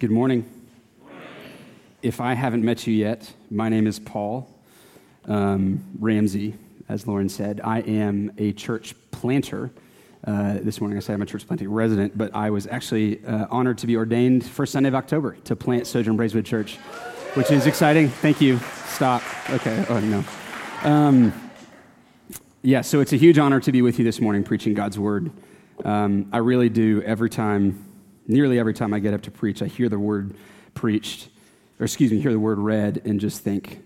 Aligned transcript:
Good 0.00 0.12
morning. 0.12 0.48
If 2.02 2.20
I 2.20 2.34
haven't 2.34 2.64
met 2.64 2.86
you 2.86 2.94
yet, 2.94 3.32
my 3.50 3.68
name 3.68 3.88
is 3.88 3.98
Paul 3.98 4.48
um, 5.24 5.82
Ramsey, 5.98 6.54
as 6.88 7.08
Lauren 7.08 7.28
said. 7.28 7.60
I 7.64 7.80
am 7.80 8.30
a 8.38 8.52
church 8.52 8.94
planter. 9.10 9.72
Uh, 10.24 10.58
this 10.62 10.80
morning 10.80 10.96
I 10.98 11.00
said 11.00 11.14
I'm 11.14 11.22
a 11.22 11.26
church 11.26 11.48
planting 11.48 11.68
resident, 11.68 12.16
but 12.16 12.32
I 12.32 12.50
was 12.50 12.68
actually 12.68 13.24
uh, 13.24 13.48
honored 13.50 13.78
to 13.78 13.88
be 13.88 13.96
ordained 13.96 14.46
first 14.46 14.70
Sunday 14.70 14.88
of 14.88 14.94
October 14.94 15.36
to 15.42 15.56
plant 15.56 15.88
Sojourn 15.88 16.16
Braeswood 16.16 16.46
Church, 16.46 16.76
which 17.34 17.50
is 17.50 17.66
exciting. 17.66 18.08
Thank 18.08 18.40
you. 18.40 18.60
Stop. 18.86 19.24
Okay. 19.50 19.84
Oh, 19.88 19.98
no. 19.98 20.24
Um, 20.88 21.32
yeah, 22.62 22.82
so 22.82 23.00
it's 23.00 23.12
a 23.12 23.16
huge 23.16 23.38
honor 23.38 23.58
to 23.58 23.72
be 23.72 23.82
with 23.82 23.98
you 23.98 24.04
this 24.04 24.20
morning 24.20 24.44
preaching 24.44 24.74
God's 24.74 24.96
word. 24.96 25.32
Um, 25.84 26.28
I 26.32 26.38
really 26.38 26.68
do 26.68 27.02
every 27.02 27.30
time, 27.30 27.84
nearly 28.28 28.58
every 28.58 28.74
time 28.74 28.94
I 28.94 29.00
get 29.00 29.14
up 29.14 29.22
to 29.22 29.30
preach, 29.30 29.62
I 29.62 29.66
hear 29.66 29.88
the 29.88 29.98
word 29.98 30.34
preached, 30.74 31.28
or 31.80 31.84
excuse 31.84 32.12
me, 32.12 32.20
hear 32.20 32.32
the 32.32 32.38
word 32.38 32.58
read, 32.58 33.02
and 33.04 33.18
just 33.18 33.42
think 33.42 33.82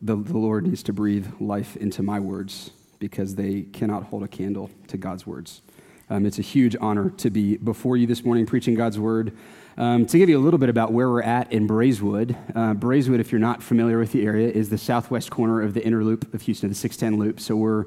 the, 0.00 0.16
the 0.16 0.38
Lord 0.38 0.66
needs 0.66 0.82
to 0.84 0.92
breathe 0.92 1.26
life 1.40 1.76
into 1.76 2.02
my 2.02 2.20
words 2.20 2.70
because 2.98 3.34
they 3.34 3.62
cannot 3.62 4.04
hold 4.04 4.22
a 4.22 4.28
candle 4.28 4.70
to 4.86 4.96
God's 4.96 5.26
words. 5.26 5.60
Um, 6.08 6.26
it's 6.26 6.38
a 6.38 6.42
huge 6.42 6.76
honor 6.80 7.10
to 7.10 7.30
be 7.30 7.56
before 7.56 7.96
you 7.96 8.06
this 8.06 8.24
morning 8.24 8.46
preaching 8.46 8.74
God's 8.74 8.98
word. 8.98 9.36
Um, 9.78 10.04
to 10.06 10.18
give 10.18 10.28
you 10.28 10.38
a 10.38 10.40
little 10.40 10.58
bit 10.58 10.68
about 10.68 10.92
where 10.92 11.08
we're 11.08 11.22
at 11.22 11.50
in 11.50 11.66
Braeswood, 11.66 12.36
uh, 12.54 12.74
Braeswood, 12.74 13.20
if 13.20 13.32
you're 13.32 13.40
not 13.40 13.62
familiar 13.62 13.98
with 13.98 14.12
the 14.12 14.26
area, 14.26 14.48
is 14.50 14.68
the 14.68 14.76
southwest 14.76 15.30
corner 15.30 15.62
of 15.62 15.72
the 15.72 15.82
inner 15.82 16.04
loop 16.04 16.32
of 16.34 16.42
Houston, 16.42 16.68
the 16.68 16.74
610 16.74 17.18
loop. 17.18 17.40
So 17.40 17.56
we're, 17.56 17.86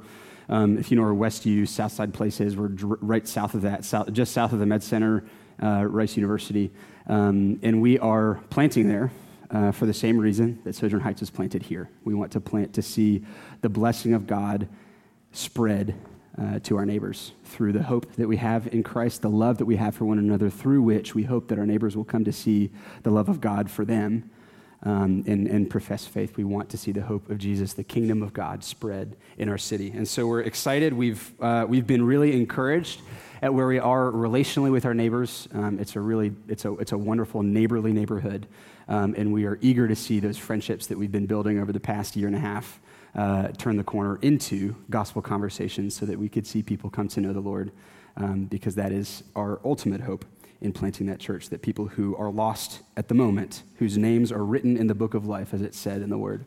um, 0.49 0.79
if 0.79 0.89
you 0.89 0.97
know 0.97 1.03
where 1.03 1.13
West 1.13 1.45
U, 1.45 1.67
Southside 1.67 2.13
Place 2.13 2.41
is, 2.41 2.57
we're 2.57 2.69
dr- 2.69 2.97
right 3.01 3.27
south 3.27 3.53
of 3.53 3.61
that, 3.61 3.85
south, 3.85 4.11
just 4.11 4.33
south 4.33 4.51
of 4.51 4.57
the 4.57 4.65
Med 4.65 4.81
Center, 4.81 5.23
uh, 5.61 5.85
Rice 5.85 6.15
University. 6.15 6.71
Um, 7.07 7.59
and 7.61 7.81
we 7.81 7.99
are 7.99 8.39
planting 8.49 8.87
there 8.87 9.11
uh, 9.51 9.71
for 9.71 9.85
the 9.85 9.93
same 9.93 10.17
reason 10.17 10.59
that 10.63 10.75
Sojourn 10.75 11.01
Heights 11.01 11.21
is 11.21 11.29
planted 11.29 11.63
here. 11.63 11.89
We 12.03 12.13
want 12.13 12.31
to 12.33 12.39
plant 12.39 12.73
to 12.73 12.81
see 12.81 13.23
the 13.61 13.69
blessing 13.69 14.13
of 14.13 14.27
God 14.27 14.67
spread 15.31 15.95
uh, 16.37 16.59
to 16.59 16.77
our 16.77 16.85
neighbors 16.85 17.31
through 17.45 17.71
the 17.71 17.83
hope 17.83 18.11
that 18.15 18.27
we 18.27 18.37
have 18.37 18.67
in 18.73 18.83
Christ, 18.83 19.21
the 19.21 19.29
love 19.29 19.57
that 19.59 19.65
we 19.65 19.77
have 19.77 19.95
for 19.95 20.05
one 20.05 20.19
another, 20.19 20.49
through 20.49 20.81
which 20.81 21.15
we 21.15 21.23
hope 21.23 21.47
that 21.47 21.59
our 21.59 21.65
neighbors 21.65 21.95
will 21.95 22.03
come 22.03 22.25
to 22.25 22.33
see 22.33 22.71
the 23.03 23.11
love 23.11 23.29
of 23.29 23.39
God 23.39 23.69
for 23.69 23.85
them 23.85 24.29
um, 24.85 25.23
and, 25.25 25.47
and 25.47 25.69
profess 25.69 26.05
faith. 26.05 26.37
We 26.37 26.43
want 26.43 26.69
to 26.69 26.77
see 26.77 26.91
the 26.91 27.01
hope 27.01 27.29
of 27.29 27.39
Jesus, 27.39 27.73
the 27.73 27.83
kingdom 27.83 28.21
of 28.21 28.33
God, 28.33 28.63
spread 28.63 29.17
in 29.37 29.49
our 29.49 29.57
city. 29.57 29.91
And 29.91 30.07
so 30.07 30.27
we're 30.27 30.41
excited. 30.41 30.93
We've, 30.93 31.31
uh, 31.41 31.65
we've 31.67 31.87
been 31.87 32.05
really 32.05 32.33
encouraged 32.33 33.01
at 33.41 33.53
where 33.53 33.67
we 33.67 33.79
are 33.79 34.11
relationally 34.11 34.71
with 34.71 34.85
our 34.85 34.93
neighbors. 34.93 35.49
Um, 35.53 35.79
it's 35.79 35.95
a 35.95 35.99
really, 35.99 36.33
it's 36.47 36.65
a, 36.65 36.73
it's 36.75 36.91
a 36.91 36.97
wonderful 36.97 37.41
neighborly 37.41 37.91
neighborhood. 37.91 38.47
Um, 38.87 39.15
and 39.17 39.33
we 39.33 39.45
are 39.45 39.57
eager 39.61 39.87
to 39.87 39.95
see 39.95 40.19
those 40.19 40.37
friendships 40.37 40.87
that 40.87 40.97
we've 40.97 41.11
been 41.11 41.25
building 41.25 41.59
over 41.59 41.71
the 41.71 41.79
past 41.79 42.15
year 42.15 42.27
and 42.27 42.35
a 42.35 42.39
half 42.39 42.79
uh, 43.15 43.47
turn 43.57 43.77
the 43.77 43.83
corner 43.83 44.17
into 44.21 44.75
gospel 44.89 45.21
conversations 45.21 45.95
so 45.95 46.05
that 46.05 46.19
we 46.19 46.29
could 46.29 46.45
see 46.45 46.61
people 46.61 46.89
come 46.89 47.07
to 47.07 47.21
know 47.21 47.33
the 47.33 47.39
Lord 47.39 47.71
um, 48.17 48.45
because 48.45 48.75
that 48.75 48.91
is 48.91 49.23
our 49.35 49.59
ultimate 49.63 50.01
hope 50.01 50.25
in 50.65 50.73
planting 50.73 51.07
that 51.07 51.19
church 51.19 51.49
that 51.49 51.61
people 51.61 51.87
who 51.87 52.15
are 52.17 52.31
lost 52.31 52.81
at 52.97 53.07
the 53.07 53.13
moment, 53.13 53.63
whose 53.77 53.97
names 53.97 54.31
are 54.31 54.43
written 54.43 54.75
in 54.75 54.87
the 54.87 54.95
book 54.95 55.13
of 55.13 55.25
life, 55.25 55.53
as 55.53 55.61
it 55.61 55.73
said 55.73 56.01
in 56.01 56.09
the 56.09 56.17
word, 56.17 56.43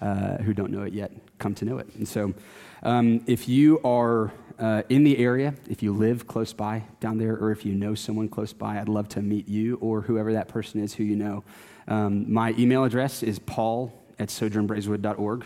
uh, 0.00 0.38
who 0.38 0.52
don't 0.52 0.72
know 0.72 0.82
it 0.82 0.92
yet, 0.92 1.12
come 1.38 1.54
to 1.54 1.64
know 1.64 1.78
it. 1.78 1.86
And 1.94 2.08
so, 2.08 2.34
um, 2.82 3.22
if 3.26 3.48
you 3.48 3.80
are 3.84 4.32
uh, 4.58 4.82
in 4.88 5.04
the 5.04 5.18
area, 5.18 5.54
if 5.68 5.82
you 5.82 5.92
live 5.92 6.26
close 6.26 6.52
by 6.52 6.84
down 7.00 7.18
there, 7.18 7.36
or 7.36 7.50
if 7.50 7.64
you 7.64 7.74
know 7.74 7.94
someone 7.94 8.28
close 8.28 8.52
by, 8.52 8.80
I'd 8.80 8.88
love 8.88 9.08
to 9.10 9.22
meet 9.22 9.48
you 9.48 9.76
or 9.76 10.00
whoever 10.00 10.32
that 10.32 10.48
person 10.48 10.80
is 10.80 10.94
who 10.94 11.04
you 11.04 11.16
know. 11.16 11.44
Um, 11.86 12.32
my 12.32 12.54
email 12.58 12.84
address 12.84 13.22
is 13.22 13.38
paul 13.38 13.92
at 14.18 14.28
sojournbraeswood.org. 14.28 15.44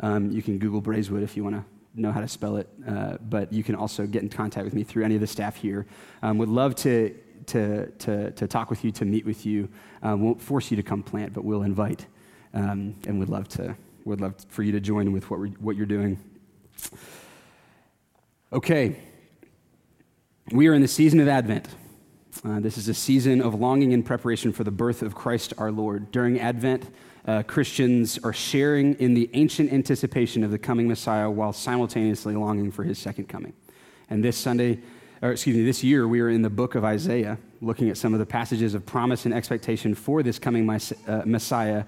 Um, 0.00 0.30
you 0.30 0.42
can 0.42 0.58
Google 0.58 0.80
Braeswood 0.80 1.22
if 1.22 1.36
you 1.36 1.44
want 1.44 1.56
to 1.56 1.64
know 1.94 2.10
how 2.10 2.20
to 2.20 2.28
spell 2.28 2.56
it, 2.56 2.68
uh, 2.86 3.16
but 3.20 3.52
you 3.52 3.62
can 3.62 3.74
also 3.74 4.06
get 4.06 4.22
in 4.22 4.28
contact 4.28 4.64
with 4.64 4.74
me 4.74 4.82
through 4.82 5.04
any 5.04 5.14
of 5.14 5.20
the 5.20 5.26
staff 5.26 5.56
here. 5.56 5.86
Um, 6.22 6.38
would 6.38 6.48
love 6.48 6.74
to, 6.76 7.14
to, 7.48 7.90
to, 7.90 8.30
to, 8.32 8.46
talk 8.46 8.70
with 8.70 8.84
you, 8.84 8.90
to 8.92 9.04
meet 9.04 9.24
with 9.24 9.46
you. 9.46 9.68
Um, 10.02 10.22
won't 10.22 10.40
force 10.40 10.70
you 10.70 10.76
to 10.76 10.82
come 10.82 11.02
plant, 11.02 11.32
but 11.32 11.44
we'll 11.44 11.62
invite, 11.62 12.06
um, 12.52 12.94
and 13.06 13.18
would 13.18 13.28
love 13.28 13.48
to 13.48 13.76
would 14.04 14.20
love 14.20 14.34
for 14.48 14.62
you 14.62 14.72
to 14.72 14.80
join 14.80 15.12
with 15.12 15.30
what, 15.30 15.38
what 15.60 15.76
you're 15.76 15.86
doing. 15.86 16.18
Okay, 18.52 18.96
we 20.52 20.68
are 20.68 20.74
in 20.74 20.82
the 20.82 20.88
season 20.88 21.20
of 21.20 21.28
Advent. 21.28 21.68
Uh, 22.44 22.60
this 22.60 22.76
is 22.76 22.88
a 22.88 22.94
season 22.94 23.40
of 23.40 23.54
longing 23.54 23.94
and 23.94 24.04
preparation 24.04 24.52
for 24.52 24.64
the 24.64 24.70
birth 24.70 25.02
of 25.02 25.14
Christ 25.14 25.54
our 25.56 25.72
Lord. 25.72 26.10
During 26.12 26.38
Advent, 26.38 26.90
uh, 27.26 27.42
Christians 27.44 28.18
are 28.18 28.32
sharing 28.32 28.94
in 28.94 29.14
the 29.14 29.30
ancient 29.32 29.72
anticipation 29.72 30.44
of 30.44 30.50
the 30.50 30.58
coming 30.58 30.86
Messiah 30.86 31.30
while 31.30 31.52
simultaneously 31.52 32.34
longing 32.34 32.70
for 32.70 32.84
his 32.84 32.98
second 32.98 33.28
coming. 33.28 33.54
And 34.10 34.22
this 34.22 34.36
Sunday, 34.36 34.80
or 35.24 35.32
excuse 35.32 35.56
me, 35.56 35.64
this 35.64 35.82
year, 35.82 36.06
we 36.06 36.20
are 36.20 36.28
in 36.28 36.42
the 36.42 36.50
book 36.50 36.74
of 36.74 36.84
Isaiah, 36.84 37.38
looking 37.62 37.88
at 37.88 37.96
some 37.96 38.12
of 38.12 38.18
the 38.20 38.26
passages 38.26 38.74
of 38.74 38.84
promise 38.84 39.24
and 39.24 39.32
expectation 39.32 39.94
for 39.94 40.22
this 40.22 40.38
coming 40.38 40.68
uh, 40.68 41.22
Messiah, 41.24 41.84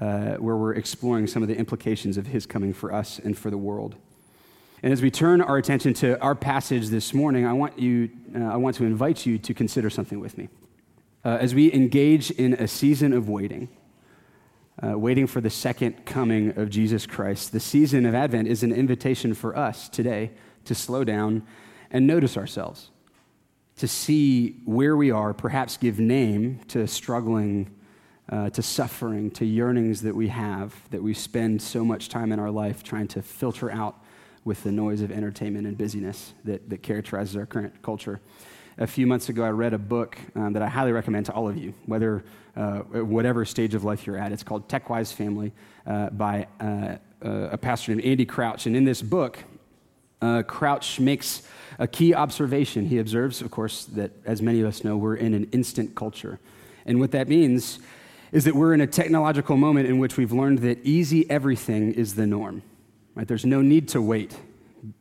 uh, 0.00 0.34
where 0.34 0.56
we're 0.56 0.74
exploring 0.74 1.28
some 1.28 1.40
of 1.40 1.48
the 1.48 1.56
implications 1.56 2.16
of 2.16 2.26
his 2.26 2.46
coming 2.46 2.72
for 2.72 2.92
us 2.92 3.20
and 3.20 3.38
for 3.38 3.48
the 3.48 3.56
world. 3.56 3.94
And 4.82 4.92
as 4.92 5.02
we 5.02 5.08
turn 5.08 5.40
our 5.40 5.56
attention 5.56 5.94
to 5.94 6.20
our 6.20 6.34
passage 6.34 6.88
this 6.88 7.14
morning, 7.14 7.46
I 7.46 7.52
want, 7.52 7.78
you, 7.78 8.10
uh, 8.34 8.40
I 8.40 8.56
want 8.56 8.74
to 8.76 8.84
invite 8.84 9.24
you 9.24 9.38
to 9.38 9.54
consider 9.54 9.88
something 9.88 10.18
with 10.18 10.36
me. 10.36 10.48
Uh, 11.24 11.38
as 11.40 11.54
we 11.54 11.72
engage 11.72 12.32
in 12.32 12.54
a 12.54 12.66
season 12.66 13.12
of 13.12 13.28
waiting, 13.28 13.68
uh, 14.82 14.98
waiting 14.98 15.28
for 15.28 15.40
the 15.40 15.50
second 15.50 16.06
coming 16.06 16.58
of 16.58 16.70
Jesus 16.70 17.06
Christ. 17.06 17.52
The 17.52 17.60
season 17.60 18.04
of 18.04 18.16
Advent 18.16 18.48
is 18.48 18.64
an 18.64 18.72
invitation 18.72 19.32
for 19.32 19.56
us 19.56 19.88
today 19.88 20.32
to 20.64 20.74
slow 20.74 21.04
down 21.04 21.46
and 21.90 22.06
notice 22.06 22.36
ourselves, 22.36 22.90
to 23.76 23.88
see 23.88 24.60
where 24.64 24.96
we 24.96 25.10
are, 25.10 25.32
perhaps 25.32 25.76
give 25.76 25.98
name 25.98 26.60
to 26.68 26.86
struggling, 26.86 27.70
uh, 28.28 28.50
to 28.50 28.62
suffering, 28.62 29.30
to 29.32 29.44
yearnings 29.44 30.02
that 30.02 30.14
we 30.14 30.28
have, 30.28 30.74
that 30.90 31.02
we 31.02 31.14
spend 31.14 31.60
so 31.62 31.84
much 31.84 32.08
time 32.08 32.30
in 32.32 32.38
our 32.38 32.50
life 32.50 32.82
trying 32.82 33.08
to 33.08 33.22
filter 33.22 33.70
out 33.70 33.96
with 34.44 34.62
the 34.62 34.72
noise 34.72 35.02
of 35.02 35.10
entertainment 35.10 35.66
and 35.66 35.76
busyness 35.76 36.34
that, 36.44 36.68
that 36.70 36.82
characterizes 36.82 37.36
our 37.36 37.46
current 37.46 37.82
culture 37.82 38.20
a 38.80 38.86
few 38.86 39.06
months 39.06 39.28
ago, 39.28 39.44
I 39.44 39.50
read 39.50 39.74
a 39.74 39.78
book 39.78 40.16
um, 40.34 40.54
that 40.54 40.62
I 40.62 40.68
highly 40.68 40.92
recommend 40.92 41.26
to 41.26 41.32
all 41.32 41.46
of 41.46 41.56
you, 41.56 41.74
whether 41.84 42.24
uh, 42.56 42.78
whatever 42.78 43.44
stage 43.44 43.74
of 43.74 43.84
life 43.84 44.06
you're 44.06 44.16
at. 44.16 44.32
It's 44.32 44.42
called 44.42 44.70
Tech-Wise 44.70 45.12
Family 45.12 45.52
uh, 45.86 46.08
by 46.10 46.46
uh, 46.58 46.96
a 47.20 47.58
pastor 47.58 47.94
named 47.94 48.06
Andy 48.06 48.24
Crouch. 48.24 48.66
And 48.66 48.74
in 48.74 48.84
this 48.84 49.02
book, 49.02 49.38
uh, 50.22 50.42
Crouch 50.44 50.98
makes 50.98 51.42
a 51.80 51.88
key 51.88 52.14
observation. 52.14 52.86
He 52.86 52.98
observes, 52.98 53.40
of 53.40 53.50
course, 53.50 53.86
that 53.86 54.12
as 54.26 54.42
many 54.42 54.60
of 54.60 54.68
us 54.68 54.84
know, 54.84 54.98
we're 54.98 55.16
in 55.16 55.32
an 55.32 55.44
instant 55.50 55.96
culture. 55.96 56.38
And 56.84 57.00
what 57.00 57.10
that 57.12 57.26
means 57.26 57.80
is 58.32 58.44
that 58.44 58.54
we're 58.54 58.74
in 58.74 58.82
a 58.82 58.86
technological 58.86 59.56
moment 59.56 59.88
in 59.88 59.98
which 59.98 60.18
we've 60.18 60.30
learned 60.30 60.58
that 60.58 60.78
easy 60.84 61.28
everything 61.30 61.92
is 61.94 62.14
the 62.14 62.26
norm. 62.26 62.62
Right? 63.14 63.26
There's 63.26 63.46
no 63.46 63.62
need 63.62 63.88
to 63.88 64.02
wait. 64.02 64.36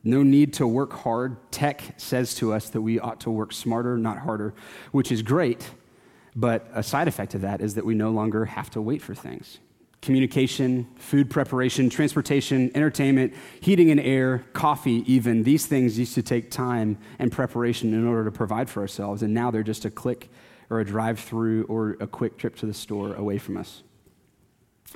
No 0.06 0.24
need 0.24 0.54
to 0.54 0.68
work 0.68 0.94
hard. 0.94 1.52
Tech 1.52 1.96
says 1.98 2.34
to 2.36 2.54
us 2.54 2.70
that 2.70 2.82
we 2.82 2.98
ought 2.98 3.20
to 3.22 3.30
work 3.30 3.52
smarter, 3.52 3.98
not 3.98 4.20
harder, 4.20 4.54
which 4.92 5.12
is 5.12 5.22
great. 5.22 5.70
But 6.34 6.70
a 6.74 6.82
side 6.82 7.10
effect 7.10 7.36
of 7.36 7.42
that 7.42 7.60
is 7.60 7.76
that 7.76 7.86
we 7.86 7.94
no 7.94 8.10
longer 8.10 8.46
have 8.46 8.70
to 8.72 8.82
wait 8.82 9.02
for 9.02 9.14
things. 9.14 9.60
Communication, 10.02 10.88
food 10.96 11.30
preparation, 11.30 11.90
transportation, 11.90 12.72
entertainment, 12.74 13.34
heating 13.60 13.92
and 13.92 14.00
air, 14.00 14.46
coffee, 14.54 15.04
even, 15.12 15.44
these 15.44 15.66
things 15.66 16.00
used 16.00 16.16
to 16.16 16.22
take 16.22 16.50
time 16.50 16.98
and 17.20 17.32
preparation 17.32 17.94
in 17.94 18.08
order 18.08 18.24
to 18.24 18.32
provide 18.32 18.70
for 18.70 18.80
ourselves. 18.80 19.22
And 19.22 19.34
now 19.34 19.52
they're 19.52 19.62
just 19.62 19.84
a 19.84 19.92
click 19.92 20.30
or 20.70 20.80
a 20.80 20.86
drive 20.86 21.20
through 21.20 21.64
or 21.64 21.98
a 22.00 22.08
quick 22.08 22.38
trip 22.38 22.56
to 22.58 22.66
the 22.66 22.74
store 22.74 23.14
away 23.16 23.38
from 23.38 23.58
us. 23.58 23.84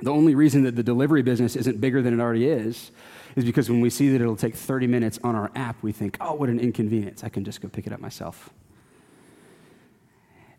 The 0.02 0.10
only 0.10 0.34
reason 0.34 0.64
that 0.64 0.74
the 0.74 0.82
delivery 0.82 1.22
business 1.22 1.54
isn't 1.54 1.80
bigger 1.80 2.02
than 2.02 2.18
it 2.18 2.22
already 2.22 2.48
is 2.48 2.90
is 3.36 3.44
because 3.44 3.68
when 3.68 3.80
we 3.80 3.90
see 3.90 4.08
that 4.10 4.20
it'll 4.20 4.36
take 4.36 4.54
30 4.54 4.86
minutes 4.86 5.18
on 5.22 5.34
our 5.34 5.50
app, 5.54 5.82
we 5.82 5.92
think, 5.92 6.16
oh, 6.20 6.34
what 6.34 6.48
an 6.48 6.58
inconvenience. 6.58 7.24
I 7.24 7.28
can 7.28 7.44
just 7.44 7.60
go 7.60 7.68
pick 7.68 7.86
it 7.86 7.92
up 7.92 8.00
myself. 8.00 8.50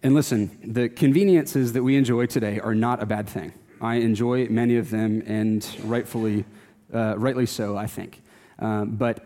And 0.03 0.13
listen, 0.13 0.57
the 0.63 0.87
conveniences 0.89 1.73
that 1.73 1.83
we 1.83 1.95
enjoy 1.95 2.27
today 2.27 2.59
are 2.59 2.75
not 2.75 3.01
a 3.01 3.05
bad 3.05 3.27
thing. 3.27 3.53
I 3.81 3.95
enjoy 3.95 4.47
many 4.47 4.77
of 4.77 4.89
them, 4.89 5.23
and 5.25 5.67
rightfully, 5.83 6.45
uh, 6.93 7.15
rightly 7.17 7.45
so, 7.45 7.77
I 7.77 7.87
think. 7.87 8.21
Um, 8.59 8.95
but 8.95 9.25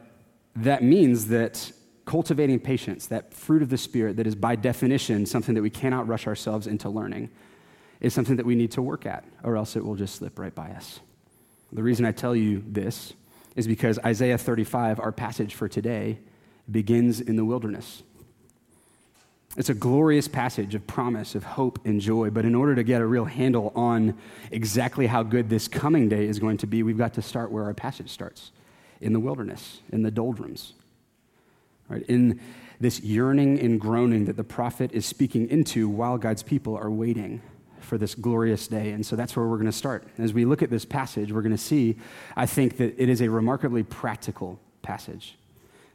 that 0.56 0.84
means 0.84 1.28
that 1.28 1.72
cultivating 2.06 2.60
patience, 2.60 3.06
that 3.08 3.34
fruit 3.34 3.62
of 3.62 3.70
the 3.70 3.78
Spirit 3.78 4.18
that 4.18 4.26
is 4.26 4.36
by 4.36 4.56
definition 4.56 5.26
something 5.26 5.54
that 5.56 5.62
we 5.62 5.70
cannot 5.70 6.08
rush 6.08 6.26
ourselves 6.26 6.66
into 6.66 6.90
learning, 6.90 7.30
is 8.02 8.14
something 8.14 8.36
that 8.38 8.46
we 8.46 8.56
need 8.56 8.72
to 8.72 8.82
work 8.82 9.06
at, 9.06 9.24
or 9.44 9.56
else 9.56 9.76
it 9.76 9.86
will 9.86 9.96
just 9.96 10.16
slip 10.16 10.40
right 10.40 10.56
by 10.56 10.70
us. 10.72 11.00
The 11.72 11.84
reason 11.84 12.06
I 12.06 12.12
tell 12.12 12.36
you 12.36 12.64
this 12.66 13.14
is 13.56 13.68
because 13.68 14.00
Isaiah 14.00 14.38
35, 14.38 15.00
our 15.00 15.12
passage 15.12 15.54
for 15.54 15.68
today, 15.68 16.20
begins 16.72 17.20
in 17.22 17.36
the 17.36 17.46
wilderness. 17.46 18.04
It's 19.58 19.70
a 19.70 19.74
glorious 19.74 20.28
passage 20.28 20.76
of 20.76 20.86
promise, 20.86 21.34
of 21.34 21.44
hope, 21.44 21.80
and 21.86 22.00
joy. 22.00 22.30
But 22.30 22.46
in 22.46 22.54
order 22.54 22.76
to 22.76 22.84
get 22.84 23.02
a 23.02 23.06
real 23.06 23.26
handle 23.26 23.72
on 23.76 24.18
exactly 24.52 25.08
how 25.08 25.24
good 25.24 25.50
this 25.50 25.68
coming 25.68 26.08
day 26.08 26.26
is 26.26 26.40
going 26.40 26.58
to 26.58 26.68
be, 26.68 26.84
we've 26.84 26.98
got 26.98 27.16
to 27.16 27.22
start 27.22 27.52
where 27.52 27.64
our 27.64 27.74
passage 27.74 28.10
starts 28.10 28.52
in 29.02 29.14
the 29.14 29.20
wilderness, 29.20 29.82
in 29.92 30.04
the 30.04 30.12
doldrums. 30.12 30.74
Right? 31.88 32.04
In 32.04 32.40
this 32.80 33.02
yearning 33.02 33.60
and 33.60 33.82
groaning 33.82 34.26
that 34.26 34.38
the 34.38 34.44
prophet 34.44 34.92
is 34.94 35.06
speaking 35.06 35.50
into 35.50 35.90
while 35.90 36.18
God's 36.18 36.44
people 36.44 36.78
are 36.78 36.92
waiting 36.92 37.42
for 37.80 37.98
this 37.98 38.14
glorious 38.14 38.68
day. 38.68 38.92
And 38.92 39.06
so 39.06 39.16
that's 39.16 39.36
where 39.36 39.48
we're 39.48 39.58
going 39.58 39.66
to 39.66 39.72
start. 39.72 40.08
As 40.20 40.32
we 40.32 40.46
look 40.46 40.62
at 40.62 40.70
this 40.70 40.86
passage, 40.86 41.32
we're 41.32 41.42
going 41.42 41.52
to 41.52 41.58
see, 41.58 41.98
I 42.36 42.46
think, 42.46 42.78
that 42.78 43.02
it 43.02 43.10
is 43.10 43.22
a 43.22 43.30
remarkably 43.30 43.84
practical 43.84 44.60
passage. 44.84 45.38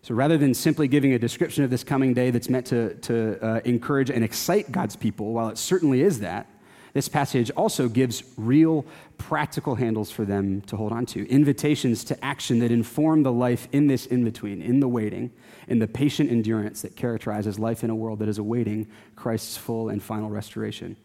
So 0.04 0.14
rather 0.14 0.36
than 0.36 0.52
simply 0.52 0.86
giving 0.86 1.14
a 1.14 1.18
description 1.18 1.64
of 1.64 1.70
this 1.70 1.82
coming 1.82 2.12
day 2.12 2.30
that's 2.30 2.50
meant 2.50 2.66
to, 2.66 2.92
to 2.92 3.42
uh, 3.42 3.60
encourage 3.64 4.10
and 4.10 4.22
excite 4.22 4.70
God's 4.70 4.96
people, 4.96 5.32
while 5.32 5.48
it 5.48 5.56
certainly 5.56 6.02
is 6.02 6.20
that, 6.20 6.46
this 6.92 7.08
passage 7.08 7.50
also 7.52 7.88
gives 7.88 8.22
real 8.36 8.84
practical 9.16 9.76
handles 9.76 10.10
for 10.10 10.26
them 10.26 10.60
to 10.66 10.76
hold 10.76 10.92
on 10.92 11.06
to, 11.06 11.26
invitations 11.30 12.04
to 12.04 12.22
action 12.22 12.58
that 12.58 12.70
inform 12.70 13.22
the 13.22 13.32
life 13.32 13.66
in 13.72 13.86
this 13.86 14.04
in 14.04 14.24
between, 14.24 14.60
in 14.60 14.80
the 14.80 14.88
waiting, 14.88 15.32
in 15.68 15.78
the 15.78 15.88
patient 15.88 16.30
endurance 16.30 16.82
that 16.82 16.96
characterizes 16.96 17.58
life 17.58 17.82
in 17.82 17.88
a 17.88 17.94
world 17.94 18.18
that 18.18 18.28
is 18.28 18.36
awaiting 18.36 18.86
Christ's 19.16 19.56
full 19.56 19.88
and 19.88 20.02
final 20.02 20.28
restoration. 20.28 20.98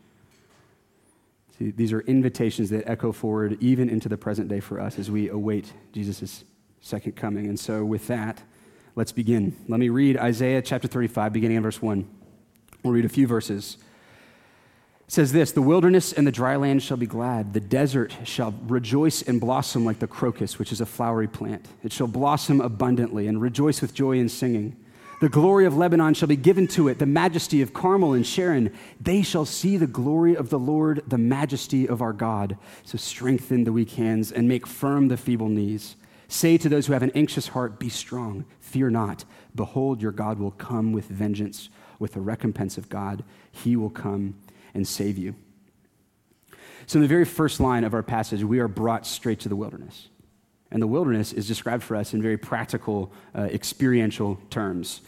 See, 1.57 1.71
these 1.71 1.93
are 1.93 2.01
invitations 2.01 2.69
that 2.71 2.85
echo 2.85 3.13
forward 3.13 3.57
even 3.61 3.89
into 3.89 4.09
the 4.09 4.17
present 4.17 4.49
day 4.49 4.59
for 4.59 4.77
us 4.77 4.99
as 4.99 5.09
we 5.09 5.29
await 5.29 5.71
Jesus' 5.93 6.43
second 6.81 7.15
coming. 7.15 7.47
And 7.47 7.57
so, 7.57 7.85
with 7.85 8.05
that, 8.07 8.43
Let's 8.99 9.13
begin. 9.13 9.55
Let 9.69 9.79
me 9.79 9.87
read 9.87 10.17
Isaiah 10.17 10.61
chapter 10.61 10.89
35, 10.89 11.31
beginning 11.31 11.55
in 11.55 11.63
verse 11.63 11.81
1. 11.81 12.05
We'll 12.83 12.91
read 12.91 13.05
a 13.05 13.07
few 13.07 13.27
verses. 13.27 13.77
It 15.07 15.13
says 15.13 15.31
this 15.31 15.53
The 15.53 15.61
wilderness 15.61 16.11
and 16.11 16.27
the 16.27 16.33
dry 16.33 16.57
land 16.57 16.83
shall 16.83 16.97
be 16.97 17.05
glad. 17.05 17.53
The 17.53 17.61
desert 17.61 18.13
shall 18.25 18.53
rejoice 18.67 19.21
and 19.21 19.39
blossom 19.39 19.85
like 19.85 19.99
the 19.99 20.07
crocus, 20.07 20.59
which 20.59 20.73
is 20.73 20.81
a 20.81 20.85
flowery 20.85 21.29
plant. 21.29 21.65
It 21.81 21.93
shall 21.93 22.07
blossom 22.07 22.59
abundantly 22.59 23.27
and 23.27 23.41
rejoice 23.41 23.79
with 23.79 23.93
joy 23.93 24.19
and 24.19 24.29
singing. 24.29 24.75
The 25.21 25.29
glory 25.29 25.65
of 25.65 25.77
Lebanon 25.77 26.13
shall 26.13 26.27
be 26.27 26.35
given 26.35 26.67
to 26.67 26.89
it, 26.89 26.99
the 26.99 27.05
majesty 27.05 27.61
of 27.61 27.73
Carmel 27.73 28.11
and 28.11 28.27
Sharon. 28.27 28.73
They 28.99 29.21
shall 29.21 29.45
see 29.45 29.77
the 29.77 29.87
glory 29.87 30.35
of 30.35 30.49
the 30.49 30.59
Lord, 30.59 31.03
the 31.07 31.17
majesty 31.17 31.87
of 31.87 32.01
our 32.01 32.11
God. 32.11 32.57
So 32.83 32.97
strengthen 32.97 33.63
the 33.63 33.71
weak 33.71 33.91
hands 33.91 34.29
and 34.29 34.49
make 34.49 34.67
firm 34.67 35.07
the 35.07 35.15
feeble 35.15 35.47
knees. 35.47 35.95
Say 36.29 36.57
to 36.59 36.69
those 36.69 36.85
who 36.85 36.93
have 36.93 37.01
an 37.01 37.11
anxious 37.15 37.49
heart, 37.49 37.79
Be 37.79 37.89
strong, 37.89 38.45
fear 38.61 38.91
not. 38.91 39.25
Behold, 39.55 39.99
your 39.99 40.11
God 40.11 40.37
will 40.37 40.51
come 40.51 40.93
with 40.93 41.05
vengeance, 41.05 41.69
with 41.97 42.13
the 42.13 42.21
recompense 42.21 42.77
of 42.77 42.87
God. 42.87 43.23
He 43.51 43.75
will 43.75 43.89
come 43.89 44.35
and 44.75 44.87
save 44.87 45.17
you. 45.17 45.35
So, 46.85 46.97
in 46.97 47.01
the 47.01 47.07
very 47.07 47.25
first 47.25 47.59
line 47.59 47.83
of 47.83 47.95
our 47.95 48.03
passage, 48.03 48.43
we 48.43 48.59
are 48.59 48.67
brought 48.67 49.07
straight 49.07 49.39
to 49.41 49.49
the 49.49 49.55
wilderness. 49.55 50.09
And 50.71 50.81
the 50.81 50.87
wilderness 50.87 51.33
is 51.33 51.47
described 51.47 51.83
for 51.83 51.95
us 51.95 52.13
in 52.13 52.21
very 52.21 52.37
practical, 52.37 53.11
uh, 53.35 53.41
experiential 53.51 54.39
terms. 54.51 55.01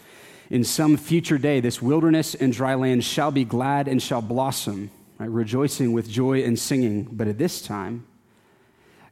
In 0.50 0.64
some 0.64 0.96
future 0.96 1.38
day, 1.38 1.60
this 1.60 1.80
wilderness 1.80 2.34
and 2.34 2.52
dry 2.52 2.74
land 2.74 3.04
shall 3.04 3.30
be 3.30 3.44
glad 3.44 3.86
and 3.86 4.02
shall 4.02 4.20
blossom, 4.20 4.90
right? 5.18 5.30
rejoicing 5.30 5.92
with 5.92 6.10
joy 6.10 6.42
and 6.42 6.58
singing. 6.58 7.04
But 7.12 7.28
at 7.28 7.38
this 7.38 7.62
time, 7.62 8.06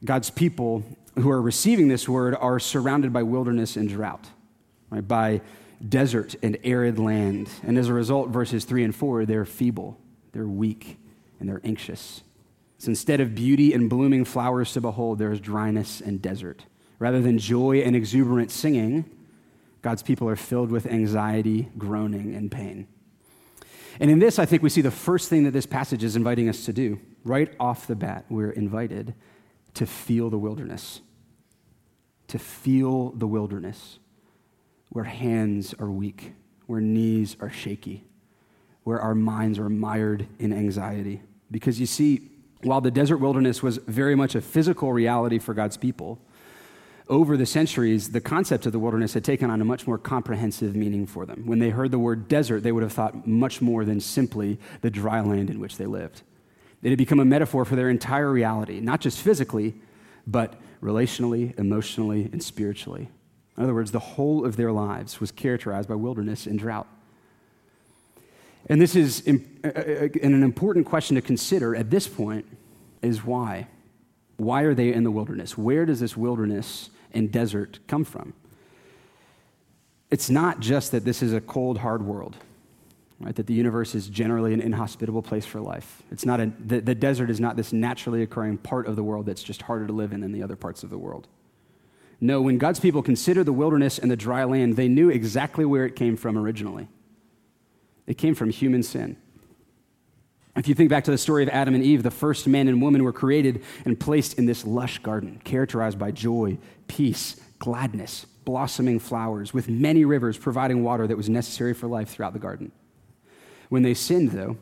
God's 0.03 0.29
people 0.29 0.83
who 1.15 1.29
are 1.29 1.41
receiving 1.41 1.87
this 1.87 2.07
word 2.07 2.35
are 2.35 2.59
surrounded 2.59 3.13
by 3.13 3.23
wilderness 3.23 3.75
and 3.75 3.87
drought, 3.87 4.29
right? 4.89 5.07
by 5.07 5.41
desert 5.87 6.35
and 6.41 6.57
arid 6.63 6.99
land. 6.99 7.49
And 7.63 7.77
as 7.77 7.89
a 7.89 7.93
result, 7.93 8.29
verses 8.29 8.65
3 8.65 8.83
and 8.83 8.95
4, 8.95 9.25
they're 9.25 9.45
feeble, 9.45 9.99
they're 10.31 10.47
weak, 10.47 10.97
and 11.39 11.49
they're 11.49 11.61
anxious. 11.63 12.21
So 12.77 12.89
instead 12.89 13.19
of 13.19 13.35
beauty 13.35 13.73
and 13.73 13.89
blooming 13.89 14.25
flowers 14.25 14.73
to 14.73 14.81
behold, 14.81 15.19
there 15.19 15.31
is 15.31 15.39
dryness 15.39 16.01
and 16.01 16.21
desert. 16.21 16.65
Rather 16.97 17.21
than 17.21 17.37
joy 17.37 17.77
and 17.77 17.95
exuberant 17.95 18.51
singing, 18.51 19.05
God's 19.81 20.03
people 20.03 20.29
are 20.29 20.35
filled 20.35 20.71
with 20.71 20.85
anxiety, 20.85 21.69
groaning, 21.77 22.35
and 22.35 22.51
pain. 22.51 22.87
And 23.99 24.09
in 24.09 24.19
this, 24.19 24.39
I 24.39 24.45
think 24.45 24.63
we 24.63 24.69
see 24.69 24.81
the 24.81 24.91
first 24.91 25.29
thing 25.29 25.43
that 25.43 25.51
this 25.51 25.65
passage 25.65 26.03
is 26.03 26.15
inviting 26.15 26.47
us 26.47 26.65
to 26.65 26.73
do. 26.73 26.99
Right 27.23 27.53
off 27.59 27.87
the 27.87 27.95
bat, 27.95 28.25
we're 28.29 28.51
invited 28.51 29.13
to 29.73 29.85
feel 29.85 30.29
the 30.29 30.37
wilderness, 30.37 31.01
to 32.27 32.39
feel 32.39 33.11
the 33.11 33.27
wilderness 33.27 33.99
where 34.89 35.05
hands 35.05 35.73
are 35.79 35.89
weak, 35.89 36.33
where 36.67 36.81
knees 36.81 37.37
are 37.39 37.49
shaky, 37.49 38.03
where 38.83 38.99
our 38.99 39.15
minds 39.15 39.57
are 39.57 39.69
mired 39.69 40.27
in 40.39 40.51
anxiety. 40.51 41.21
Because 41.49 41.79
you 41.79 41.85
see, 41.85 42.29
while 42.61 42.81
the 42.81 42.91
desert 42.91 43.17
wilderness 43.17 43.63
was 43.63 43.77
very 43.77 44.15
much 44.15 44.35
a 44.35 44.41
physical 44.41 44.91
reality 44.91 45.39
for 45.39 45.53
God's 45.53 45.77
people, 45.77 46.19
over 47.07 47.35
the 47.35 47.45
centuries, 47.45 48.11
the 48.11 48.21
concept 48.21 48.65
of 48.65 48.71
the 48.71 48.79
wilderness 48.79 49.13
had 49.13 49.23
taken 49.25 49.49
on 49.49 49.61
a 49.61 49.65
much 49.65 49.85
more 49.85 49.97
comprehensive 49.97 50.75
meaning 50.75 51.05
for 51.05 51.25
them. 51.25 51.45
When 51.45 51.59
they 51.59 51.69
heard 51.69 51.91
the 51.91 51.99
word 51.99 52.27
desert, 52.27 52.63
they 52.63 52.71
would 52.71 52.83
have 52.83 52.93
thought 52.93 53.27
much 53.27 53.61
more 53.61 53.83
than 53.83 53.99
simply 53.99 54.59
the 54.81 54.89
dry 54.89 55.19
land 55.19 55.49
in 55.49 55.59
which 55.59 55.77
they 55.77 55.85
lived. 55.85 56.21
It 56.81 56.89
had 56.89 56.97
become 56.97 57.19
a 57.19 57.25
metaphor 57.25 57.65
for 57.65 57.75
their 57.75 57.89
entire 57.89 58.31
reality, 58.31 58.79
not 58.79 59.01
just 59.01 59.21
physically, 59.21 59.75
but 60.25 60.55
relationally, 60.81 61.57
emotionally, 61.59 62.29
and 62.31 62.41
spiritually. 62.41 63.09
In 63.57 63.63
other 63.63 63.73
words, 63.73 63.91
the 63.91 63.99
whole 63.99 64.45
of 64.45 64.55
their 64.55 64.71
lives 64.71 65.19
was 65.19 65.31
characterized 65.31 65.87
by 65.87 65.95
wilderness 65.95 66.47
and 66.47 66.57
drought. 66.57 66.87
And 68.67 68.81
this 68.81 68.95
is 68.95 69.27
uh, 69.27 69.67
uh, 69.67 69.69
uh, 69.69 70.07
an 70.23 70.43
important 70.43 70.85
question 70.85 71.15
to 71.15 71.21
consider 71.21 71.75
at 71.75 71.89
this 71.89 72.07
point 72.07 72.45
is 73.01 73.23
why? 73.23 73.67
Why 74.37 74.61
are 74.63 74.73
they 74.73 74.93
in 74.93 75.03
the 75.03 75.11
wilderness? 75.11 75.57
Where 75.57 75.85
does 75.85 75.99
this 75.99 76.15
wilderness 76.15 76.89
and 77.13 77.31
desert 77.31 77.79
come 77.87 78.03
from? 78.03 78.33
It's 80.09 80.29
not 80.29 80.59
just 80.59 80.91
that 80.91 81.05
this 81.05 81.21
is 81.21 81.33
a 81.33 81.41
cold, 81.41 81.79
hard 81.79 82.03
world 82.03 82.37
right? 83.21 83.35
That 83.35 83.47
the 83.47 83.53
universe 83.53 83.95
is 83.95 84.07
generally 84.07 84.53
an 84.53 84.61
inhospitable 84.61 85.21
place 85.21 85.45
for 85.45 85.59
life. 85.59 86.01
It's 86.11 86.25
not 86.25 86.39
a, 86.39 86.51
the, 86.59 86.79
the 86.81 86.95
desert 86.95 87.29
is 87.29 87.39
not 87.39 87.55
this 87.55 87.71
naturally 87.71 88.21
occurring 88.23 88.57
part 88.57 88.87
of 88.87 88.95
the 88.95 89.03
world 89.03 89.25
that's 89.25 89.43
just 89.43 89.61
harder 89.63 89.87
to 89.87 89.93
live 89.93 90.13
in 90.13 90.21
than 90.21 90.31
the 90.31 90.43
other 90.43 90.55
parts 90.55 90.83
of 90.83 90.89
the 90.89 90.97
world. 90.97 91.27
No, 92.19 92.41
when 92.41 92.57
God's 92.57 92.79
people 92.79 93.01
considered 93.01 93.45
the 93.45 93.53
wilderness 93.53 93.97
and 93.97 94.11
the 94.11 94.15
dry 94.15 94.43
land, 94.43 94.75
they 94.75 94.87
knew 94.87 95.09
exactly 95.09 95.65
where 95.65 95.85
it 95.85 95.95
came 95.95 96.15
from 96.15 96.37
originally. 96.37 96.87
It 98.05 98.17
came 98.17 98.35
from 98.35 98.49
human 98.51 98.83
sin. 98.83 99.17
If 100.55 100.67
you 100.67 100.75
think 100.75 100.89
back 100.89 101.05
to 101.05 101.11
the 101.11 101.17
story 101.17 101.43
of 101.43 101.49
Adam 101.49 101.73
and 101.73 101.83
Eve, 101.83 102.03
the 102.03 102.11
first 102.11 102.47
man 102.47 102.67
and 102.67 102.81
woman 102.81 103.03
were 103.03 103.13
created 103.13 103.63
and 103.85 103.99
placed 103.99 104.37
in 104.37 104.45
this 104.45 104.65
lush 104.65 104.99
garden, 104.99 105.41
characterized 105.43 105.97
by 105.97 106.11
joy, 106.11 106.57
peace, 106.87 107.37
gladness, 107.57 108.25
blossoming 108.43 108.99
flowers, 108.99 109.53
with 109.53 109.69
many 109.69 110.03
rivers 110.03 110.37
providing 110.37 110.83
water 110.83 111.07
that 111.07 111.15
was 111.15 111.29
necessary 111.29 111.73
for 111.73 111.87
life 111.87 112.09
throughout 112.09 112.33
the 112.33 112.39
garden. 112.39 112.71
When 113.71 113.83
they 113.83 113.93
sinned, 113.93 114.31
though, 114.31 114.57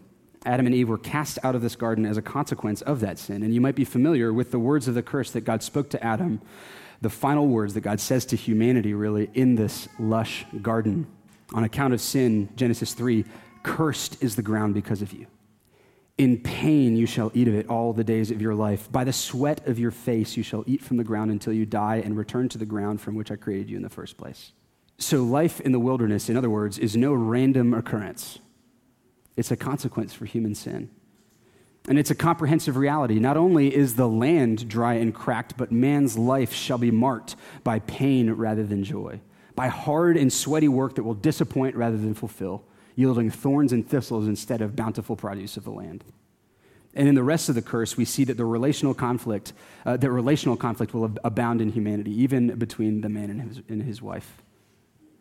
Adam 0.45 0.67
and 0.67 0.75
Eve 0.75 0.87
were 0.87 0.99
cast 0.99 1.39
out 1.43 1.55
of 1.55 1.63
this 1.63 1.75
garden 1.75 2.05
as 2.05 2.15
a 2.15 2.21
consequence 2.21 2.83
of 2.83 2.99
that 2.99 3.17
sin. 3.17 3.41
And 3.41 3.51
you 3.51 3.59
might 3.59 3.73
be 3.73 3.83
familiar 3.83 4.31
with 4.31 4.51
the 4.51 4.59
words 4.59 4.87
of 4.87 4.93
the 4.93 5.01
curse 5.01 5.31
that 5.31 5.41
God 5.41 5.63
spoke 5.63 5.89
to 5.89 6.05
Adam, 6.05 6.39
the 7.01 7.09
final 7.09 7.47
words 7.47 7.73
that 7.73 7.81
God 7.81 7.99
says 7.99 8.23
to 8.27 8.35
humanity, 8.35 8.93
really, 8.93 9.31
in 9.33 9.55
this 9.55 9.89
lush 9.97 10.45
garden. 10.61 11.07
On 11.55 11.63
account 11.63 11.95
of 11.95 12.01
sin, 12.01 12.49
Genesis 12.55 12.93
3 12.93 13.25
cursed 13.63 14.21
is 14.21 14.35
the 14.35 14.43
ground 14.43 14.75
because 14.75 15.01
of 15.01 15.11
you. 15.11 15.25
In 16.19 16.37
pain 16.37 16.95
you 16.95 17.07
shall 17.07 17.31
eat 17.33 17.47
of 17.47 17.55
it 17.55 17.67
all 17.67 17.93
the 17.93 18.03
days 18.03 18.29
of 18.29 18.43
your 18.43 18.53
life. 18.53 18.91
By 18.91 19.05
the 19.05 19.11
sweat 19.11 19.67
of 19.67 19.79
your 19.79 19.89
face 19.89 20.37
you 20.37 20.43
shall 20.43 20.63
eat 20.67 20.83
from 20.83 20.97
the 20.97 21.03
ground 21.03 21.31
until 21.31 21.53
you 21.53 21.65
die 21.65 21.95
and 21.95 22.15
return 22.15 22.47
to 22.49 22.59
the 22.59 22.65
ground 22.67 23.01
from 23.01 23.15
which 23.15 23.31
I 23.31 23.37
created 23.37 23.71
you 23.71 23.77
in 23.77 23.81
the 23.81 23.89
first 23.89 24.17
place. 24.17 24.51
So, 24.99 25.23
life 25.23 25.59
in 25.61 25.71
the 25.71 25.79
wilderness, 25.79 26.29
in 26.29 26.37
other 26.37 26.51
words, 26.51 26.77
is 26.77 26.95
no 26.95 27.11
random 27.11 27.73
occurrence. 27.73 28.37
It's 29.35 29.51
a 29.51 29.57
consequence 29.57 30.13
for 30.13 30.25
human 30.25 30.55
sin. 30.55 30.89
And 31.87 31.97
it's 31.97 32.11
a 32.11 32.15
comprehensive 32.15 32.75
reality. 32.75 33.19
Not 33.19 33.37
only 33.37 33.73
is 33.73 33.95
the 33.95 34.07
land 34.07 34.67
dry 34.67 34.95
and 34.95 35.13
cracked, 35.13 35.57
but 35.57 35.71
man's 35.71 36.17
life 36.17 36.53
shall 36.53 36.77
be 36.77 36.91
marked 36.91 37.35
by 37.63 37.79
pain 37.79 38.31
rather 38.31 38.63
than 38.63 38.83
joy, 38.83 39.21
by 39.55 39.69
hard 39.69 40.17
and 40.17 40.31
sweaty 40.31 40.67
work 40.67 40.95
that 40.95 41.03
will 41.03 41.13
disappoint 41.13 41.75
rather 41.75 41.97
than 41.97 42.13
fulfill, 42.13 42.63
yielding 42.95 43.31
thorns 43.31 43.71
and 43.71 43.87
thistles 43.87 44.27
instead 44.27 44.61
of 44.61 44.75
bountiful 44.75 45.15
produce 45.15 45.57
of 45.57 45.63
the 45.63 45.71
land. 45.71 46.03
And 46.93 47.07
in 47.07 47.15
the 47.15 47.23
rest 47.23 47.49
of 47.49 47.55
the 47.55 47.61
curse, 47.61 47.95
we 47.95 48.05
see 48.05 48.23
that 48.25 48.37
the 48.37 48.45
relational 48.45 48.93
conflict, 48.93 49.53
uh, 49.85 49.97
that 49.97 50.11
relational 50.11 50.57
conflict 50.57 50.93
will 50.93 51.11
abound 51.23 51.61
in 51.61 51.69
humanity, 51.69 52.11
even 52.21 52.55
between 52.55 53.01
the 53.01 53.09
man 53.09 53.29
and 53.29 53.41
his, 53.41 53.61
and 53.69 53.83
his 53.83 54.01
wife. 54.01 54.41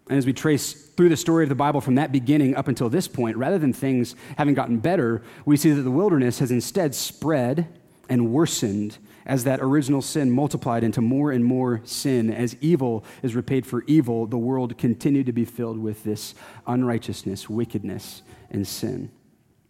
And 0.08 0.16
as 0.16 0.26
we 0.26 0.32
trace 0.32 0.72
through 0.72 1.10
the 1.10 1.16
story 1.16 1.44
of 1.44 1.48
the 1.48 1.54
Bible 1.54 1.80
from 1.80 1.96
that 1.96 2.12
beginning 2.12 2.56
up 2.56 2.68
until 2.68 2.88
this 2.88 3.06
point, 3.06 3.36
rather 3.36 3.58
than 3.58 3.72
things 3.72 4.14
having 4.36 4.54
gotten 4.54 4.78
better, 4.78 5.22
we 5.44 5.56
see 5.56 5.70
that 5.70 5.82
the 5.82 5.90
wilderness 5.90 6.38
has 6.38 6.50
instead 6.50 6.94
spread 6.94 7.68
and 8.08 8.32
worsened 8.32 8.98
as 9.26 9.44
that 9.44 9.60
original 9.60 10.00
sin 10.00 10.30
multiplied 10.30 10.82
into 10.82 11.02
more 11.02 11.30
and 11.30 11.44
more 11.44 11.82
sin. 11.84 12.32
As 12.32 12.56
evil 12.62 13.04
is 13.22 13.36
repaid 13.36 13.66
for 13.66 13.84
evil, 13.86 14.26
the 14.26 14.38
world 14.38 14.78
continued 14.78 15.26
to 15.26 15.32
be 15.32 15.44
filled 15.44 15.78
with 15.78 16.02
this 16.04 16.34
unrighteousness, 16.66 17.50
wickedness, 17.50 18.22
and 18.50 18.66
sin. 18.66 19.10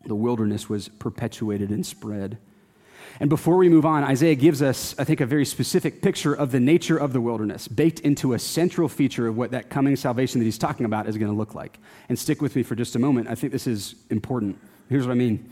The 0.05 0.15
wilderness 0.15 0.69
was 0.69 0.89
perpetuated 0.89 1.71
and 1.71 1.85
spread. 1.85 2.39
And 3.21 3.29
before 3.29 3.57
we 3.57 3.69
move 3.69 3.85
on, 3.85 4.05
Isaiah 4.05 4.35
gives 4.35 4.63
us, 4.63 4.95
I 4.99 5.05
think, 5.05 5.21
a 5.21 5.27
very 5.27 5.45
specific 5.45 6.03
picture 6.03 6.35
of 6.35 6.53
the 6.53 6.61
nature 6.61 6.97
of 6.97 7.13
the 7.13 7.21
wilderness, 7.21 7.69
baked 7.69 8.01
into 8.01 8.35
a 8.35 8.39
central 8.39 8.89
feature 8.89 9.27
of 9.27 9.37
what 9.37 9.51
that 9.51 9.71
coming 9.71 9.97
salvation 9.97 10.39
that 10.41 10.45
he's 10.45 10.59
talking 10.59 10.87
about 10.87 11.09
is 11.09 11.17
going 11.17 11.31
to 11.31 11.37
look 11.37 11.55
like. 11.55 11.79
And 12.09 12.19
stick 12.19 12.41
with 12.41 12.55
me 12.55 12.63
for 12.63 12.75
just 12.75 12.97
a 12.97 12.99
moment. 12.99 13.29
I 13.29 13.35
think 13.35 13.53
this 13.53 13.67
is 13.67 13.95
important. 14.11 14.59
Here's 14.89 15.07
what 15.07 15.13
I 15.13 15.17
mean. 15.17 15.51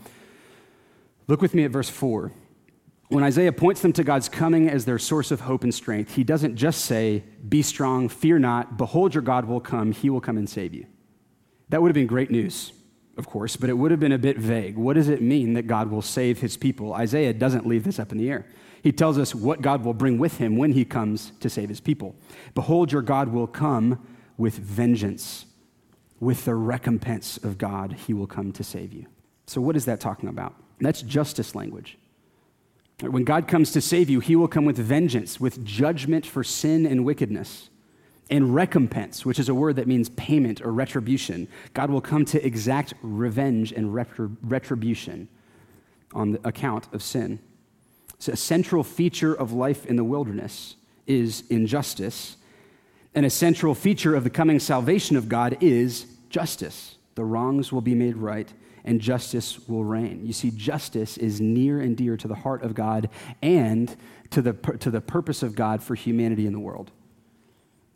Look 1.27 1.41
with 1.41 1.53
me 1.53 1.63
at 1.65 1.71
verse 1.71 1.89
4. 1.89 2.31
When 3.09 3.23
Isaiah 3.23 3.53
points 3.53 3.81
them 3.81 3.93
to 3.93 4.03
God's 4.03 4.27
coming 4.27 4.69
as 4.69 4.85
their 4.85 4.99
source 4.99 5.31
of 5.31 5.41
hope 5.41 5.63
and 5.63 5.73
strength, 5.73 6.15
he 6.15 6.23
doesn't 6.23 6.57
just 6.57 6.85
say, 6.85 7.23
Be 7.47 7.61
strong, 7.61 8.09
fear 8.09 8.37
not, 8.37 8.77
behold, 8.77 9.13
your 9.13 9.23
God 9.23 9.45
will 9.45 9.61
come, 9.61 9.93
he 9.93 10.09
will 10.09 10.19
come 10.19 10.37
and 10.37 10.49
save 10.49 10.73
you. 10.73 10.85
That 11.69 11.81
would 11.81 11.89
have 11.89 11.95
been 11.95 12.07
great 12.07 12.31
news, 12.31 12.73
of 13.17 13.27
course, 13.27 13.55
but 13.55 13.69
it 13.69 13.73
would 13.73 13.91
have 13.91 13.99
been 13.99 14.11
a 14.11 14.17
bit 14.17 14.37
vague. 14.37 14.77
What 14.77 14.93
does 14.93 15.09
it 15.09 15.21
mean 15.21 15.53
that 15.53 15.67
God 15.67 15.89
will 15.89 16.01
save 16.01 16.39
his 16.39 16.57
people? 16.57 16.93
Isaiah 16.93 17.33
doesn't 17.33 17.65
leave 17.65 17.83
this 17.83 17.99
up 17.99 18.11
in 18.11 18.17
the 18.17 18.29
air. 18.29 18.45
He 18.83 18.91
tells 18.91 19.17
us 19.17 19.33
what 19.33 19.61
God 19.61 19.83
will 19.83 19.93
bring 19.93 20.17
with 20.17 20.37
him 20.37 20.55
when 20.55 20.71
he 20.71 20.85
comes 20.85 21.31
to 21.39 21.49
save 21.49 21.69
his 21.69 21.79
people. 21.79 22.15
Behold, 22.53 22.91
your 22.91 23.01
God 23.01 23.29
will 23.29 23.47
come 23.47 24.05
with 24.37 24.55
vengeance. 24.55 25.45
With 26.19 26.45
the 26.45 26.55
recompense 26.55 27.37
of 27.37 27.57
God, 27.57 27.93
he 27.93 28.13
will 28.13 28.27
come 28.27 28.51
to 28.53 28.63
save 28.63 28.91
you. 28.91 29.05
So, 29.45 29.61
what 29.61 29.75
is 29.75 29.85
that 29.85 29.99
talking 29.99 30.29
about? 30.29 30.55
That's 30.79 31.01
justice 31.01 31.53
language. 31.53 31.97
When 33.01 33.23
God 33.23 33.47
comes 33.47 33.71
to 33.73 33.81
save 33.81 34.09
you, 34.09 34.19
he 34.19 34.35
will 34.35 34.47
come 34.47 34.65
with 34.65 34.77
vengeance, 34.77 35.39
with 35.39 35.63
judgment 35.63 36.25
for 36.25 36.43
sin 36.43 36.85
and 36.87 37.05
wickedness, 37.05 37.69
and 38.29 38.53
recompense, 38.53 39.25
which 39.25 39.39
is 39.39 39.49
a 39.49 39.55
word 39.55 39.77
that 39.77 39.87
means 39.87 40.09
payment 40.09 40.61
or 40.61 40.71
retribution. 40.71 41.47
God 41.73 41.89
will 41.89 42.01
come 42.01 42.25
to 42.25 42.45
exact 42.45 42.93
revenge 43.01 43.71
and 43.71 43.93
retribution 43.93 45.27
on 46.13 46.33
the 46.33 46.47
account 46.47 46.87
of 46.93 47.01
sin. 47.01 47.39
So, 48.19 48.33
a 48.33 48.37
central 48.37 48.83
feature 48.83 49.33
of 49.33 49.53
life 49.53 49.85
in 49.85 49.95
the 49.95 50.03
wilderness 50.03 50.75
is 51.05 51.43
injustice, 51.49 52.37
and 53.13 53.25
a 53.25 53.29
central 53.29 53.75
feature 53.75 54.15
of 54.15 54.23
the 54.23 54.29
coming 54.29 54.59
salvation 54.59 55.15
of 55.15 55.29
God 55.29 55.57
is 55.61 56.07
justice. 56.29 56.95
The 57.15 57.23
wrongs 57.23 57.71
will 57.71 57.81
be 57.81 57.95
made 57.95 58.17
right 58.17 58.51
and 58.87 59.01
justice 59.01 59.67
will 59.67 59.83
reign. 59.83 60.25
You 60.25 60.33
see, 60.33 60.49
justice 60.49 61.17
is 61.17 61.41
near 61.41 61.81
and 61.81 61.95
dear 61.97 62.15
to 62.15 62.27
the 62.27 62.35
heart 62.35 62.63
of 62.63 62.73
God 62.73 63.09
and 63.41 63.93
to 64.31 64.41
the, 64.41 64.53
to 64.53 64.89
the 64.89 65.01
purpose 65.01 65.43
of 65.43 65.55
God 65.55 65.83
for 65.83 65.93
humanity 65.93 66.47
in 66.47 66.53
the 66.53 66.59
world. 66.59 66.91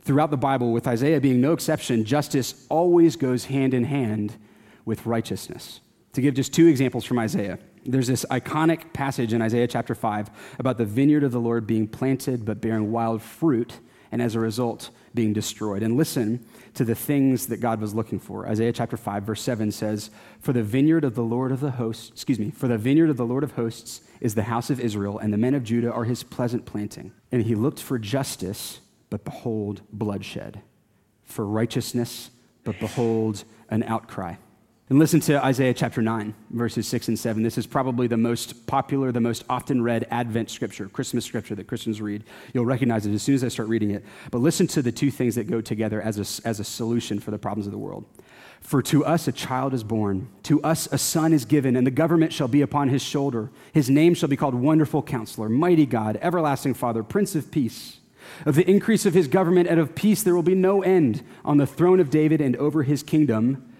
Throughout 0.01 0.31
the 0.31 0.38
Bible, 0.38 0.72
with 0.72 0.88
Isaiah 0.88 1.22
being 1.22 1.41
no 1.41 1.53
exception, 1.53 2.05
justice 2.05 2.65
always 2.70 3.15
goes 3.15 3.46
hand 3.46 3.74
in 3.74 3.84
hand 3.84 4.36
with 4.84 5.05
righteousness. 5.05 5.79
To 6.13 6.22
give 6.22 6.34
just 6.34 6.53
two 6.53 6.67
examples 6.67 7.05
from 7.05 7.20
Isaiah, 7.20 7.60
there's 7.86 8.08
this 8.08 8.25
iconic 8.25 8.93
passage 8.93 9.34
in 9.34 9.41
Isaiah 9.41 9.67
chapter 9.67 9.96
5 9.96 10.29
about 10.60 10.77
the 10.77 10.86
vineyard 10.86 11.24
of 11.24 11.31
the 11.31 11.39
Lord 11.39 11.65
being 11.65 11.88
planted 11.88 12.46
but 12.46 12.62
bearing 12.62 12.91
wild 12.91 13.22
fruit, 13.22 13.79
and 14.12 14.22
as 14.22 14.36
a 14.36 14.39
result, 14.39 14.89
being 15.13 15.34
destroyed. 15.34 15.84
And 15.84 15.96
listen 15.96 16.46
to 16.74 16.84
the 16.84 16.96
things 16.96 17.48
that 17.48 17.62
God 17.62 17.79
was 17.79 17.93
looking 17.93 18.20
for. 18.20 18.48
Isaiah 18.48 18.74
chapter 18.74 18.98
5, 18.98 19.24
verse 19.24 19.41
7 19.41 19.72
says, 19.72 20.10
For 20.39 20.51
the 20.51 20.63
vineyard 20.63 21.03
of 21.03 21.15
the 21.15 21.24
Lord 21.24 21.51
of 21.51 21.60
the 21.60 21.72
hosts, 21.72 22.10
excuse 22.12 22.39
me, 22.39 22.51
for 22.51 22.67
the 22.67 22.77
vineyard 22.77 23.10
of 23.10 23.17
the 23.17 23.25
Lord 23.25 23.43
of 23.43 23.53
hosts 23.53 24.01
is 24.20 24.36
the 24.36 24.43
house 24.43 24.70
of 24.70 24.79
Israel, 24.79 25.17
and 25.17 25.31
the 25.31 25.38
men 25.38 25.53
of 25.53 25.63
Judah 25.63 25.91
are 25.91 26.05
his 26.05 26.24
pleasant 26.24 26.65
planting. 26.65 27.13
And 27.31 27.43
he 27.43 27.55
looked 27.55 27.81
for 27.81 27.98
justice, 27.98 28.81
but 29.12 29.24
behold, 29.24 29.82
bloodshed. 29.94 30.62
For 31.25 31.46
righteousness, 31.46 32.32
but 32.63 32.80
behold, 32.80 33.44
an 33.70 33.84
outcry. 33.84 34.36
And 34.89 35.00
listen 35.00 35.20
to 35.22 35.41
Isaiah 35.44 35.74
chapter 35.74 36.01
9, 36.01 36.34
verses 36.50 36.88
6 36.88 37.10
and 37.10 37.20
7. 37.20 37.44
This 37.44 37.58
is 37.58 37.65
probably 37.65 38.08
the 38.08 38.18
most 38.18 38.68
popular, 38.68 39.12
the 39.12 39.22
most 39.22 39.46
often 39.50 39.82
read 39.82 40.08
Advent 40.12 40.50
scripture, 40.50 40.89
Christmas 40.89 41.24
scripture 41.24 41.56
that 41.56 41.68
Christians 41.68 42.01
read. 42.01 42.24
You'll 42.53 42.65
recognize 42.65 43.06
it 43.06 43.13
as 43.13 43.22
soon 43.22 43.36
as 43.36 43.44
I 43.44 43.48
start 43.48 43.70
reading 43.70 43.91
it. 43.91 44.03
But 44.32 44.39
listen 44.39 44.68
to 44.68 44.82
the 44.82 44.91
two 44.91 45.12
things 45.12 45.36
that 45.36 45.50
go 45.50 45.62
together 45.62 46.01
as 46.01 46.18
a, 46.18 46.48
as 46.48 46.60
a 46.60 46.65
solution 46.65 47.20
for 47.20 47.32
the 47.32 47.38
problems 47.38 47.68
of 47.68 47.72
the 47.72 47.77
world. 47.77 48.06
For 48.60 48.82
to 48.84 49.06
us 49.06 49.30
a 49.30 49.32
child 49.32 49.74
is 49.74 49.84
born, 49.84 50.27
to 50.44 50.62
us 50.62 50.88
a 50.91 50.98
son 50.98 51.32
is 51.32 51.46
given, 51.46 51.77
and 51.77 51.88
the 51.88 51.91
government 51.91 52.34
shall 52.34 52.50
be 52.50 52.62
upon 52.62 52.89
his 52.89 53.01
shoulder. 53.01 53.50
His 53.74 53.89
name 53.89 54.13
shall 54.13 54.30
be 54.30 54.38
called 54.38 54.56
Wonderful 54.56 55.03
Counselor, 55.03 55.48
Mighty 55.48 55.86
God, 55.86 56.20
Everlasting 56.22 56.74
Father, 56.74 57.01
Prince 57.01 57.34
of 57.36 57.50
Peace. 57.50 58.00
Of 58.45 58.55
the 58.55 58.69
increase 58.69 59.05
of 59.05 59.13
his 59.13 59.27
government 59.27 59.67
and 59.67 59.79
of 59.79 59.95
peace 59.95 60.23
there 60.23 60.35
will 60.35 60.43
be 60.43 60.55
no 60.55 60.81
end 60.81 61.23
on 61.45 61.57
the 61.57 61.67
throne 61.67 61.99
of 61.99 62.09
David 62.09 62.41
and 62.41 62.55
over 62.57 62.83
his 62.83 63.03
kingdom 63.03 63.71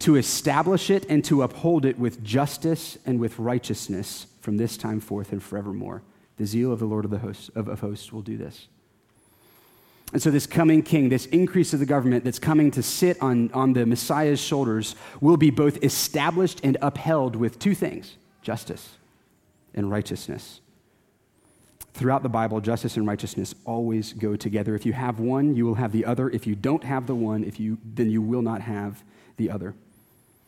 to 0.00 0.16
establish 0.16 0.90
it 0.90 1.06
and 1.08 1.24
to 1.24 1.42
uphold 1.42 1.84
it 1.84 1.98
with 1.98 2.24
justice 2.24 2.98
and 3.06 3.20
with 3.20 3.38
righteousness 3.38 4.26
from 4.40 4.56
this 4.56 4.76
time 4.76 5.00
forth 5.00 5.32
and 5.32 5.42
forevermore. 5.42 6.02
The 6.38 6.46
zeal 6.46 6.72
of 6.72 6.80
the 6.80 6.86
Lord 6.86 7.04
of, 7.04 7.10
the 7.10 7.18
hosts, 7.18 7.50
of, 7.54 7.68
of 7.68 7.80
hosts 7.80 8.12
will 8.12 8.22
do 8.22 8.36
this. 8.36 8.66
And 10.12 10.20
so, 10.20 10.30
this 10.30 10.46
coming 10.46 10.82
king, 10.82 11.08
this 11.08 11.26
increase 11.26 11.72
of 11.72 11.78
the 11.78 11.86
government 11.86 12.24
that's 12.24 12.38
coming 12.38 12.70
to 12.72 12.82
sit 12.82 13.20
on, 13.22 13.50
on 13.52 13.72
the 13.72 13.86
Messiah's 13.86 14.40
shoulders, 14.40 14.94
will 15.20 15.38
be 15.38 15.50
both 15.50 15.82
established 15.82 16.60
and 16.62 16.76
upheld 16.82 17.36
with 17.36 17.58
two 17.58 17.74
things 17.74 18.16
justice 18.42 18.96
and 19.72 19.90
righteousness. 19.90 20.61
Throughout 21.94 22.22
the 22.22 22.28
Bible, 22.28 22.60
justice 22.60 22.96
and 22.96 23.06
righteousness 23.06 23.54
always 23.66 24.12
go 24.14 24.34
together. 24.34 24.74
If 24.74 24.86
you 24.86 24.94
have 24.94 25.20
one, 25.20 25.54
you 25.54 25.66
will 25.66 25.74
have 25.74 25.92
the 25.92 26.06
other. 26.06 26.30
If 26.30 26.46
you 26.46 26.54
don't 26.54 26.84
have 26.84 27.06
the 27.06 27.14
one, 27.14 27.44
if 27.44 27.60
you, 27.60 27.78
then 27.84 28.10
you 28.10 28.22
will 28.22 28.42
not 28.42 28.62
have 28.62 29.04
the 29.36 29.50
other. 29.50 29.74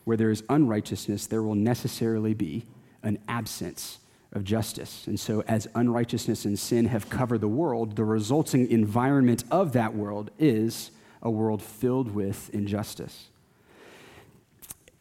Where 0.04 0.16
there 0.16 0.30
is 0.30 0.42
unrighteousness, 0.48 1.26
there 1.26 1.42
will 1.42 1.54
necessarily 1.54 2.32
be 2.32 2.64
an 3.02 3.18
absence 3.28 3.98
of 4.32 4.42
justice. 4.44 5.06
And 5.06 5.20
so, 5.20 5.42
as 5.46 5.68
unrighteousness 5.74 6.44
and 6.44 6.58
sin 6.58 6.86
have 6.86 7.10
covered 7.10 7.40
the 7.40 7.48
world, 7.48 7.96
the 7.96 8.04
resulting 8.04 8.70
environment 8.70 9.44
of 9.50 9.72
that 9.74 9.94
world 9.94 10.30
is 10.38 10.90
a 11.22 11.30
world 11.30 11.62
filled 11.62 12.14
with 12.14 12.50
injustice. 12.54 13.28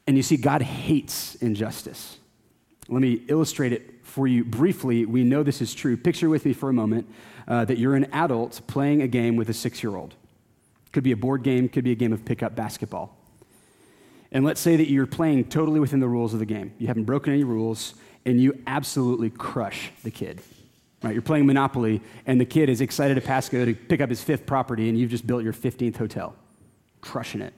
And 0.05 0.17
you 0.17 0.23
see, 0.23 0.38
God 0.38 0.62
hates 0.62 1.35
injustice. 1.35 2.17
Let 2.90 3.02
me 3.02 3.22
illustrate 3.28 3.74
it 3.74 3.94
for 4.04 4.28
you 4.28 4.44
briefly. 4.44 5.06
We 5.06 5.24
know 5.24 5.44
this 5.44 5.62
is 5.62 5.74
true. 5.74 5.96
Picture 5.96 6.30
with 6.30 6.46
me 6.46 6.54
for 6.54 6.70
a 6.70 6.74
moment 6.74 7.08
uh, 7.48 7.66
that 7.66 7.78
you're 7.78 7.96
an 7.96 8.06
adult 8.13 8.62
playing 8.68 9.02
a 9.02 9.08
game 9.08 9.36
with 9.36 9.50
a 9.50 9.54
six 9.54 9.82
year 9.82 9.96
old. 9.96 10.16
Could 10.92 11.04
be 11.04 11.12
a 11.12 11.18
board 11.18 11.44
game, 11.44 11.70
could 11.70 11.84
be 11.84 11.92
a 11.92 11.96
game 11.96 12.13
of 12.13 12.24
pickup 12.25 12.56
basketball. 12.56 13.18
And 14.32 14.44
let's 14.44 14.60
say 14.60 14.75
that 14.75 14.90
you're 14.90 15.06
playing 15.06 15.46
totally 15.46 15.80
within 15.80 16.00
the 16.00 16.08
rules 16.08 16.34
of 16.34 16.40
the 16.40 16.46
game. 16.46 16.74
You 16.80 16.88
haven't 16.88 17.04
broken 17.04 17.34
any 17.34 17.44
rules, 17.44 17.94
and 18.25 18.42
you 18.42 18.60
absolutely 18.66 19.30
crush 19.30 19.92
the 20.04 20.12
kid. 20.12 20.42
Right? 21.04 21.13
You're 21.13 21.22
playing 21.22 21.46
Monopoly, 21.46 22.02
and 22.25 22.42
the 22.42 22.46
kid 22.46 22.70
is 22.70 22.82
excited 22.82 23.16
to 23.16 23.22
pass 23.22 23.50
go 23.50 23.63
to 23.63 23.75
pick 23.75 24.02
up 24.02 24.10
his 24.10 24.24
fifth 24.24 24.46
property, 24.46 24.90
and 24.90 24.98
you've 24.98 25.12
just 25.12 25.28
built 25.28 25.44
your 25.44 25.54
15th 25.54 25.98
hotel. 25.98 26.36
Crushing 27.02 27.42
it. 27.42 27.54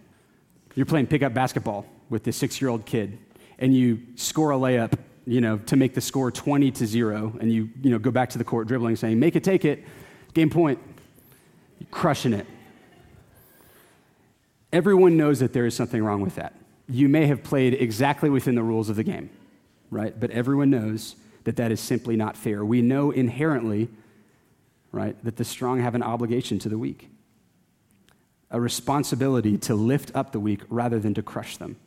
You're 0.76 0.86
playing 0.86 1.08
pickup 1.08 1.34
basketball 1.34 1.86
with 2.10 2.24
this 2.24 2.36
six 2.36 2.60
year 2.60 2.70
old 2.70 2.86
kid, 2.86 3.20
and 3.58 3.74
you 3.74 4.02
score 4.16 4.52
a 4.52 4.58
layup, 4.58 4.98
you 5.26 5.42
know, 5.42 5.58
to 5.58 5.76
make 5.76 5.94
the 5.94 6.02
score 6.02 6.32
20 6.32 6.72
to 6.72 6.86
0, 6.86 7.38
and 7.40 7.52
you, 7.52 7.70
you 7.82 7.90
know, 7.90 8.00
go 8.00 8.12
back 8.12 8.30
to 8.32 8.38
the 8.38 8.44
court 8.44 8.68
dribbling, 8.68 8.96
saying, 8.96 9.20
Make 9.20 9.36
it, 9.36 9.44
take 9.44 9.66
it, 9.66 9.84
game 10.34 10.50
point. 10.50 10.80
You're 11.80 11.90
crushing 11.92 12.34
it. 12.34 12.46
Everyone 14.72 15.18
knows 15.18 15.40
that 15.40 15.54
there 15.54 15.66
is 15.66 15.76
something 15.76 16.04
wrong 16.04 16.22
with 16.22 16.36
that 16.36 16.54
you 16.88 17.10
may 17.10 17.26
have 17.28 17.44
played 17.44 17.74
exactly 17.74 18.30
within 18.30 18.56
the 18.56 18.64
rules 18.64 18.90
of 18.90 18.96
the 18.96 19.04
game, 19.04 19.30
right? 19.90 20.18
But 20.20 20.32
everyone 20.32 20.70
knows 20.70 21.16
that 21.44 21.56
that 21.58 21.72
is 21.72 21.80
simply 21.80 22.16
not 22.16 22.38
fair. 22.38 22.64
We 22.64 22.82
know 22.82 23.12
inherently, 23.12 23.90
right, 24.92 25.22
that 25.24 25.38
the 25.38 25.46
strong 25.46 25.80
have 25.82 25.96
an 25.96 26.04
obligation 26.04 26.60
to 26.60 26.70
the 26.70 26.78
weak, 26.78 27.10
a 28.52 28.60
responsibility 28.60 29.58
to 29.60 29.76
lift 29.76 30.16
up 30.16 30.32
the 30.32 30.40
weak 30.40 30.62
rather 30.70 31.00
than 31.00 31.14
to 31.16 31.24
crush 31.24 31.58
them. 31.58 31.78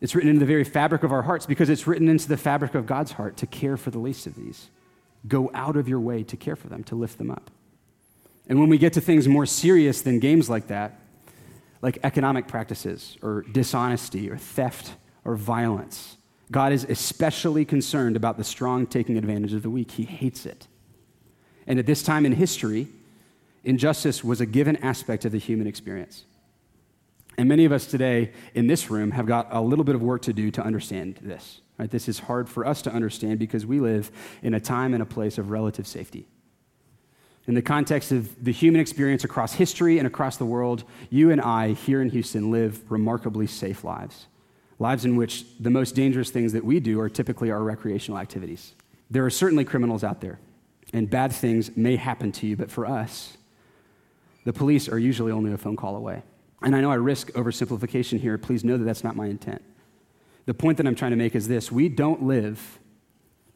It's 0.00 0.14
written 0.14 0.30
into 0.30 0.40
the 0.40 0.46
very 0.46 0.64
fabric 0.64 1.02
of 1.02 1.12
our 1.12 1.22
hearts 1.22 1.46
because 1.46 1.68
it's 1.68 1.86
written 1.86 2.08
into 2.08 2.28
the 2.28 2.36
fabric 2.36 2.74
of 2.74 2.86
God's 2.86 3.12
heart 3.12 3.36
to 3.38 3.46
care 3.46 3.76
for 3.76 3.90
the 3.90 3.98
least 3.98 4.26
of 4.26 4.34
these. 4.34 4.70
Go 5.28 5.50
out 5.52 5.76
of 5.76 5.88
your 5.88 6.00
way 6.00 6.22
to 6.22 6.36
care 6.36 6.56
for 6.56 6.68
them, 6.68 6.82
to 6.84 6.94
lift 6.94 7.18
them 7.18 7.30
up. 7.30 7.50
And 8.48 8.58
when 8.58 8.68
we 8.68 8.78
get 8.78 8.94
to 8.94 9.00
things 9.00 9.28
more 9.28 9.46
serious 9.46 10.00
than 10.00 10.18
games 10.18 10.48
like 10.48 10.68
that, 10.68 10.98
like 11.82 11.98
economic 12.02 12.46
practices 12.46 13.16
or 13.22 13.42
dishonesty 13.52 14.30
or 14.30 14.36
theft 14.36 14.94
or 15.24 15.36
violence. 15.36 16.16
God 16.50 16.72
is 16.72 16.84
especially 16.84 17.64
concerned 17.64 18.16
about 18.16 18.36
the 18.36 18.44
strong 18.44 18.86
taking 18.86 19.16
advantage 19.16 19.52
of 19.52 19.62
the 19.62 19.70
weak. 19.70 19.92
He 19.92 20.02
hates 20.04 20.46
it. 20.46 20.66
And 21.66 21.78
at 21.78 21.86
this 21.86 22.02
time 22.02 22.26
in 22.26 22.32
history, 22.32 22.88
injustice 23.64 24.24
was 24.24 24.40
a 24.40 24.46
given 24.46 24.76
aspect 24.76 25.24
of 25.24 25.32
the 25.32 25.38
human 25.38 25.66
experience. 25.66 26.24
And 27.40 27.48
many 27.48 27.64
of 27.64 27.72
us 27.72 27.86
today 27.86 28.32
in 28.54 28.66
this 28.66 28.90
room 28.90 29.12
have 29.12 29.24
got 29.24 29.48
a 29.50 29.62
little 29.62 29.82
bit 29.82 29.94
of 29.94 30.02
work 30.02 30.20
to 30.22 30.32
do 30.34 30.50
to 30.50 30.62
understand 30.62 31.20
this. 31.22 31.62
Right? 31.78 31.90
This 31.90 32.06
is 32.06 32.18
hard 32.18 32.50
for 32.50 32.66
us 32.66 32.82
to 32.82 32.92
understand 32.92 33.38
because 33.38 33.64
we 33.64 33.80
live 33.80 34.10
in 34.42 34.52
a 34.52 34.60
time 34.60 34.92
and 34.92 35.02
a 35.02 35.06
place 35.06 35.38
of 35.38 35.50
relative 35.50 35.86
safety. 35.86 36.28
In 37.46 37.54
the 37.54 37.62
context 37.62 38.12
of 38.12 38.44
the 38.44 38.52
human 38.52 38.78
experience 38.78 39.24
across 39.24 39.54
history 39.54 39.96
and 39.96 40.06
across 40.06 40.36
the 40.36 40.44
world, 40.44 40.84
you 41.08 41.30
and 41.30 41.40
I 41.40 41.72
here 41.72 42.02
in 42.02 42.10
Houston 42.10 42.50
live 42.50 42.78
remarkably 42.92 43.46
safe 43.46 43.84
lives. 43.84 44.26
Lives 44.78 45.06
in 45.06 45.16
which 45.16 45.46
the 45.58 45.70
most 45.70 45.94
dangerous 45.94 46.28
things 46.28 46.52
that 46.52 46.62
we 46.62 46.78
do 46.78 47.00
are 47.00 47.08
typically 47.08 47.50
our 47.50 47.62
recreational 47.62 48.18
activities. 48.18 48.74
There 49.10 49.24
are 49.24 49.30
certainly 49.30 49.64
criminals 49.64 50.04
out 50.04 50.20
there, 50.20 50.40
and 50.92 51.08
bad 51.08 51.32
things 51.32 51.74
may 51.74 51.96
happen 51.96 52.32
to 52.32 52.46
you, 52.46 52.58
but 52.58 52.70
for 52.70 52.84
us, 52.84 53.38
the 54.44 54.52
police 54.52 54.90
are 54.90 54.98
usually 54.98 55.32
only 55.32 55.54
a 55.54 55.56
phone 55.56 55.76
call 55.76 55.96
away. 55.96 56.22
And 56.62 56.76
I 56.76 56.80
know 56.80 56.90
I 56.90 56.96
risk 56.96 57.30
oversimplification 57.32 58.20
here. 58.20 58.36
Please 58.38 58.64
know 58.64 58.76
that 58.76 58.84
that's 58.84 59.04
not 59.04 59.16
my 59.16 59.26
intent. 59.26 59.62
The 60.46 60.54
point 60.54 60.78
that 60.78 60.86
I'm 60.86 60.94
trying 60.94 61.12
to 61.12 61.16
make 61.16 61.34
is 61.34 61.48
this 61.48 61.70
we 61.70 61.88
don't 61.88 62.22
live 62.22 62.78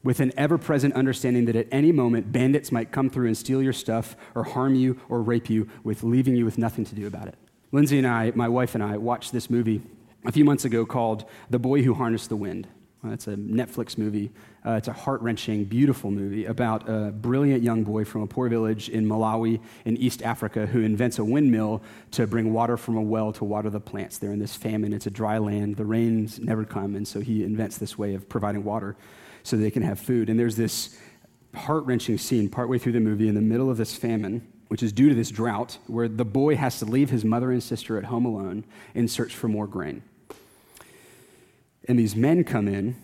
with 0.03 0.21
an 0.21 0.33
ever 0.37 0.59
present 0.59 0.95
understanding 0.95 1.47
that 1.47 1.57
at 1.57 1.67
any 1.73 1.91
moment 1.91 2.31
bandits 2.31 2.71
might 2.71 2.93
come 2.93 3.09
through 3.09 3.27
and 3.27 3.37
steal 3.37 3.63
your 3.63 3.73
stuff 3.73 4.15
or 4.35 4.45
harm 4.45 4.75
you 4.75 5.01
or 5.09 5.23
rape 5.23 5.49
you 5.49 5.69
with 5.83 6.03
leaving 6.03 6.37
you 6.37 6.45
with 6.45 6.59
nothing 6.59 6.85
to 6.85 6.95
do 6.95 7.07
about 7.07 7.27
it. 7.27 7.37
Lindsay 7.73 7.99
and 7.99 8.07
I, 8.07 8.31
my 8.35 8.49
wife 8.49 8.75
and 8.75 8.85
I, 8.85 8.99
watched 8.99 9.33
this 9.33 9.51
movie 9.51 9.83
a 10.25 10.33
few 10.33 10.45
months 10.45 10.65
ago 10.65 10.87
called 10.87 11.25
The 11.51 11.59
Boy 11.59 11.83
Who 11.83 11.95
Harnessed 11.95 12.29
the 12.29 12.37
Wind. 12.37 12.69
It's 13.13 13.27
a 13.27 13.37
Netflix 13.37 13.99
movie. 13.99 14.33
Uh, 14.65 14.73
it's 14.73 14.89
a 14.89 14.93
heart 14.93 15.21
wrenching, 15.21 15.65
beautiful 15.65 16.11
movie 16.11 16.47
about 16.47 16.89
a 16.89 17.11
brilliant 17.11 17.63
young 17.63 17.85
boy 17.85 18.05
from 18.05 18.23
a 18.23 18.27
poor 18.27 18.49
village 18.49 18.89
in 18.89 19.07
Malawi 19.07 19.61
in 19.85 19.97
East 19.97 20.23
Africa 20.23 20.67
who 20.67 20.81
invents 20.81 21.19
a 21.19 21.25
windmill 21.25 21.83
to 22.13 22.27
bring 22.27 22.53
water 22.53 22.77
from 22.77 22.97
a 22.97 23.03
well 23.03 23.33
to 23.35 23.45
water 23.45 23.71
the 23.71 23.81
plants. 23.81 24.19
They're 24.19 24.33
in 24.33 24.39
this 24.39 24.57
famine, 24.57 24.93
it's 24.93 25.07
a 25.07 25.11
dry 25.11 25.39
land, 25.39 25.77
the 25.77 25.85
rains 25.85 26.39
never 26.39 26.65
come, 26.65 26.95
and 26.95 27.07
so 27.07 27.21
he 27.21 27.45
invents 27.45 27.79
this 27.79 27.99
way 27.99 28.15
of 28.15 28.29
providing 28.29 28.65
water 28.65 28.97
so 29.43 29.57
they 29.57 29.71
can 29.71 29.83
have 29.83 29.99
food. 29.99 30.31
And 30.31 30.39
there's 30.39 30.57
this 30.57 30.99
heart 31.55 31.85
wrenching 31.85 32.19
scene 32.19 32.49
partway 32.49 32.79
through 32.79 32.93
the 32.93 33.01
movie 33.01 33.29
in 33.29 33.35
the 33.35 33.41
middle 33.41 33.71
of 33.71 33.77
this 33.77 33.95
famine, 33.95 34.47
which 34.69 34.83
is 34.83 34.93
due 34.93 35.09
to 35.09 35.15
this 35.15 35.31
drought, 35.31 35.79
where 35.87 36.09
the 36.09 36.25
boy 36.25 36.57
has 36.57 36.79
to 36.79 36.85
leave 36.85 37.11
his 37.11 37.25
mother 37.25 37.53
and 37.53 37.63
sister 37.63 37.99
at 37.99 38.05
home 38.05 38.25
alone 38.25 38.65
in 38.95 39.07
search 39.07 39.35
for 39.35 39.49
more 39.49 39.67
grain. 39.67 40.03
And 41.87 41.99
these 41.99 42.17
men 42.17 42.45
come 42.45 42.69
in 42.69 42.97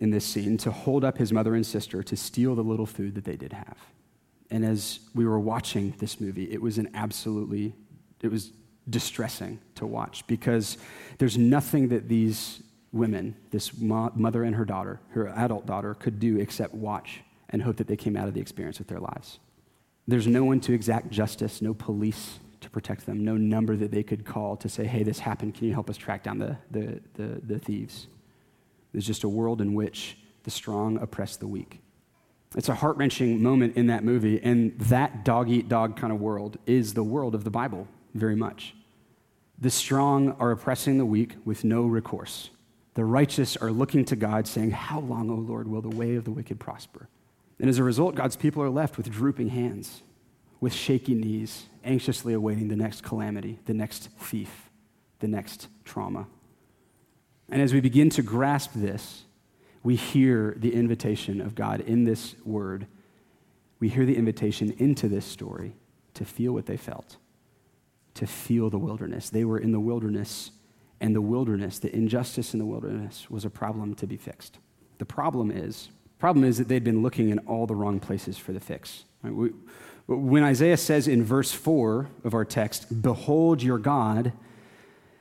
in 0.00 0.10
this 0.10 0.24
scene 0.24 0.56
to 0.58 0.70
hold 0.70 1.04
up 1.04 1.18
his 1.18 1.32
mother 1.32 1.54
and 1.54 1.66
sister 1.66 2.02
to 2.02 2.16
steal 2.16 2.54
the 2.54 2.62
little 2.62 2.86
food 2.86 3.14
that 3.16 3.24
they 3.24 3.36
did 3.36 3.52
have. 3.52 3.76
And 4.50 4.64
as 4.64 5.00
we 5.14 5.26
were 5.26 5.40
watching 5.40 5.94
this 5.98 6.20
movie, 6.20 6.50
it 6.50 6.62
was 6.62 6.78
an 6.78 6.90
absolutely, 6.94 7.74
it 8.22 8.30
was 8.30 8.52
distressing 8.88 9.58
to 9.74 9.86
watch 9.86 10.26
because 10.26 10.78
there's 11.18 11.36
nothing 11.36 11.88
that 11.88 12.08
these 12.08 12.62
women, 12.92 13.36
this 13.50 13.78
mother 13.78 14.44
and 14.44 14.54
her 14.54 14.64
daughter, 14.64 15.00
her 15.10 15.28
adult 15.28 15.66
daughter, 15.66 15.94
could 15.94 16.18
do 16.18 16.38
except 16.38 16.72
watch 16.74 17.20
and 17.50 17.62
hope 17.62 17.76
that 17.76 17.86
they 17.86 17.96
came 17.96 18.16
out 18.16 18.28
of 18.28 18.34
the 18.34 18.40
experience 18.40 18.78
with 18.78 18.88
their 18.88 19.00
lives. 19.00 19.38
There's 20.06 20.26
no 20.26 20.44
one 20.44 20.60
to 20.60 20.72
exact 20.72 21.10
justice, 21.10 21.60
no 21.60 21.74
police 21.74 22.38
to 22.60 22.70
protect 22.70 23.04
them, 23.04 23.24
no 23.24 23.36
number 23.36 23.76
that 23.76 23.90
they 23.90 24.02
could 24.02 24.24
call 24.24 24.56
to 24.56 24.68
say, 24.68 24.84
hey, 24.84 25.02
this 25.02 25.18
happened, 25.18 25.54
can 25.54 25.66
you 25.66 25.74
help 25.74 25.90
us 25.90 25.96
track 25.96 26.22
down 26.22 26.38
the, 26.38 26.56
the, 26.70 27.00
the, 27.14 27.40
the 27.44 27.58
thieves? 27.58 28.06
There's 28.92 29.06
just 29.06 29.24
a 29.24 29.28
world 29.28 29.60
in 29.60 29.74
which 29.74 30.18
the 30.44 30.50
strong 30.50 30.98
oppress 30.98 31.36
the 31.36 31.46
weak. 31.46 31.80
It's 32.56 32.68
a 32.68 32.74
heart 32.74 32.96
wrenching 32.96 33.42
moment 33.42 33.76
in 33.76 33.88
that 33.88 34.04
movie, 34.04 34.40
and 34.42 34.78
that 34.80 35.24
dog 35.24 35.50
eat 35.50 35.68
dog 35.68 35.96
kind 35.96 36.12
of 36.12 36.20
world 36.20 36.56
is 36.66 36.94
the 36.94 37.04
world 37.04 37.34
of 37.34 37.44
the 37.44 37.50
Bible 37.50 37.86
very 38.14 38.36
much. 38.36 38.74
The 39.58 39.70
strong 39.70 40.32
are 40.38 40.52
oppressing 40.52 40.98
the 40.98 41.04
weak 41.04 41.34
with 41.44 41.64
no 41.64 41.86
recourse. 41.86 42.50
The 42.94 43.04
righteous 43.04 43.56
are 43.56 43.70
looking 43.70 44.04
to 44.06 44.16
God, 44.16 44.46
saying, 44.46 44.70
How 44.70 45.00
long, 45.00 45.30
O 45.30 45.34
Lord, 45.34 45.68
will 45.68 45.82
the 45.82 45.94
way 45.94 46.14
of 46.14 46.24
the 46.24 46.30
wicked 46.30 46.58
prosper? 46.58 47.08
And 47.60 47.68
as 47.68 47.78
a 47.78 47.84
result, 47.84 48.14
God's 48.14 48.36
people 48.36 48.62
are 48.62 48.70
left 48.70 48.96
with 48.96 49.10
drooping 49.10 49.48
hands, 49.48 50.02
with 50.60 50.72
shaky 50.72 51.14
knees, 51.14 51.66
anxiously 51.84 52.32
awaiting 52.32 52.68
the 52.68 52.76
next 52.76 53.02
calamity, 53.02 53.58
the 53.66 53.74
next 53.74 54.10
thief, 54.18 54.70
the 55.18 55.28
next 55.28 55.68
trauma. 55.84 56.26
And 57.48 57.62
as 57.62 57.72
we 57.72 57.80
begin 57.80 58.10
to 58.10 58.22
grasp 58.22 58.72
this, 58.74 59.24
we 59.82 59.96
hear 59.96 60.54
the 60.58 60.74
invitation 60.74 61.40
of 61.40 61.54
God 61.54 61.80
in 61.80 62.04
this 62.04 62.34
word. 62.44 62.86
We 63.80 63.88
hear 63.88 64.04
the 64.04 64.16
invitation 64.16 64.74
into 64.78 65.08
this 65.08 65.24
story 65.24 65.74
to 66.14 66.24
feel 66.24 66.52
what 66.52 66.66
they 66.66 66.76
felt, 66.76 67.16
to 68.14 68.26
feel 68.26 68.70
the 68.70 68.78
wilderness. 68.78 69.30
They 69.30 69.44
were 69.44 69.58
in 69.58 69.72
the 69.72 69.80
wilderness, 69.80 70.50
and 71.00 71.14
the 71.14 71.20
wilderness, 71.20 71.78
the 71.78 71.94
injustice 71.94 72.52
in 72.52 72.58
the 72.58 72.66
wilderness, 72.66 73.30
was 73.30 73.44
a 73.44 73.50
problem 73.50 73.94
to 73.94 74.06
be 74.06 74.16
fixed. 74.16 74.58
The 74.98 75.06
problem 75.06 75.50
is, 75.50 75.88
problem 76.18 76.44
is 76.44 76.58
that 76.58 76.68
they'd 76.68 76.84
been 76.84 77.02
looking 77.02 77.30
in 77.30 77.38
all 77.40 77.66
the 77.66 77.76
wrong 77.76 78.00
places 78.00 78.36
for 78.36 78.52
the 78.52 78.60
fix. 78.60 79.04
when 79.22 80.42
Isaiah 80.42 80.76
says 80.76 81.06
in 81.06 81.22
verse 81.22 81.52
4 81.52 82.08
of 82.24 82.34
our 82.34 82.44
text, 82.44 83.00
Behold 83.00 83.62
your 83.62 83.78
God, 83.78 84.32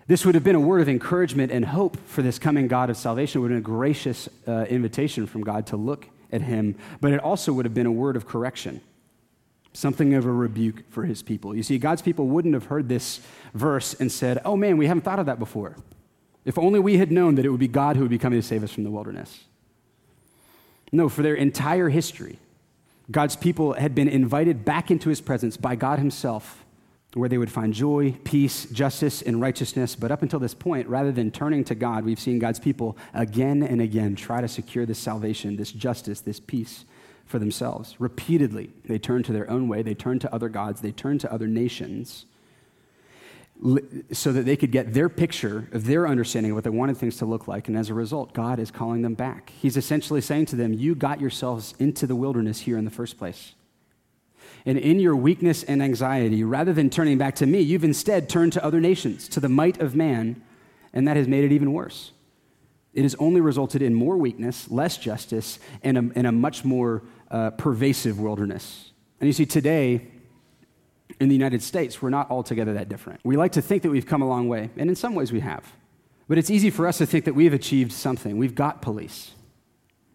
this 0.07 0.25
would 0.25 0.35
have 0.35 0.43
been 0.43 0.55
a 0.55 0.59
word 0.59 0.81
of 0.81 0.87
encouragement 0.87 1.51
and 1.51 1.65
hope 1.65 1.97
for 2.07 2.21
this 2.21 2.39
coming 2.39 2.67
God 2.67 2.89
of 2.89 2.95
salvation. 2.95 3.39
It 3.39 3.41
would 3.41 3.51
have 3.51 3.63
been 3.63 3.71
a 3.73 3.75
gracious 3.75 4.29
uh, 4.47 4.65
invitation 4.69 5.27
from 5.27 5.43
God 5.43 5.67
to 5.67 5.77
look 5.77 6.07
at 6.31 6.41
him, 6.41 6.75
but 7.01 7.11
it 7.11 7.19
also 7.19 7.51
would 7.53 7.65
have 7.65 7.73
been 7.73 7.85
a 7.85 7.91
word 7.91 8.15
of 8.15 8.25
correction, 8.25 8.81
something 9.73 10.13
of 10.13 10.25
a 10.25 10.31
rebuke 10.31 10.89
for 10.89 11.03
his 11.03 11.21
people. 11.21 11.53
You 11.53 11.63
see, 11.63 11.77
God's 11.77 12.01
people 12.01 12.27
wouldn't 12.27 12.53
have 12.53 12.65
heard 12.65 12.87
this 12.87 13.19
verse 13.53 13.93
and 13.95 14.09
said, 14.09 14.39
Oh 14.45 14.55
man, 14.55 14.77
we 14.77 14.87
haven't 14.87 15.03
thought 15.03 15.19
of 15.19 15.25
that 15.25 15.39
before. 15.39 15.75
If 16.45 16.57
only 16.57 16.79
we 16.79 16.97
had 16.97 17.11
known 17.11 17.35
that 17.35 17.45
it 17.45 17.49
would 17.49 17.59
be 17.59 17.67
God 17.67 17.97
who 17.97 18.03
would 18.03 18.11
be 18.11 18.17
coming 18.17 18.39
to 18.39 18.47
save 18.47 18.63
us 18.63 18.71
from 18.71 18.85
the 18.85 18.91
wilderness. 18.91 19.43
No, 20.93 21.09
for 21.09 21.21
their 21.21 21.35
entire 21.35 21.89
history, 21.89 22.39
God's 23.11 23.35
people 23.35 23.73
had 23.73 23.93
been 23.93 24.07
invited 24.07 24.63
back 24.63 24.89
into 24.89 25.09
his 25.09 25.19
presence 25.19 25.57
by 25.57 25.75
God 25.75 25.99
himself 25.99 26.63
where 27.17 27.29
they 27.29 27.37
would 27.37 27.51
find 27.51 27.73
joy, 27.73 28.15
peace, 28.23 28.65
justice, 28.65 29.21
and 29.21 29.41
righteousness. 29.41 29.95
But 29.95 30.11
up 30.11 30.21
until 30.21 30.39
this 30.39 30.53
point, 30.53 30.87
rather 30.87 31.11
than 31.11 31.31
turning 31.31 31.63
to 31.65 31.75
God, 31.75 32.05
we've 32.05 32.19
seen 32.19 32.39
God's 32.39 32.59
people 32.59 32.97
again 33.13 33.63
and 33.63 33.81
again 33.81 34.15
try 34.15 34.41
to 34.41 34.47
secure 34.47 34.85
this 34.85 34.99
salvation, 34.99 35.55
this 35.57 35.71
justice, 35.71 36.21
this 36.21 36.39
peace 36.39 36.85
for 37.25 37.39
themselves. 37.39 37.95
Repeatedly, 37.99 38.71
they 38.85 38.99
turn 38.99 39.23
to 39.23 39.33
their 39.33 39.49
own 39.49 39.67
way, 39.67 39.81
they 39.81 39.95
turn 39.95 40.19
to 40.19 40.33
other 40.33 40.49
gods, 40.49 40.81
they 40.81 40.91
turn 40.91 41.17
to 41.19 41.31
other 41.31 41.47
nations 41.47 42.25
so 44.11 44.31
that 44.31 44.45
they 44.45 44.55
could 44.55 44.71
get 44.71 44.93
their 44.93 45.09
picture 45.09 45.67
of 45.71 45.85
their 45.85 46.07
understanding 46.07 46.51
of 46.51 46.55
what 46.55 46.63
they 46.63 46.69
wanted 46.69 46.95
things 46.95 47.17
to 47.17 47.25
look 47.25 47.47
like. 47.47 47.67
And 47.67 47.75
as 47.75 47.89
a 47.89 47.93
result, 47.93 48.33
God 48.33 48.59
is 48.59 48.69
calling 48.69 49.01
them 49.01 49.15
back. 49.15 49.51
He's 49.59 49.77
essentially 49.77 50.21
saying 50.21 50.45
to 50.47 50.55
them, 50.55 50.73
You 50.73 50.93
got 50.93 51.19
yourselves 51.19 51.73
into 51.79 52.05
the 52.05 52.15
wilderness 52.15 52.61
here 52.61 52.77
in 52.77 52.85
the 52.85 52.91
first 52.91 53.17
place. 53.17 53.55
And 54.67 54.77
in 54.77 54.99
your 54.99 55.15
weakness 55.15 55.63
and 55.63 55.81
anxiety, 55.81 56.43
rather 56.43 56.73
than 56.73 56.89
turning 56.89 57.17
back 57.17 57.35
to 57.35 57.45
me, 57.45 57.61
you've 57.61 57.85
instead 57.85 58.27
turned 58.27 58.51
to 58.51 58.63
other 58.63 58.81
nations, 58.81 59.29
to 59.29 59.39
the 59.39 59.47
might 59.47 59.79
of 59.79 59.95
man, 59.95 60.43
and 60.91 61.07
that 61.07 61.15
has 61.15 61.25
made 61.25 61.45
it 61.45 61.53
even 61.53 61.71
worse. 61.71 62.11
It 62.93 63.03
has 63.03 63.15
only 63.15 63.39
resulted 63.39 63.81
in 63.81 63.93
more 63.93 64.17
weakness, 64.17 64.69
less 64.69 64.97
justice, 64.97 65.59
and 65.83 65.97
a, 65.97 66.09
and 66.15 66.27
a 66.27 66.33
much 66.33 66.65
more 66.65 67.03
uh, 67.31 67.51
pervasive 67.51 68.19
wilderness. 68.19 68.91
And 69.21 69.27
you 69.27 69.33
see, 69.33 69.45
today, 69.45 70.05
in 71.21 71.29
the 71.29 71.35
United 71.35 71.63
States, 71.63 72.01
we're 72.01 72.09
not 72.09 72.29
altogether 72.29 72.73
that 72.73 72.89
different. 72.89 73.21
We 73.23 73.37
like 73.37 73.53
to 73.53 73.61
think 73.61 73.83
that 73.83 73.89
we've 73.89 74.05
come 74.05 74.21
a 74.21 74.27
long 74.27 74.49
way, 74.49 74.69
and 74.75 74.89
in 74.89 74.97
some 74.97 75.15
ways 75.15 75.31
we 75.31 75.39
have. 75.39 75.63
But 76.27 76.37
it's 76.37 76.49
easy 76.49 76.71
for 76.71 76.87
us 76.87 76.97
to 76.97 77.05
think 77.05 77.23
that 77.23 77.35
we've 77.35 77.53
achieved 77.53 77.93
something. 77.93 78.37
We've 78.37 78.55
got 78.55 78.81
police. 78.81 79.31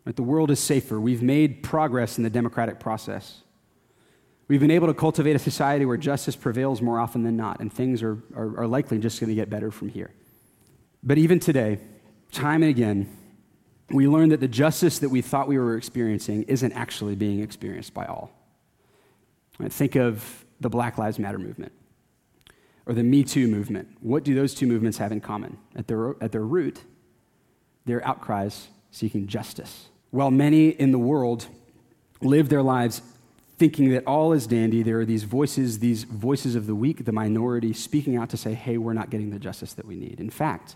Right? 0.05 0.15
The 0.15 0.23
world 0.23 0.51
is 0.51 0.61
safer. 0.61 1.01
We've 1.01 1.23
made 1.23 1.63
progress 1.63 2.19
in 2.19 2.25
the 2.25 2.29
democratic 2.29 2.81
process. 2.81 3.42
We've 4.53 4.61
been 4.61 4.71
able 4.71 4.89
to 4.89 4.93
cultivate 4.93 5.35
a 5.35 5.39
society 5.39 5.87
where 5.87 5.97
justice 5.97 6.37
prevails 6.37 6.83
more 6.83 7.01
often 7.01 7.23
than 7.23 7.39
not, 7.39 7.61
and 7.61 7.73
things 7.73 8.03
are, 8.03 8.23
are, 8.37 8.59
are 8.59 8.67
likely 8.67 8.99
just 8.99 9.19
going 9.19 9.29
to 9.31 9.35
get 9.35 9.49
better 9.49 9.71
from 9.71 9.89
here. 9.89 10.11
But 11.03 11.17
even 11.17 11.41
today, 11.41 11.79
time 12.33 12.63
and 12.63 12.69
again, 12.69 13.17
we 13.89 14.07
learn 14.07 14.29
that 14.29 14.41
the 14.41 14.49
justice 14.49 14.99
that 14.99 15.09
we 15.09 15.23
thought 15.23 15.49
we 15.49 15.57
were 15.57 15.79
experiencing 15.79 16.43
isn't 16.43 16.73
actually 16.73 17.15
being 17.15 17.41
experienced 17.41 17.95
by 17.95 18.05
all. 18.05 18.31
Right? 19.59 19.73
Think 19.73 19.97
of 19.97 20.45
the 20.61 20.69
Black 20.69 20.99
Lives 20.99 21.19
Matter 21.19 21.39
movement 21.39 21.73
or 22.85 22.93
the 22.93 23.03
Me 23.03 23.25
Too 23.25 23.49
movement. 23.49 23.89
What 24.03 24.23
do 24.23 24.35
those 24.35 24.55
two 24.55 24.67
movements 24.67 24.99
have 24.99 25.13
in 25.13 25.23
common? 25.23 25.57
At 25.75 25.87
their, 25.87 26.15
at 26.23 26.31
their 26.31 26.45
root, 26.45 26.83
they're 27.87 28.07
outcries 28.07 28.69
seeking 28.91 29.29
justice. 29.29 29.87
While 30.11 30.31
many 30.31 30.69
in 30.69 30.93
the 30.93 30.99
world 30.99 31.47
live 32.21 32.51
their 32.51 32.63
lives 32.63 33.01
thinking 33.63 33.91
that 33.91 34.05
all 34.09 34.33
is 34.33 34.49
dandy. 34.49 34.83
There 34.83 34.99
are 34.99 35.05
these 35.05 35.23
voices, 35.23 35.79
these 35.79 36.03
voices 36.03 36.57
of 36.57 36.67
the 36.67 36.75
weak, 36.75 37.05
the 37.05 37.13
minority, 37.13 37.73
speaking 37.73 38.17
out 38.17 38.29
to 38.31 38.37
say, 38.37 38.55
hey, 38.55 38.77
we're 38.77 38.93
not 38.93 39.09
getting 39.09 39.31
the 39.31 39.39
justice 39.39 39.73
that 39.75 39.87
we 39.87 39.95
need. 39.95 40.19
In 40.19 40.31
fact, 40.31 40.75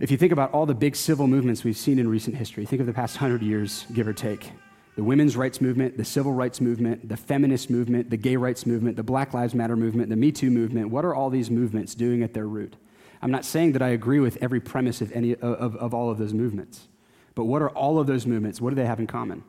if 0.00 0.10
you 0.10 0.18
think 0.18 0.30
about 0.30 0.52
all 0.52 0.66
the 0.66 0.74
big 0.74 0.96
civil 0.96 1.26
movements 1.26 1.64
we've 1.64 1.78
seen 1.78 1.98
in 1.98 2.06
recent 2.06 2.36
history, 2.36 2.66
think 2.66 2.80
of 2.80 2.86
the 2.86 2.92
past 2.92 3.16
hundred 3.24 3.40
years, 3.40 3.86
give 3.94 4.06
or 4.06 4.12
take. 4.12 4.52
The 4.96 5.02
women's 5.02 5.34
rights 5.34 5.62
movement, 5.62 5.96
the 5.96 6.04
civil 6.04 6.34
rights 6.34 6.60
movement, 6.60 7.08
the 7.08 7.16
feminist 7.16 7.70
movement, 7.70 8.10
the 8.10 8.18
gay 8.18 8.36
rights 8.36 8.66
movement, 8.66 8.96
the 8.98 9.02
Black 9.02 9.32
Lives 9.32 9.54
Matter 9.54 9.74
movement, 9.74 10.10
the 10.10 10.16
Me 10.16 10.30
Too 10.30 10.50
movement. 10.50 10.90
What 10.90 11.06
are 11.06 11.14
all 11.14 11.30
these 11.30 11.50
movements 11.50 11.94
doing 11.94 12.22
at 12.22 12.34
their 12.34 12.46
root? 12.46 12.76
I'm 13.22 13.30
not 13.30 13.46
saying 13.46 13.72
that 13.72 13.80
I 13.80 13.88
agree 13.88 14.20
with 14.20 14.36
every 14.42 14.60
premise 14.60 15.00
of, 15.00 15.10
any, 15.12 15.36
of, 15.36 15.74
of 15.76 15.94
all 15.94 16.10
of 16.10 16.18
those 16.18 16.34
movements. 16.34 16.86
But 17.34 17.44
what 17.44 17.62
are 17.62 17.70
all 17.70 17.98
of 17.98 18.06
those 18.06 18.26
movements? 18.26 18.60
What 18.60 18.68
do 18.68 18.76
they 18.76 18.84
have 18.84 19.00
in 19.00 19.06
common? 19.06 19.42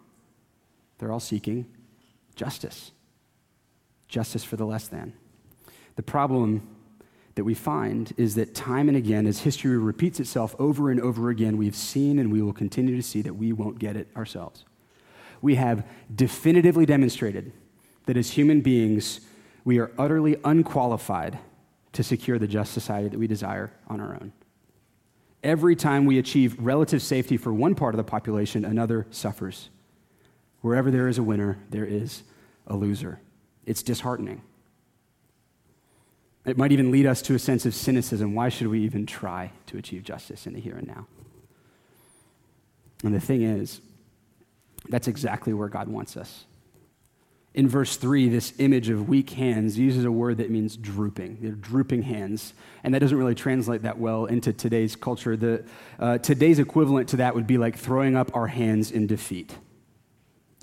They're 0.99 1.11
all 1.11 1.19
seeking 1.19 1.65
justice. 2.35 2.91
Justice 4.07 4.43
for 4.43 4.55
the 4.55 4.65
less 4.65 4.87
than. 4.87 5.13
The 5.95 6.03
problem 6.03 6.67
that 7.35 7.43
we 7.43 7.53
find 7.53 8.13
is 8.17 8.35
that 8.35 8.55
time 8.55 8.87
and 8.87 8.97
again, 8.97 9.27
as 9.27 9.39
history 9.39 9.77
repeats 9.77 10.19
itself 10.19 10.55
over 10.57 10.89
and 10.89 10.99
over 11.01 11.29
again, 11.29 11.57
we've 11.57 11.75
seen 11.75 12.17
and 12.17 12.31
we 12.31 12.41
will 12.41 12.53
continue 12.53 12.95
to 12.95 13.01
see 13.01 13.21
that 13.21 13.35
we 13.35 13.51
won't 13.51 13.79
get 13.79 13.95
it 13.95 14.07
ourselves. 14.15 14.63
We 15.41 15.55
have 15.55 15.85
definitively 16.13 16.85
demonstrated 16.85 17.51
that 18.05 18.17
as 18.17 18.31
human 18.31 18.61
beings, 18.61 19.21
we 19.63 19.79
are 19.79 19.91
utterly 19.97 20.37
unqualified 20.43 21.37
to 21.93 22.03
secure 22.03 22.39
the 22.39 22.47
just 22.47 22.73
society 22.73 23.09
that 23.09 23.19
we 23.19 23.27
desire 23.27 23.71
on 23.87 23.99
our 23.99 24.13
own. 24.13 24.31
Every 25.43 25.75
time 25.75 26.05
we 26.05 26.17
achieve 26.17 26.55
relative 26.59 27.01
safety 27.01 27.37
for 27.37 27.53
one 27.53 27.75
part 27.75 27.93
of 27.93 27.97
the 27.97 28.03
population, 28.03 28.65
another 28.65 29.07
suffers. 29.11 29.69
Wherever 30.65 30.89
there 30.89 31.07
is 31.07 31.19
a 31.19 31.23
winner, 31.23 31.59
there 31.69 31.85
is 31.85 32.23
a 32.65 32.75
loser. 32.75 33.19
It's 33.67 33.83
disheartening. 33.83 34.41
It 36.43 36.57
might 36.57 36.71
even 36.71 36.89
lead 36.89 37.05
us 37.05 37.21
to 37.21 37.35
a 37.35 37.39
sense 37.39 37.67
of 37.67 37.75
cynicism. 37.75 38.33
Why 38.33 38.49
should 38.49 38.69
we 38.69 38.79
even 38.79 39.05
try 39.05 39.51
to 39.67 39.77
achieve 39.77 40.03
justice 40.03 40.47
in 40.47 40.53
the 40.53 40.59
here 40.59 40.75
and 40.75 40.87
now? 40.87 41.05
And 43.03 43.13
the 43.13 43.19
thing 43.19 43.43
is, 43.43 43.79
that's 44.89 45.07
exactly 45.07 45.53
where 45.53 45.67
God 45.67 45.87
wants 45.87 46.17
us. 46.17 46.45
In 47.53 47.67
verse 47.67 47.95
3, 47.97 48.29
this 48.29 48.51
image 48.57 48.89
of 48.89 49.07
weak 49.07 49.29
hands 49.29 49.77
uses 49.77 50.03
a 50.03 50.11
word 50.11 50.37
that 50.37 50.49
means 50.49 50.75
drooping. 50.77 51.37
They're 51.41 51.51
drooping 51.51 52.01
hands. 52.01 52.55
And 52.83 52.91
that 52.95 52.99
doesn't 53.01 53.19
really 53.19 53.35
translate 53.35 53.83
that 53.83 53.99
well 53.99 54.25
into 54.25 54.51
today's 54.51 54.95
culture. 54.95 55.37
The, 55.37 55.63
uh, 55.99 56.17
today's 56.17 56.57
equivalent 56.57 57.09
to 57.09 57.17
that 57.17 57.35
would 57.35 57.45
be 57.45 57.59
like 57.59 57.77
throwing 57.77 58.15
up 58.15 58.35
our 58.35 58.47
hands 58.47 58.89
in 58.89 59.05
defeat, 59.05 59.59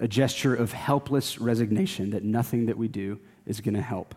a 0.02 0.08
gesture 0.08 0.52
of 0.52 0.72
helpless 0.72 1.38
resignation 1.38 2.10
that 2.10 2.24
nothing 2.24 2.66
that 2.66 2.76
we 2.76 2.88
do 2.88 3.20
is 3.46 3.60
going 3.60 3.74
to 3.74 3.80
help. 3.80 4.16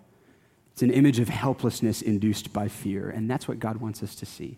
It's 0.73 0.81
an 0.81 0.89
image 0.89 1.19
of 1.19 1.29
helplessness 1.29 2.01
induced 2.01 2.51
by 2.51 2.69
fear, 2.69 3.07
and 3.07 3.29
that's 3.29 3.47
what 3.47 3.59
God 3.59 3.77
wants 3.77 4.01
us 4.01 4.15
to 4.15 4.25
see. 4.25 4.57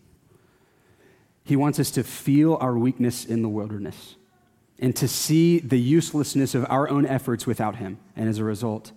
He 1.44 1.58
wants 1.58 1.80
us 1.80 1.92
to 1.92 2.04
feel 2.04 2.58
our 2.62 2.78
weakness 2.78 3.26
in 3.26 3.42
the 3.42 3.50
wilderness 3.50 4.16
and 4.80 4.96
to 4.96 5.08
see 5.08 5.60
the 5.60 5.78
uselessness 5.78 6.56
of 6.56 6.66
our 6.70 6.90
own 6.90 7.06
efforts 7.06 7.46
without 7.46 7.76
Him, 7.76 8.00
and 8.16 8.30
as 8.30 8.38
a 8.40 8.46
result, 8.46 8.94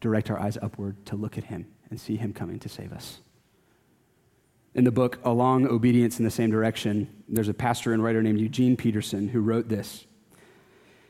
direct 0.00 0.30
our 0.30 0.38
eyes 0.38 0.56
upward 0.62 1.04
to 1.04 1.16
look 1.16 1.36
at 1.36 1.44
Him 1.44 1.66
and 1.90 2.00
see 2.00 2.16
Him 2.16 2.32
coming 2.32 2.58
to 2.60 2.68
save 2.70 2.94
us. 2.94 3.20
In 4.74 4.84
the 4.84 4.90
book, 4.90 5.18
A 5.22 5.32
Long 5.32 5.66
Obedience 5.66 6.18
in 6.18 6.24
the 6.24 6.30
Same 6.30 6.50
Direction, 6.50 7.24
there's 7.28 7.48
a 7.48 7.54
pastor 7.54 7.92
and 7.92 8.02
writer 8.02 8.22
named 8.22 8.40
Eugene 8.40 8.74
Peterson 8.74 9.28
who 9.28 9.40
wrote 9.40 9.68
this. 9.68 10.06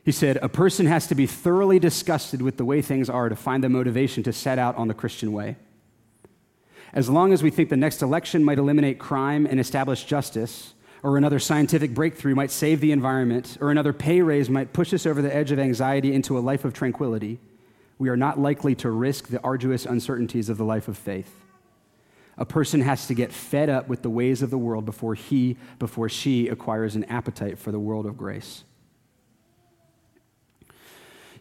He 0.04 0.12
said, 0.12 0.38
A 0.42 0.48
person 0.50 0.86
has 0.86 1.06
to 1.06 1.14
be 1.14 1.26
thoroughly 1.26 1.78
disgusted 1.78 2.42
with 2.42 2.58
the 2.58 2.64
way 2.64 2.82
things 2.82 3.08
are 3.08 3.30
to 3.30 3.36
find 3.36 3.64
the 3.64 3.70
motivation 3.70 4.22
to 4.24 4.32
set 4.32 4.58
out 4.58 4.76
on 4.76 4.88
the 4.88 4.94
Christian 4.94 5.32
way. 5.32 5.56
As 6.92 7.08
long 7.08 7.32
as 7.32 7.42
we 7.42 7.50
think 7.50 7.70
the 7.70 7.76
next 7.76 8.02
election 8.02 8.44
might 8.44 8.58
eliminate 8.58 8.98
crime 8.98 9.46
and 9.46 9.58
establish 9.58 10.04
justice, 10.04 10.74
or 11.02 11.16
another 11.16 11.38
scientific 11.38 11.92
breakthrough 11.92 12.34
might 12.34 12.50
save 12.50 12.80
the 12.80 12.92
environment, 12.92 13.56
or 13.60 13.70
another 13.70 13.92
pay 13.92 14.20
raise 14.20 14.50
might 14.50 14.72
push 14.72 14.92
us 14.92 15.06
over 15.06 15.20
the 15.22 15.34
edge 15.34 15.50
of 15.50 15.58
anxiety 15.58 16.12
into 16.12 16.38
a 16.38 16.40
life 16.40 16.64
of 16.64 16.74
tranquility, 16.74 17.40
we 17.98 18.08
are 18.08 18.16
not 18.16 18.38
likely 18.38 18.74
to 18.74 18.90
risk 18.90 19.28
the 19.28 19.40
arduous 19.42 19.86
uncertainties 19.86 20.48
of 20.48 20.58
the 20.58 20.64
life 20.64 20.88
of 20.88 20.98
faith. 20.98 21.32
A 22.36 22.44
person 22.44 22.80
has 22.82 23.06
to 23.06 23.14
get 23.14 23.32
fed 23.32 23.70
up 23.70 23.88
with 23.88 24.02
the 24.02 24.10
ways 24.10 24.42
of 24.42 24.50
the 24.50 24.58
world 24.58 24.84
before 24.84 25.14
he, 25.14 25.56
before 25.78 26.08
she 26.08 26.48
acquires 26.48 26.96
an 26.96 27.04
appetite 27.04 27.58
for 27.58 27.70
the 27.70 27.78
world 27.78 28.06
of 28.06 28.16
grace. 28.16 28.64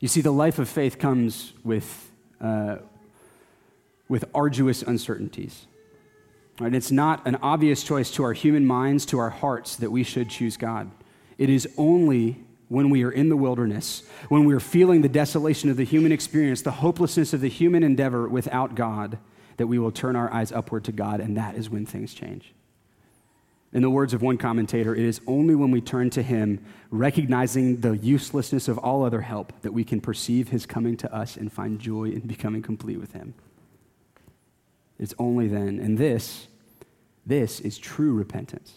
You 0.03 0.09
see, 0.09 0.19
the 0.19 0.33
life 0.33 0.59
of 0.59 0.67
faith 0.67 0.99
comes 0.99 1.53
with, 1.63 2.11
uh, 2.41 2.79
with 4.09 4.25
arduous 4.35 4.81
uncertainties. 4.81 5.65
Right? 6.59 6.75
It's 6.75 6.91
not 6.91 7.25
an 7.25 7.37
obvious 7.37 7.85
choice 7.85 8.11
to 8.15 8.23
our 8.23 8.33
human 8.33 8.65
minds, 8.65 9.05
to 9.05 9.19
our 9.19 9.29
hearts, 9.29 9.77
that 9.77 9.93
we 9.93 10.03
should 10.03 10.29
choose 10.29 10.57
God. 10.57 10.91
It 11.37 11.49
is 11.49 11.69
only 11.77 12.43
when 12.67 12.89
we 12.89 13.05
are 13.05 13.11
in 13.11 13.29
the 13.29 13.37
wilderness, 13.37 14.03
when 14.27 14.43
we 14.43 14.53
are 14.53 14.59
feeling 14.59 15.03
the 15.03 15.07
desolation 15.07 15.69
of 15.69 15.77
the 15.77 15.85
human 15.85 16.11
experience, 16.11 16.61
the 16.61 16.71
hopelessness 16.71 17.31
of 17.31 17.39
the 17.39 17.47
human 17.47 17.81
endeavor 17.81 18.27
without 18.27 18.75
God, 18.75 19.19
that 19.55 19.67
we 19.67 19.79
will 19.79 19.93
turn 19.93 20.17
our 20.17 20.29
eyes 20.33 20.51
upward 20.51 20.83
to 20.83 20.91
God, 20.91 21.21
and 21.21 21.37
that 21.37 21.55
is 21.55 21.69
when 21.69 21.85
things 21.85 22.13
change. 22.13 22.53
In 23.73 23.81
the 23.81 23.89
words 23.89 24.13
of 24.13 24.21
one 24.21 24.37
commentator, 24.37 24.93
it 24.93 25.03
is 25.03 25.19
only 25.25 25.55
when 25.55 25.71
we 25.71 25.81
turn 25.81 26.11
to 26.11 26.21
Him, 26.21 26.63
recognizing 26.91 27.81
the 27.81 27.97
uselessness 27.97 28.67
of 28.67 28.77
all 28.77 29.03
other 29.03 29.21
help, 29.21 29.51
that 29.63 29.73
we 29.73 29.83
can 29.83 29.99
perceive 29.99 30.49
His 30.49 30.67
coming 30.67 30.95
to 30.97 31.13
us 31.13 31.35
and 31.35 31.51
find 31.51 31.79
joy 31.79 32.05
in 32.05 32.21
becoming 32.21 32.61
complete 32.61 32.99
with 32.99 33.13
Him. 33.13 33.33
It's 34.99 35.15
only 35.17 35.47
then. 35.47 35.79
And 35.79 35.97
this, 35.97 36.47
this 37.25 37.59
is 37.61 37.79
true 37.79 38.13
repentance. 38.13 38.75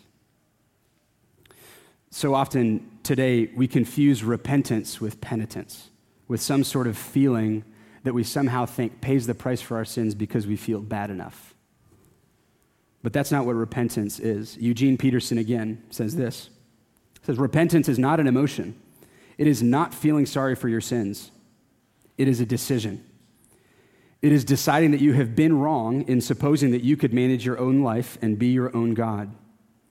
So 2.11 2.35
often 2.35 2.88
today, 3.02 3.50
we 3.54 3.68
confuse 3.68 4.24
repentance 4.24 4.98
with 4.98 5.20
penitence, 5.20 5.90
with 6.26 6.40
some 6.40 6.64
sort 6.64 6.87
of 6.87 6.96
feeling 6.96 7.64
that 8.04 8.14
we 8.14 8.24
somehow 8.24 8.64
think 8.64 9.02
pays 9.02 9.26
the 9.26 9.35
price 9.35 9.61
for 9.61 9.76
our 9.76 9.85
sins 9.85 10.14
because 10.14 10.46
we 10.46 10.56
feel 10.56 10.80
bad 10.80 11.11
enough. 11.11 11.56
But 13.07 13.12
that's 13.12 13.31
not 13.31 13.47
what 13.47 13.55
repentance 13.55 14.19
is. 14.19 14.57
Eugene 14.57 14.99
Peterson 14.99 15.38
again 15.38 15.81
says 15.90 16.16
this. 16.16 16.51
says 17.23 17.38
repentance 17.38 17.88
is 17.88 18.01
not 18.01 18.19
an 18.19 18.27
emotion. 18.27 18.75
It 19.38 19.47
is 19.47 19.62
not 19.62 19.95
feeling 19.95 20.27
sorry 20.27 20.57
for 20.57 20.69
your 20.69 20.81
sins. 20.81 21.31
It 22.19 22.27
is 22.27 22.40
a 22.40 22.45
decision. 22.45 23.05
It 24.23 24.33
is 24.33 24.45
deciding 24.45 24.90
that 24.90 25.01
you 25.01 25.12
have 25.12 25.37
been 25.37 25.57
wrong 25.57 26.03
in 26.09 26.21
supposing 26.21 26.73
that 26.73 26.83
you 26.83 26.97
could 26.97 27.14
manage 27.14 27.47
your 27.47 27.61
own 27.61 27.81
life 27.81 28.19
and 28.23 28.40
be 28.40 28.49
your 28.49 28.77
own 28.77 28.92
God. 28.95 29.33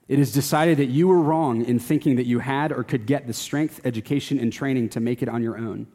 It 0.08 0.18
is 0.18 0.30
decided 0.30 0.76
that 0.76 0.90
you 0.90 1.08
were 1.08 1.22
wrong 1.22 1.64
in 1.64 1.78
thinking 1.78 2.16
that 2.16 2.26
you 2.26 2.40
had 2.40 2.70
or 2.70 2.84
could 2.84 3.06
get 3.06 3.26
the 3.26 3.32
strength, 3.32 3.80
education, 3.86 4.38
and 4.38 4.52
training 4.52 4.90
to 4.90 5.00
make 5.00 5.22
it 5.22 5.30
on 5.30 5.42
your 5.42 5.56
own. 5.56 5.86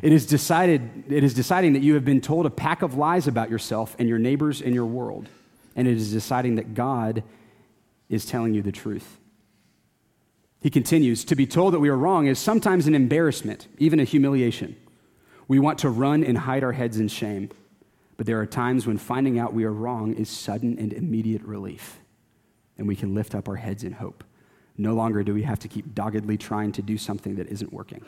It 0.00 0.12
is 0.12 0.26
decided, 0.26 1.06
it 1.08 1.24
is 1.24 1.34
deciding 1.34 1.72
that 1.72 1.82
you 1.82 1.94
have 1.94 2.04
been 2.04 2.20
told 2.20 2.46
a 2.46 2.50
pack 2.50 2.82
of 2.82 2.94
lies 2.94 3.26
about 3.26 3.50
yourself 3.50 3.96
and 3.98 4.08
your 4.08 4.20
neighbors 4.20 4.62
and 4.62 4.72
your 4.72 4.86
world 4.86 5.28
and 5.76 5.88
it 5.88 5.96
is 5.96 6.12
deciding 6.12 6.56
that 6.56 6.74
God 6.74 7.22
is 8.08 8.26
telling 8.26 8.54
you 8.54 8.62
the 8.62 8.72
truth. 8.72 9.18
He 10.60 10.70
continues 10.70 11.24
To 11.24 11.36
be 11.36 11.46
told 11.46 11.74
that 11.74 11.80
we 11.80 11.88
are 11.88 11.96
wrong 11.96 12.26
is 12.26 12.38
sometimes 12.38 12.86
an 12.86 12.94
embarrassment, 12.94 13.66
even 13.78 13.98
a 13.98 14.04
humiliation. 14.04 14.76
We 15.48 15.58
want 15.58 15.78
to 15.80 15.90
run 15.90 16.22
and 16.22 16.38
hide 16.38 16.62
our 16.62 16.72
heads 16.72 16.98
in 16.98 17.08
shame. 17.08 17.50
But 18.16 18.26
there 18.26 18.40
are 18.40 18.46
times 18.46 18.86
when 18.86 18.98
finding 18.98 19.38
out 19.38 19.52
we 19.52 19.64
are 19.64 19.72
wrong 19.72 20.14
is 20.14 20.28
sudden 20.28 20.78
and 20.78 20.92
immediate 20.92 21.42
relief, 21.42 21.98
and 22.78 22.86
we 22.86 22.94
can 22.94 23.14
lift 23.14 23.34
up 23.34 23.48
our 23.48 23.56
heads 23.56 23.82
in 23.82 23.92
hope. 23.92 24.22
No 24.78 24.94
longer 24.94 25.22
do 25.22 25.34
we 25.34 25.42
have 25.42 25.58
to 25.60 25.68
keep 25.68 25.94
doggedly 25.94 26.38
trying 26.38 26.72
to 26.72 26.82
do 26.82 26.96
something 26.96 27.36
that 27.36 27.48
isn't 27.48 27.72
working. 27.72 28.04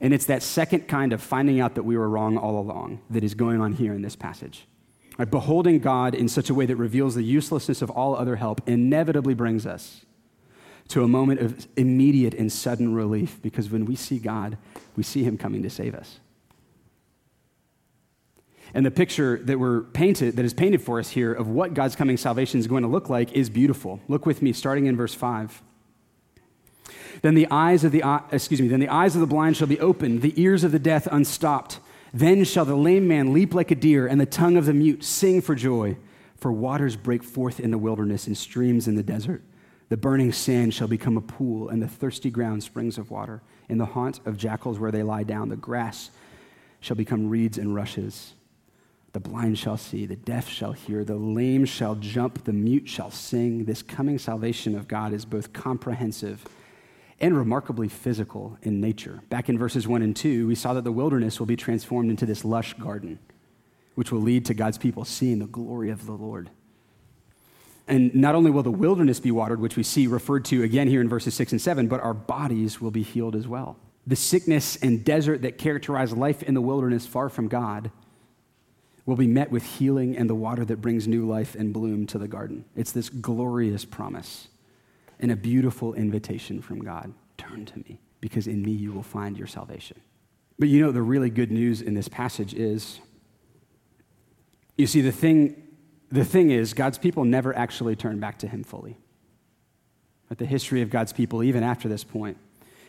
And 0.00 0.12
it's 0.12 0.26
that 0.26 0.42
second 0.42 0.88
kind 0.88 1.12
of 1.12 1.22
finding 1.22 1.60
out 1.60 1.74
that 1.76 1.82
we 1.84 1.96
were 1.96 2.08
wrong 2.08 2.36
all 2.36 2.58
along 2.58 3.00
that 3.10 3.24
is 3.24 3.34
going 3.34 3.60
on 3.60 3.72
here 3.72 3.94
in 3.94 4.02
this 4.02 4.16
passage. 4.16 4.66
Right, 5.18 5.30
beholding 5.30 5.78
God 5.78 6.14
in 6.14 6.28
such 6.28 6.48
a 6.48 6.54
way 6.54 6.66
that 6.66 6.76
reveals 6.76 7.14
the 7.14 7.22
uselessness 7.22 7.82
of 7.82 7.90
all 7.90 8.16
other 8.16 8.36
help 8.36 8.66
inevitably 8.66 9.34
brings 9.34 9.66
us 9.66 10.06
to 10.88 11.04
a 11.04 11.08
moment 11.08 11.40
of 11.40 11.66
immediate 11.76 12.34
and 12.34 12.50
sudden 12.50 12.94
relief 12.94 13.40
because 13.42 13.70
when 13.70 13.84
we 13.84 13.94
see 13.94 14.18
God, 14.18 14.56
we 14.96 15.02
see 15.02 15.22
Him 15.22 15.36
coming 15.36 15.62
to 15.62 15.70
save 15.70 15.94
us. 15.94 16.18
And 18.74 18.86
the 18.86 18.90
picture 18.90 19.38
that 19.44 19.58
we're 19.58 19.82
painted, 19.82 20.36
that 20.36 20.44
is 20.44 20.54
painted 20.54 20.80
for 20.80 20.98
us 20.98 21.10
here 21.10 21.32
of 21.32 21.48
what 21.48 21.74
God's 21.74 21.94
coming 21.94 22.16
salvation 22.16 22.58
is 22.58 22.66
going 22.66 22.82
to 22.82 22.88
look 22.88 23.10
like 23.10 23.32
is 23.32 23.50
beautiful. 23.50 24.00
Look 24.08 24.24
with 24.24 24.40
me, 24.40 24.52
starting 24.52 24.86
in 24.86 24.96
verse 24.96 25.14
5. 25.14 25.60
Then 27.20 27.34
the 27.34 27.46
eyes 27.50 27.84
of 27.84 27.92
the 27.92 28.02
excuse 28.32 28.60
me, 28.60 28.68
then 28.68 28.80
the 28.80 28.88
eyes 28.88 29.14
of 29.14 29.20
the 29.20 29.26
blind 29.26 29.56
shall 29.56 29.66
be 29.66 29.78
opened, 29.78 30.22
the 30.22 30.32
ears 30.40 30.64
of 30.64 30.72
the 30.72 30.78
deaf 30.78 31.06
unstopped. 31.06 31.80
Then 32.12 32.44
shall 32.44 32.64
the 32.64 32.76
lame 32.76 33.08
man 33.08 33.32
leap 33.32 33.54
like 33.54 33.70
a 33.70 33.74
deer, 33.74 34.06
and 34.06 34.20
the 34.20 34.26
tongue 34.26 34.56
of 34.56 34.66
the 34.66 34.74
mute 34.74 35.02
sing 35.02 35.40
for 35.40 35.54
joy. 35.54 35.96
For 36.36 36.52
waters 36.52 36.96
break 36.96 37.22
forth 37.22 37.60
in 37.60 37.70
the 37.70 37.78
wilderness 37.78 38.26
and 38.26 38.36
streams 38.36 38.88
in 38.88 38.96
the 38.96 39.02
desert. 39.02 39.42
The 39.88 39.96
burning 39.96 40.32
sand 40.32 40.74
shall 40.74 40.88
become 40.88 41.16
a 41.16 41.22
pool, 41.22 41.68
and 41.68 41.80
the 41.80 41.88
thirsty 41.88 42.30
ground 42.30 42.62
springs 42.62 42.98
of 42.98 43.10
water. 43.10 43.42
In 43.68 43.78
the 43.78 43.86
haunt 43.86 44.20
of 44.26 44.36
jackals 44.36 44.78
where 44.78 44.90
they 44.90 45.02
lie 45.02 45.22
down, 45.22 45.48
the 45.48 45.56
grass 45.56 46.10
shall 46.80 46.96
become 46.96 47.28
reeds 47.28 47.58
and 47.58 47.74
rushes. 47.74 48.34
The 49.12 49.20
blind 49.20 49.58
shall 49.58 49.76
see, 49.76 50.06
the 50.06 50.16
deaf 50.16 50.48
shall 50.48 50.72
hear, 50.72 51.04
the 51.04 51.16
lame 51.16 51.66
shall 51.66 51.94
jump, 51.94 52.44
the 52.44 52.52
mute 52.52 52.88
shall 52.88 53.10
sing. 53.10 53.66
This 53.66 53.82
coming 53.82 54.18
salvation 54.18 54.74
of 54.74 54.88
God 54.88 55.12
is 55.12 55.24
both 55.24 55.52
comprehensive 55.52 56.44
and 57.22 57.38
remarkably 57.38 57.88
physical 57.88 58.58
in 58.62 58.80
nature. 58.80 59.22
Back 59.30 59.48
in 59.48 59.56
verses 59.56 59.86
1 59.86 60.02
and 60.02 60.14
2, 60.14 60.48
we 60.48 60.56
saw 60.56 60.74
that 60.74 60.82
the 60.82 60.90
wilderness 60.90 61.38
will 61.38 61.46
be 61.46 61.56
transformed 61.56 62.10
into 62.10 62.26
this 62.26 62.44
lush 62.44 62.74
garden, 62.74 63.20
which 63.94 64.10
will 64.10 64.20
lead 64.20 64.44
to 64.46 64.54
God's 64.54 64.76
people 64.76 65.04
seeing 65.04 65.38
the 65.38 65.46
glory 65.46 65.90
of 65.90 66.04
the 66.04 66.12
Lord. 66.12 66.50
And 67.86 68.12
not 68.14 68.34
only 68.34 68.50
will 68.50 68.64
the 68.64 68.72
wilderness 68.72 69.20
be 69.20 69.30
watered, 69.30 69.60
which 69.60 69.76
we 69.76 69.84
see 69.84 70.08
referred 70.08 70.44
to 70.46 70.64
again 70.64 70.88
here 70.88 71.00
in 71.00 71.08
verses 71.08 71.34
6 71.34 71.52
and 71.52 71.60
7, 71.60 71.86
but 71.86 72.00
our 72.00 72.14
bodies 72.14 72.80
will 72.80 72.90
be 72.90 73.02
healed 73.02 73.36
as 73.36 73.46
well. 73.46 73.76
The 74.04 74.16
sickness 74.16 74.76
and 74.76 75.04
desert 75.04 75.42
that 75.42 75.58
characterize 75.58 76.12
life 76.12 76.42
in 76.42 76.54
the 76.54 76.60
wilderness 76.60 77.06
far 77.06 77.28
from 77.28 77.46
God 77.46 77.92
will 79.06 79.16
be 79.16 79.28
met 79.28 79.50
with 79.50 79.64
healing 79.64 80.16
and 80.16 80.28
the 80.28 80.34
water 80.34 80.64
that 80.64 80.80
brings 80.80 81.06
new 81.06 81.26
life 81.26 81.54
and 81.54 81.72
bloom 81.72 82.06
to 82.08 82.18
the 82.18 82.28
garden. 82.28 82.64
It's 82.74 82.92
this 82.92 83.08
glorious 83.08 83.84
promise 83.84 84.48
and 85.22 85.32
a 85.32 85.36
beautiful 85.36 85.94
invitation 85.94 86.60
from 86.60 86.80
God. 86.80 87.14
Turn 87.38 87.64
to 87.64 87.78
me, 87.78 87.98
because 88.20 88.46
in 88.46 88.62
me 88.62 88.72
you 88.72 88.92
will 88.92 89.02
find 89.02 89.38
your 89.38 89.46
salvation. 89.46 89.98
But 90.58 90.68
you 90.68 90.80
know, 90.80 90.92
the 90.92 91.02
really 91.02 91.30
good 91.30 91.50
news 91.50 91.80
in 91.80 91.94
this 91.94 92.08
passage 92.08 92.52
is 92.52 93.00
you 94.76 94.86
see, 94.86 95.00
the 95.00 95.12
thing, 95.12 95.62
the 96.10 96.24
thing 96.24 96.50
is, 96.50 96.74
God's 96.74 96.98
people 96.98 97.24
never 97.24 97.56
actually 97.56 97.94
turn 97.94 98.20
back 98.20 98.38
to 98.40 98.48
Him 98.48 98.64
fully. 98.64 98.96
But 100.28 100.38
the 100.38 100.46
history 100.46 100.82
of 100.82 100.90
God's 100.90 101.12
people, 101.12 101.42
even 101.42 101.62
after 101.62 101.88
this 101.88 102.04
point, 102.04 102.36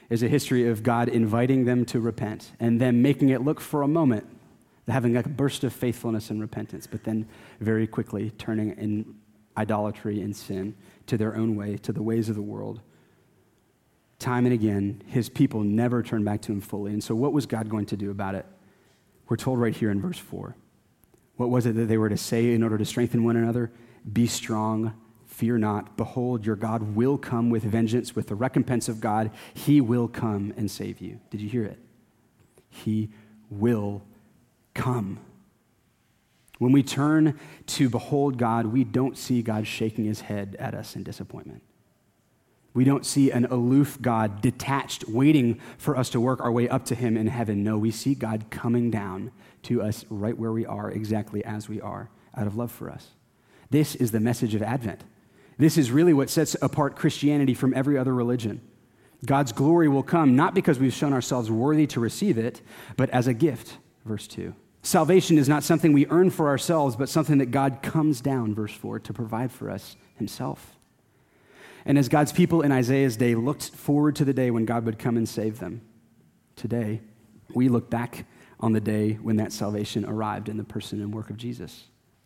is 0.10 0.24
a 0.24 0.28
history 0.28 0.67
of 0.67 0.82
God 0.82 1.10
inviting 1.10 1.65
them 1.65 1.86
to 1.86 2.00
repent 2.00 2.52
and 2.60 2.80
then 2.80 3.02
making 3.02 3.30
it 3.30 3.41
look 3.41 3.60
for 3.60 3.82
a 3.82 3.88
moment 3.88 4.26
having 4.88 5.15
a 5.15 5.24
burst 5.24 5.63
of 5.63 5.72
faithfulness 5.72 6.30
and 6.30 6.41
repentance, 6.41 6.88
but 6.88 7.04
then 7.04 7.28
very 7.60 7.88
quickly 7.88 8.32
turning 8.32 8.72
in 8.72 9.15
idolatry 9.56 10.22
and 10.22 10.36
sin 10.36 10.76
to 11.08 11.18
their 11.18 11.36
own 11.36 11.56
way, 11.56 11.78
to 11.78 11.92
the 11.92 12.04
ways 12.04 12.30
of 12.30 12.36
the 12.36 12.42
world. 12.42 12.82
Time 14.20 14.46
and 14.46 14.54
again, 14.54 15.02
his 15.08 15.30
people 15.30 15.62
never 15.63 16.02
turned 16.02 16.26
back 16.26 16.42
to 16.44 16.52
him 16.52 16.62
fully. 16.62 16.94
And 16.94 17.04
so, 17.04 17.13
what 17.16 17.34
was 17.34 17.46
God 17.46 17.70
going 17.70 17.86
to 17.88 17.98
do 17.98 18.10
about 18.12 18.36
it? 18.36 18.46
We're 19.28 19.38
told 19.38 19.60
right 19.60 19.76
here 19.76 19.92
in 19.92 20.02
verse 20.02 20.18
4. 20.18 20.56
What 21.36 21.50
was 21.50 21.66
it 21.66 21.76
that 21.76 21.86
they 21.86 21.98
were 21.98 22.10
to 22.10 22.18
say 22.18 22.54
in 22.54 22.63
order 22.63 22.78
to 22.78 22.86
strengthen 22.86 23.24
one 23.24 23.36
another? 23.36 23.72
Be 24.12 24.28
strong, 24.28 24.94
fear 25.26 25.58
not. 25.58 25.98
Behold, 25.98 26.46
your 26.46 26.56
God 26.56 26.96
will 26.96 27.18
come 27.18 27.50
with 27.50 27.63
vengeance, 27.63 28.16
with 28.16 28.28
the 28.28 28.36
recompense 28.36 28.88
of 28.88 29.02
God. 29.02 29.32
He 29.54 29.82
will 29.82 30.08
come 30.08 30.54
and 30.56 30.70
save 30.70 31.02
you. 31.02 31.20
Did 31.32 31.42
you 31.42 31.50
hear 31.50 31.63
it? 31.66 31.80
He 32.70 33.10
will 33.50 34.04
come. 34.74 35.20
When 36.60 36.72
we 36.72 36.84
turn 36.84 37.39
to 37.68 37.89
behold 37.89 38.38
God, 38.38 38.68
we 38.68 38.84
don't 38.84 39.18
see 39.18 39.42
God 39.42 39.68
shaking 39.68 40.06
his 40.06 40.22
head 40.22 40.56
at 40.60 40.74
us 40.74 40.96
in 40.96 41.04
disappointment. 41.04 41.63
We 42.74 42.84
don't 42.84 43.06
see 43.06 43.32
an 43.32 43.46
aloof 43.46 44.02
God 44.02 44.42
detached, 44.42 45.08
waiting 45.08 45.60
for 45.78 45.96
us 45.96 46.10
to 46.10 46.20
work 46.20 46.42
our 46.42 46.52
way 46.52 46.68
up 46.68 46.86
to 46.86 46.96
him 46.96 47.18
in 47.18 47.28
heaven. 47.28 47.63
No, 47.63 47.78
we 47.78 47.92
see 47.92 48.16
God 48.16 48.46
coming 48.50 48.89
down 48.89 49.32
to 49.63 49.82
us 49.82 50.06
right 50.10 50.38
where 50.38 50.52
we 50.52 50.66
are, 50.66 50.89
exactly 50.89 51.46
as 51.46 51.70
we 51.70 51.80
are, 51.82 52.10
out 52.36 52.48
of 52.48 52.56
love 52.56 52.72
for 52.72 52.89
us. 52.89 53.10
This 53.70 53.96
is 53.96 54.12
the 54.12 54.20
message 54.20 54.56
of 54.56 54.63
Advent. 54.63 55.04
This 55.58 55.78
is 55.78 55.92
really 55.92 56.13
what 56.13 56.32
sets 56.32 56.56
apart 56.62 56.96
Christianity 56.96 57.54
from 57.54 57.74
every 57.76 57.98
other 57.98 58.13
religion. 58.13 58.62
God's 59.26 59.52
glory 59.52 59.88
will 59.88 60.04
come 60.04 60.36
not 60.36 60.56
because 60.56 60.80
we've 60.80 60.94
shown 60.94 61.13
ourselves 61.13 61.52
worthy 61.52 61.88
to 61.88 62.00
receive 62.00 62.38
it, 62.38 62.62
but 62.98 63.10
as 63.12 63.28
a 63.28 63.34
gift, 63.34 63.78
verse 64.04 64.28
2. 64.28 64.56
Salvation 64.86 65.38
is 65.38 65.48
not 65.48 65.63
something 65.63 65.93
we 65.93 66.06
earn 66.08 66.30
for 66.30 66.50
ourselves, 66.50 66.98
but 66.98 67.08
something 67.08 67.38
that 67.38 67.52
God 67.52 67.82
comes 67.82 68.19
down, 68.19 68.54
verse 68.54 68.74
4, 68.74 69.00
to 69.00 69.13
provide 69.13 69.52
for 69.52 69.72
us 69.72 69.96
himself. 70.17 70.76
And 71.86 71.98
as 71.98 72.10
God's 72.10 72.34
people 72.34 72.62
in 72.62 72.72
Isaiah's 72.72 73.17
day 73.17 73.34
looked 73.34 73.69
forward 73.69 74.15
to 74.17 74.26
the 74.26 74.34
day 74.34 74.52
when 74.52 74.65
God 74.65 74.86
would 74.86 75.00
come 75.00 75.15
and 75.15 75.28
save 75.28 75.60
them, 75.60 75.82
today 76.58 77.02
we 77.54 77.69
look 77.69 77.89
back 77.89 78.26
on 78.60 78.74
the 78.74 78.82
day 78.82 79.13
when 79.13 79.38
that 79.38 79.54
salvation 79.54 80.06
arrived 80.06 80.50
in 80.50 80.58
the 80.58 80.63
person 80.63 81.02
and 81.02 81.13
work 81.13 81.30
of 81.30 81.38
Jesus. 81.38 81.86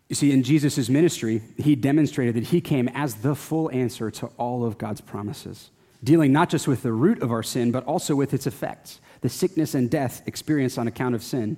You 0.10 0.16
see, 0.16 0.32
in 0.32 0.42
Jesus' 0.42 0.90
ministry, 0.90 1.42
he 1.58 1.76
demonstrated 1.76 2.36
that 2.36 2.46
he 2.46 2.62
came 2.62 2.88
as 2.90 3.16
the 3.16 3.36
full 3.36 3.70
answer 3.72 4.10
to 4.12 4.28
all 4.38 4.66
of 4.66 4.78
God's 4.78 5.02
promises, 5.02 5.70
dealing 6.04 6.32
not 6.32 6.50
just 6.50 6.68
with 6.68 6.82
the 6.82 6.94
root 6.94 7.22
of 7.22 7.32
our 7.32 7.44
sin, 7.44 7.72
but 7.72 7.84
also 7.84 8.16
with 8.16 8.34
its 8.34 8.48
effects, 8.48 9.00
the 9.22 9.30
sickness 9.30 9.74
and 9.76 9.90
death 9.90 10.22
experienced 10.26 10.80
on 10.80 10.88
account 10.88 11.14
of 11.14 11.24
sin, 11.24 11.58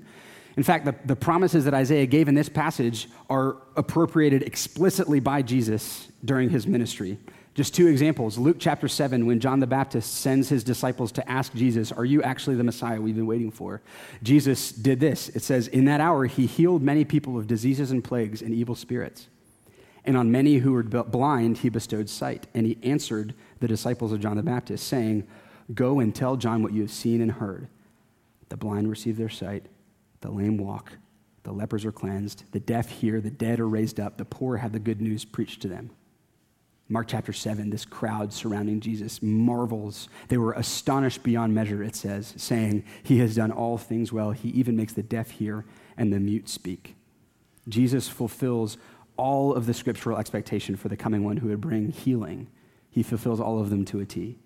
in 0.60 0.63
fact, 0.63 0.84
the, 0.84 0.93
the 1.06 1.15
promises 1.15 1.63
that 1.63 1.74
Isaiah 1.74 2.06
gave 2.06 2.28
in 2.28 2.36
this 2.36 2.50
passage 2.50 3.08
are 3.30 3.56
appropriated 3.78 4.43
explicitly 4.43 5.22
by 5.22 5.41
Jesus 5.41 6.10
during 6.26 6.50
his 6.50 6.67
ministry. 6.67 7.17
Just 7.56 7.74
two 7.74 7.88
examples. 7.88 8.38
Luke 8.38 8.58
chapter 8.60 8.89
7, 8.89 9.26
when 9.26 9.39
John 9.39 9.62
the 9.62 9.67
Baptist 9.67 10.15
sends 10.15 10.50
his 10.50 10.65
disciples 10.65 11.13
to 11.13 11.32
ask 11.32 11.54
Jesus, 11.54 11.93
Are 11.93 12.04
you 12.04 12.22
actually 12.24 12.58
the 12.58 12.65
Messiah 12.65 13.00
we've 13.00 13.15
been 13.15 13.26
waiting 13.26 13.52
for? 13.52 13.82
Jesus 14.22 14.74
did 14.74 15.00
this. 15.00 15.30
It 15.30 15.43
says, 15.43 15.69
In 15.69 15.86
that 15.86 16.02
hour, 16.02 16.26
he 16.26 16.45
healed 16.45 16.82
many 16.82 17.06
people 17.06 17.38
of 17.38 17.48
diseases 17.48 17.91
and 17.91 18.04
plagues 18.04 18.41
and 18.41 18.54
evil 18.54 18.76
spirits. 18.76 19.30
And 20.04 20.17
on 20.17 20.30
many 20.30 20.58
who 20.58 20.74
were 20.74 20.84
blind, 20.84 21.60
he 21.60 21.69
bestowed 21.69 22.10
sight. 22.10 22.48
And 22.54 22.67
he 22.67 22.78
answered 22.84 23.34
the 23.62 23.67
disciples 23.69 24.12
of 24.12 24.19
John 24.19 24.36
the 24.36 24.43
Baptist, 24.43 24.86
saying, 24.86 25.26
Go 25.74 26.02
and 26.02 26.13
tell 26.13 26.36
John 26.36 26.62
what 26.63 26.74
you 26.74 26.82
have 26.82 26.91
seen 26.91 27.22
and 27.22 27.32
heard. 27.32 27.69
The 28.50 28.58
blind 28.58 28.89
receive 28.89 29.15
their 29.15 29.30
sight 29.30 29.65
the 30.22 30.32
lame 30.32 30.58
walk, 30.58 30.94
the 31.44 31.52
lepers 31.52 31.86
are 31.86 31.92
cleansed, 31.92 32.44
the 32.52 32.60
deaf 32.60 32.90
hear, 32.90 33.22
the 33.22 33.30
dead 33.30 33.60
are 33.60 33.68
raised 33.68 34.00
up, 34.00 34.18
the 34.18 34.26
poor 34.26 34.58
have 34.58 34.72
the 34.72 34.80
good 34.80 35.02
news 35.02 35.26
preached 35.26 35.62
to 35.62 35.68
them. 35.68 35.92
Mark 36.92 37.08
chapter 37.08 37.32
7, 37.32 37.70
this 37.70 37.86
crowd 37.86 38.34
surrounding 38.34 38.80
Jesus 38.80 39.22
marvels. 39.22 40.10
They 40.28 40.40
were 40.40 40.54
astonished 40.54 41.22
beyond 41.22 41.54
measure, 41.54 41.84
it 41.84 41.96
says, 41.96 42.34
saying, 42.36 42.84
He 43.04 43.20
has 43.20 43.36
done 43.36 43.52
all 43.52 43.78
things 43.78 44.12
well. 44.12 44.32
He 44.32 44.50
even 44.50 44.76
makes 44.76 44.94
the 44.94 45.04
deaf 45.04 45.30
hear 45.30 45.66
and 45.98 46.12
the 46.12 46.20
mute 46.20 46.50
speak. 46.50 46.96
Jesus 47.68 48.08
fulfills 48.08 48.78
all 49.18 49.54
of 49.54 49.68
the 49.68 49.74
scriptural 49.74 50.18
expectation 50.18 50.76
for 50.76 50.90
the 50.90 50.98
coming 50.98 51.24
one 51.24 51.38
who 51.38 51.50
would 51.50 51.62
bring 51.62 51.92
healing. 51.92 52.48
He 52.90 53.04
fulfills 53.04 53.40
all 53.40 53.60
of 53.60 53.70
them 53.70 53.86
to 53.86 54.00
a 54.00 54.06
T. 54.06 54.40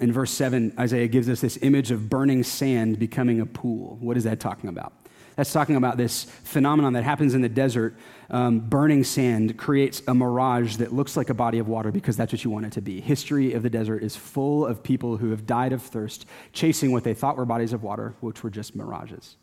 In 0.00 0.12
verse 0.12 0.30
7, 0.32 0.74
Isaiah 0.78 1.08
gives 1.08 1.28
us 1.28 1.40
this 1.40 1.58
image 1.62 1.90
of 1.90 2.08
burning 2.08 2.42
sand 2.42 2.98
becoming 2.98 3.40
a 3.40 3.46
pool. 3.46 3.98
What 4.00 4.16
is 4.16 4.24
that 4.24 4.40
talking 4.40 4.68
about? 4.68 4.92
That's 5.36 5.52
talking 5.52 5.76
about 5.76 5.96
this 5.96 6.24
phenomenon 6.24 6.92
that 6.92 7.04
happens 7.04 7.34
in 7.34 7.40
the 7.40 7.48
desert. 7.48 7.96
Um, 8.28 8.60
burning 8.60 9.04
sand 9.04 9.56
creates 9.56 10.02
a 10.06 10.14
mirage 10.14 10.76
that 10.76 10.92
looks 10.92 11.16
like 11.16 11.30
a 11.30 11.34
body 11.34 11.58
of 11.58 11.68
water 11.68 11.90
because 11.90 12.16
that's 12.16 12.32
what 12.32 12.44
you 12.44 12.50
want 12.50 12.66
it 12.66 12.72
to 12.72 12.82
be. 12.82 13.00
History 13.00 13.54
of 13.54 13.62
the 13.62 13.70
desert 13.70 14.02
is 14.02 14.14
full 14.14 14.66
of 14.66 14.82
people 14.82 15.16
who 15.16 15.30
have 15.30 15.46
died 15.46 15.72
of 15.72 15.82
thirst, 15.82 16.26
chasing 16.52 16.92
what 16.92 17.04
they 17.04 17.14
thought 17.14 17.36
were 17.36 17.46
bodies 17.46 17.72
of 17.72 17.82
water, 17.82 18.14
which 18.20 18.42
were 18.42 18.50
just 18.50 18.76
mirages 18.76 19.36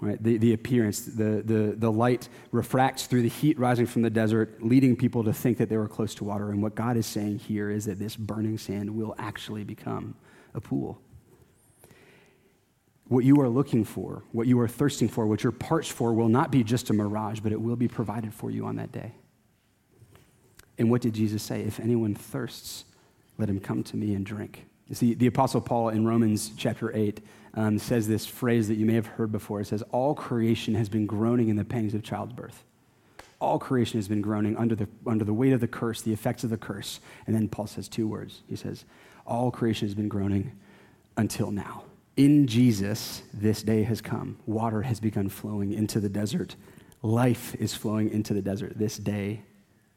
right? 0.00 0.22
The, 0.22 0.38
the 0.38 0.52
appearance, 0.52 1.00
the, 1.00 1.42
the, 1.44 1.74
the 1.76 1.92
light 1.92 2.28
refracts 2.52 3.06
through 3.06 3.22
the 3.22 3.28
heat 3.28 3.58
rising 3.58 3.86
from 3.86 4.02
the 4.02 4.10
desert, 4.10 4.62
leading 4.62 4.96
people 4.96 5.24
to 5.24 5.32
think 5.32 5.58
that 5.58 5.68
they 5.68 5.76
were 5.76 5.88
close 5.88 6.14
to 6.16 6.24
water. 6.24 6.50
And 6.50 6.62
what 6.62 6.74
God 6.74 6.96
is 6.96 7.06
saying 7.06 7.40
here 7.40 7.70
is 7.70 7.84
that 7.84 7.98
this 7.98 8.16
burning 8.16 8.58
sand 8.58 8.94
will 8.94 9.14
actually 9.18 9.64
become 9.64 10.14
a 10.54 10.60
pool. 10.60 11.00
What 13.08 13.24
you 13.24 13.40
are 13.40 13.48
looking 13.48 13.84
for, 13.84 14.22
what 14.32 14.46
you 14.46 14.58
are 14.60 14.68
thirsting 14.68 15.08
for, 15.08 15.26
what 15.26 15.42
you're 15.42 15.52
parched 15.52 15.92
for, 15.92 16.14
will 16.14 16.28
not 16.28 16.50
be 16.50 16.62
just 16.62 16.90
a 16.90 16.92
mirage, 16.92 17.40
but 17.40 17.52
it 17.52 17.60
will 17.60 17.76
be 17.76 17.88
provided 17.88 18.32
for 18.32 18.50
you 18.50 18.66
on 18.66 18.76
that 18.76 18.92
day. 18.92 19.12
And 20.78 20.90
what 20.90 21.02
did 21.02 21.12
Jesus 21.12 21.42
say? 21.42 21.60
If 21.60 21.78
anyone 21.80 22.14
thirsts, 22.14 22.84
let 23.36 23.50
him 23.50 23.60
come 23.60 23.82
to 23.84 23.96
me 23.96 24.14
and 24.14 24.24
drink. 24.24 24.69
You 24.90 24.96
see, 24.96 25.14
the 25.14 25.28
Apostle 25.28 25.60
Paul 25.60 25.90
in 25.90 26.04
Romans 26.04 26.50
chapter 26.56 26.94
8 26.94 27.20
um, 27.54 27.78
says 27.78 28.08
this 28.08 28.26
phrase 28.26 28.66
that 28.68 28.74
you 28.74 28.84
may 28.84 28.94
have 28.94 29.06
heard 29.06 29.30
before. 29.30 29.60
It 29.60 29.68
says, 29.68 29.82
All 29.92 30.14
creation 30.16 30.74
has 30.74 30.88
been 30.88 31.06
groaning 31.06 31.48
in 31.48 31.54
the 31.54 31.64
pangs 31.64 31.94
of 31.94 32.02
childbirth. 32.02 32.64
All 33.40 33.58
creation 33.58 33.98
has 33.98 34.08
been 34.08 34.20
groaning 34.20 34.56
under 34.56 34.74
the, 34.74 34.88
under 35.06 35.24
the 35.24 35.32
weight 35.32 35.52
of 35.52 35.60
the 35.60 35.68
curse, 35.68 36.02
the 36.02 36.12
effects 36.12 36.42
of 36.42 36.50
the 36.50 36.58
curse. 36.58 36.98
And 37.26 37.34
then 37.34 37.48
Paul 37.48 37.68
says 37.68 37.88
two 37.88 38.08
words. 38.08 38.42
He 38.48 38.56
says, 38.56 38.84
All 39.26 39.52
creation 39.52 39.86
has 39.86 39.94
been 39.94 40.08
groaning 40.08 40.58
until 41.16 41.52
now. 41.52 41.84
In 42.16 42.48
Jesus, 42.48 43.22
this 43.32 43.62
day 43.62 43.84
has 43.84 44.00
come. 44.00 44.38
Water 44.44 44.82
has 44.82 44.98
begun 44.98 45.28
flowing 45.28 45.72
into 45.72 46.00
the 46.00 46.08
desert. 46.08 46.56
Life 47.00 47.54
is 47.54 47.74
flowing 47.74 48.10
into 48.10 48.34
the 48.34 48.42
desert. 48.42 48.76
This 48.76 48.98
day 48.98 49.42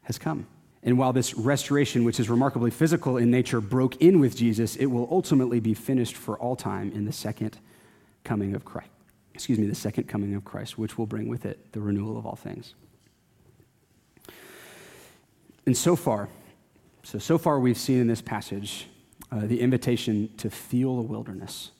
has 0.03 0.19
come. 0.19 0.45
And 0.83 0.97
while 0.97 1.13
this 1.13 1.33
restoration, 1.33 2.03
which 2.03 2.19
is 2.19 2.29
remarkably 2.29 2.69
physical 2.69 3.17
in 3.17 3.31
nature, 3.31 3.61
broke 3.61 3.95
in 4.01 4.19
with 4.19 4.35
Jesus, 4.35 4.75
it 4.75 4.87
will 4.87 5.07
ultimately 5.09 5.61
be 5.61 5.73
finished 5.73 6.15
for 6.15 6.37
all 6.37 6.55
time 6.55 6.91
in 6.91 7.05
the 7.05 7.13
second 7.13 7.57
coming 8.23 8.53
of 8.53 8.65
Christ. 8.65 8.89
Excuse 9.33 9.57
me, 9.57 9.65
the 9.65 9.75
second 9.75 10.07
coming 10.07 10.35
of 10.35 10.43
Christ, 10.43 10.77
which 10.77 10.97
will 10.97 11.05
bring 11.05 11.27
with 11.27 11.45
it 11.45 11.71
the 11.71 11.79
renewal 11.79 12.17
of 12.17 12.25
all 12.25 12.35
things. 12.35 12.75
And 15.65 15.75
so 15.75 15.95
far, 15.95 16.27
so 17.03 17.17
so 17.17 17.37
far 17.37 17.59
we've 17.59 17.77
seen 17.77 17.99
in 17.99 18.07
this 18.07 18.21
passage 18.21 18.87
uh, 19.31 19.41
the 19.41 19.61
invitation 19.61 20.29
to 20.37 20.49
feel 20.49 20.97
the 20.97 21.01
wilderness, 21.01 21.71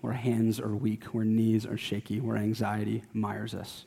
where 0.00 0.14
hands 0.14 0.58
are 0.58 0.74
weak, 0.74 1.04
where 1.04 1.24
knees 1.24 1.66
are 1.66 1.76
shaky, 1.76 2.20
where 2.20 2.36
anxiety 2.36 3.02
mires 3.12 3.54
us. 3.54 3.84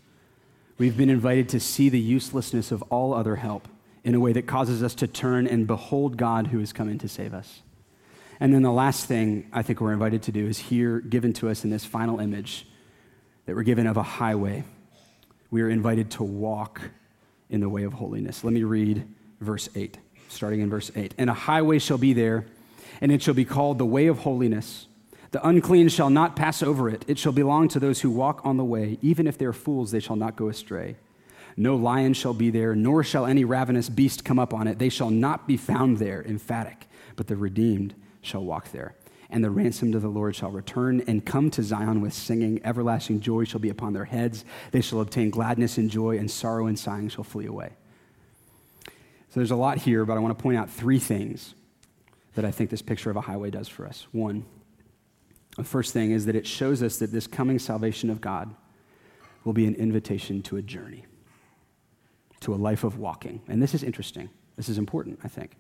We've 0.77 0.95
been 0.95 1.09
invited 1.09 1.49
to 1.49 1.59
see 1.59 1.89
the 1.89 1.99
uselessness 1.99 2.71
of 2.71 2.83
all 2.83 3.13
other 3.13 3.37
help 3.37 3.67
in 4.03 4.15
a 4.15 4.19
way 4.19 4.33
that 4.33 4.47
causes 4.47 4.81
us 4.83 4.95
to 4.95 5.07
turn 5.07 5.47
and 5.47 5.67
behold 5.67 6.17
God 6.17 6.47
who 6.47 6.59
is 6.59 6.73
coming 6.73 6.97
to 6.99 7.07
save 7.07 7.33
us. 7.33 7.61
And 8.39 8.53
then 8.53 8.61
the 8.61 8.71
last 8.71 9.05
thing 9.05 9.49
I 9.51 9.61
think 9.61 9.81
we're 9.81 9.93
invited 9.93 10.23
to 10.23 10.31
do 10.31 10.47
is 10.47 10.57
here, 10.57 10.99
given 10.99 11.33
to 11.33 11.49
us 11.49 11.63
in 11.63 11.69
this 11.69 11.83
final 11.83 12.19
image, 12.19 12.65
that 13.45 13.55
we're 13.55 13.63
given 13.63 13.87
of 13.87 13.97
a 13.97 14.03
highway. 14.03 14.63
We 15.51 15.61
are 15.61 15.69
invited 15.69 16.11
to 16.11 16.23
walk 16.23 16.81
in 17.49 17.59
the 17.59 17.69
way 17.69 17.83
of 17.83 17.93
holiness. 17.93 18.43
Let 18.43 18.53
me 18.53 18.63
read 18.63 19.07
verse 19.41 19.67
8, 19.75 19.97
starting 20.29 20.61
in 20.61 20.69
verse 20.69 20.91
8. 20.95 21.15
And 21.17 21.29
a 21.29 21.33
highway 21.33 21.79
shall 21.79 21.97
be 21.97 22.13
there, 22.13 22.45
and 23.01 23.11
it 23.11 23.21
shall 23.21 23.33
be 23.33 23.45
called 23.45 23.77
the 23.77 23.85
way 23.85 24.07
of 24.07 24.19
holiness. 24.19 24.87
The 25.31 25.45
unclean 25.45 25.89
shall 25.89 26.09
not 26.09 26.35
pass 26.35 26.63
over 26.63 26.89
it. 26.89 27.03
It 27.07 27.19
shall 27.19 27.31
belong 27.31 27.67
to 27.69 27.79
those 27.79 28.01
who 28.01 28.09
walk 28.09 28.41
on 28.45 28.57
the 28.57 28.63
way. 28.63 28.97
Even 29.01 29.27
if 29.27 29.37
they 29.37 29.45
are 29.45 29.53
fools, 29.53 29.91
they 29.91 29.99
shall 29.99 30.15
not 30.15 30.35
go 30.35 30.47
astray. 30.47 30.95
No 31.59 31.75
lion 31.75 32.13
shall 32.13 32.33
be 32.33 32.51
there, 32.51 32.73
nor 32.73 33.03
shall 33.03 33.25
any 33.25 33.43
ravenous 33.43 33.89
beast 33.89 34.23
come 34.23 34.39
up 34.39 34.53
on 34.53 34.65
it. 34.65 34.79
They 34.79 34.87
shall 34.87 35.09
not 35.09 35.45
be 35.45 35.57
found 35.57 35.97
there, 35.97 36.23
emphatic, 36.23 36.87
but 37.17 37.27
the 37.27 37.35
redeemed 37.35 37.95
shall 38.21 38.45
walk 38.45 38.71
there. 38.71 38.95
And 39.29 39.43
the 39.43 39.49
ransomed 39.51 39.93
of 39.93 40.01
the 40.01 40.07
Lord 40.07 40.37
shall 40.37 40.51
return 40.51 41.03
and 41.05 41.25
come 41.25 41.51
to 41.51 41.61
Zion 41.61 41.99
with 41.99 42.13
singing. 42.13 42.61
Everlasting 42.63 43.19
joy 43.19 43.43
shall 43.43 43.59
be 43.59 43.69
upon 43.69 43.91
their 43.91 44.05
heads. 44.05 44.45
They 44.71 44.79
shall 44.79 45.01
obtain 45.01 45.31
gladness 45.31 45.77
and 45.77 45.91
joy, 45.91 46.17
and 46.17 46.31
sorrow 46.31 46.67
and 46.67 46.79
sighing 46.79 47.09
shall 47.09 47.25
flee 47.25 47.47
away. 47.47 47.73
So 48.85 49.35
there's 49.35 49.51
a 49.51 49.57
lot 49.57 49.79
here, 49.79 50.05
but 50.05 50.15
I 50.15 50.21
want 50.21 50.35
to 50.35 50.41
point 50.41 50.57
out 50.57 50.69
three 50.69 50.97
things 50.97 51.55
that 52.35 52.45
I 52.45 52.51
think 52.51 52.69
this 52.69 52.81
picture 52.81 53.09
of 53.09 53.17
a 53.17 53.21
highway 53.21 53.49
does 53.49 53.67
for 53.67 53.85
us. 53.85 54.07
One, 54.13 54.45
the 55.57 55.65
first 55.65 55.91
thing 55.91 56.11
is 56.11 56.25
that 56.25 56.37
it 56.37 56.47
shows 56.47 56.81
us 56.81 56.99
that 56.99 57.11
this 57.11 57.27
coming 57.27 57.59
salvation 57.59 58.09
of 58.09 58.21
God 58.21 58.55
will 59.43 59.51
be 59.51 59.65
an 59.65 59.75
invitation 59.75 60.41
to 60.43 60.55
a 60.55 60.61
journey, 60.61 61.03
to 62.41 62.53
a 62.53 62.57
life 62.57 62.83
of 62.83 62.97
walking. 62.97 63.41
And 63.47 63.61
this 63.61 63.73
is 63.73 63.83
interesting. 63.83 64.29
This 64.55 64.69
is 64.69 64.77
important, 64.77 65.19
I 65.23 65.27
think. 65.27 65.55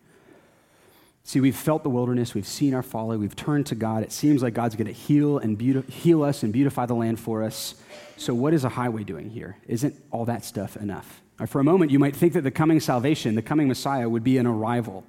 See, 1.23 1.39
we've 1.39 1.55
felt 1.55 1.83
the 1.83 1.89
wilderness, 1.89 2.33
we've 2.33 2.47
seen 2.47 2.73
our 2.73 2.81
folly, 2.81 3.17
we've 3.17 3.35
turned 3.35 3.67
to 3.67 3.75
God. 3.75 4.03
It 4.03 4.11
seems 4.11 4.41
like 4.41 4.53
God's 4.53 4.75
going 4.75 4.87
to 4.87 4.93
heal 4.93 5.37
and 5.37 5.59
beauti- 5.59 5.87
heal 5.89 6.23
us 6.23 6.43
and 6.43 6.51
beautify 6.51 6.85
the 6.85 6.95
land 6.95 7.19
for 7.19 7.43
us. 7.43 7.75
So, 8.17 8.33
what 8.33 8.53
is 8.53 8.63
a 8.63 8.69
highway 8.69 9.03
doing 9.03 9.29
here? 9.29 9.57
Isn't 9.67 9.95
all 10.11 10.25
that 10.25 10.43
stuff 10.43 10.75
enough? 10.77 11.21
Uh, 11.39 11.45
for 11.45 11.59
a 11.59 11.63
moment, 11.63 11.91
you 11.91 11.99
might 11.99 12.15
think 12.15 12.33
that 12.33 12.41
the 12.41 12.51
coming 12.51 12.79
salvation, 12.79 13.35
the 13.35 13.41
coming 13.41 13.67
Messiah, 13.67 14.09
would 14.09 14.23
be 14.23 14.37
an 14.37 14.47
arrival, 14.47 15.03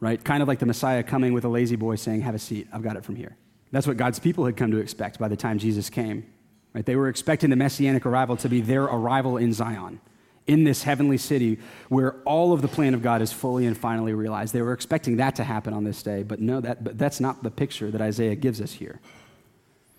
right? 0.00 0.22
Kind 0.22 0.42
of 0.42 0.48
like 0.48 0.58
the 0.58 0.66
Messiah 0.66 1.02
coming 1.02 1.32
with 1.32 1.44
a 1.44 1.48
La-Z-Boy 1.48 1.96
saying, 1.96 2.20
Have 2.22 2.34
a 2.34 2.38
seat, 2.38 2.68
I've 2.72 2.82
got 2.82 2.96
it 2.96 3.04
from 3.04 3.16
here. 3.16 3.36
That's 3.72 3.86
what 3.86 3.96
God's 3.96 4.18
people 4.18 4.44
had 4.46 4.56
come 4.56 4.70
to 4.70 4.78
expect 4.78 5.18
by 5.18 5.28
the 5.28 5.36
time 5.36 5.58
Jesus 5.58 5.90
came. 5.90 6.26
Right? 6.74 6.86
They 6.86 6.96
were 6.96 7.08
expecting 7.08 7.50
the 7.50 7.56
messianic 7.56 8.06
arrival 8.06 8.36
to 8.38 8.48
be 8.48 8.60
their 8.60 8.84
arrival 8.84 9.36
in 9.36 9.52
Zion, 9.52 10.00
in 10.46 10.64
this 10.64 10.82
heavenly 10.82 11.18
city 11.18 11.58
where 11.88 12.14
all 12.24 12.52
of 12.52 12.62
the 12.62 12.68
plan 12.68 12.94
of 12.94 13.02
God 13.02 13.22
is 13.22 13.32
fully 13.32 13.66
and 13.66 13.76
finally 13.76 14.12
realized. 14.12 14.52
They 14.52 14.62
were 14.62 14.72
expecting 14.72 15.16
that 15.16 15.36
to 15.36 15.44
happen 15.44 15.72
on 15.72 15.84
this 15.84 16.02
day, 16.02 16.22
but 16.22 16.40
no, 16.40 16.60
that, 16.60 16.82
but 16.82 16.98
that's 16.98 17.20
not 17.20 17.42
the 17.42 17.50
picture 17.50 17.90
that 17.90 18.00
Isaiah 18.00 18.34
gives 18.34 18.60
us 18.60 18.72
here. 18.72 19.00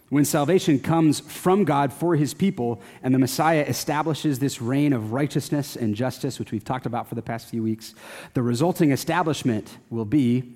When 0.10 0.26
salvation 0.26 0.80
comes 0.80 1.22
from 1.22 1.64
God 1.64 1.92
for 1.92 2.16
his 2.16 2.34
people 2.34 2.82
and 3.02 3.16
the 3.16 3.20
Messiah 3.20 3.66
establishes 3.68 4.38
this 4.38 4.62
reign 4.62 4.94
of 4.94 5.12
righteousness 5.12 5.76
and 5.76 5.96
justice, 5.96 6.38
which 6.38 6.52
we've 6.52 6.64
talked 6.64 6.86
about 6.86 7.08
for 7.08 7.16
the 7.16 7.22
past 7.22 7.48
few 7.48 7.64
weeks, 7.64 7.96
the 8.34 8.44
resulting 8.44 8.92
establishment 8.92 9.78
will 9.90 10.06
be 10.06 10.54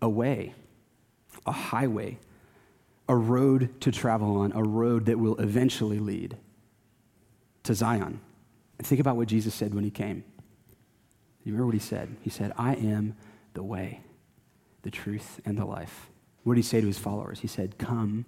a 0.00 0.08
way, 0.08 0.54
a 1.44 1.52
highway 1.52 2.18
a 3.08 3.16
road 3.16 3.80
to 3.80 3.92
travel 3.92 4.36
on, 4.36 4.52
a 4.52 4.62
road 4.62 5.06
that 5.06 5.18
will 5.18 5.36
eventually 5.36 5.98
lead 5.98 6.36
to 7.62 7.74
Zion. 7.74 8.20
And 8.78 8.86
think 8.86 9.00
about 9.00 9.16
what 9.16 9.28
Jesus 9.28 9.54
said 9.54 9.74
when 9.74 9.84
he 9.84 9.90
came. 9.90 10.24
You 11.44 11.52
remember 11.52 11.66
what 11.66 11.74
he 11.74 11.80
said? 11.80 12.16
He 12.22 12.30
said, 12.30 12.52
I 12.58 12.74
am 12.74 13.16
the 13.54 13.62
way, 13.62 14.00
the 14.82 14.90
truth, 14.90 15.40
and 15.44 15.56
the 15.56 15.64
life. 15.64 16.10
What 16.42 16.54
did 16.54 16.64
he 16.64 16.68
say 16.68 16.80
to 16.80 16.86
his 16.86 16.98
followers? 16.98 17.40
He 17.40 17.46
said, 17.48 17.78
Come, 17.78 18.26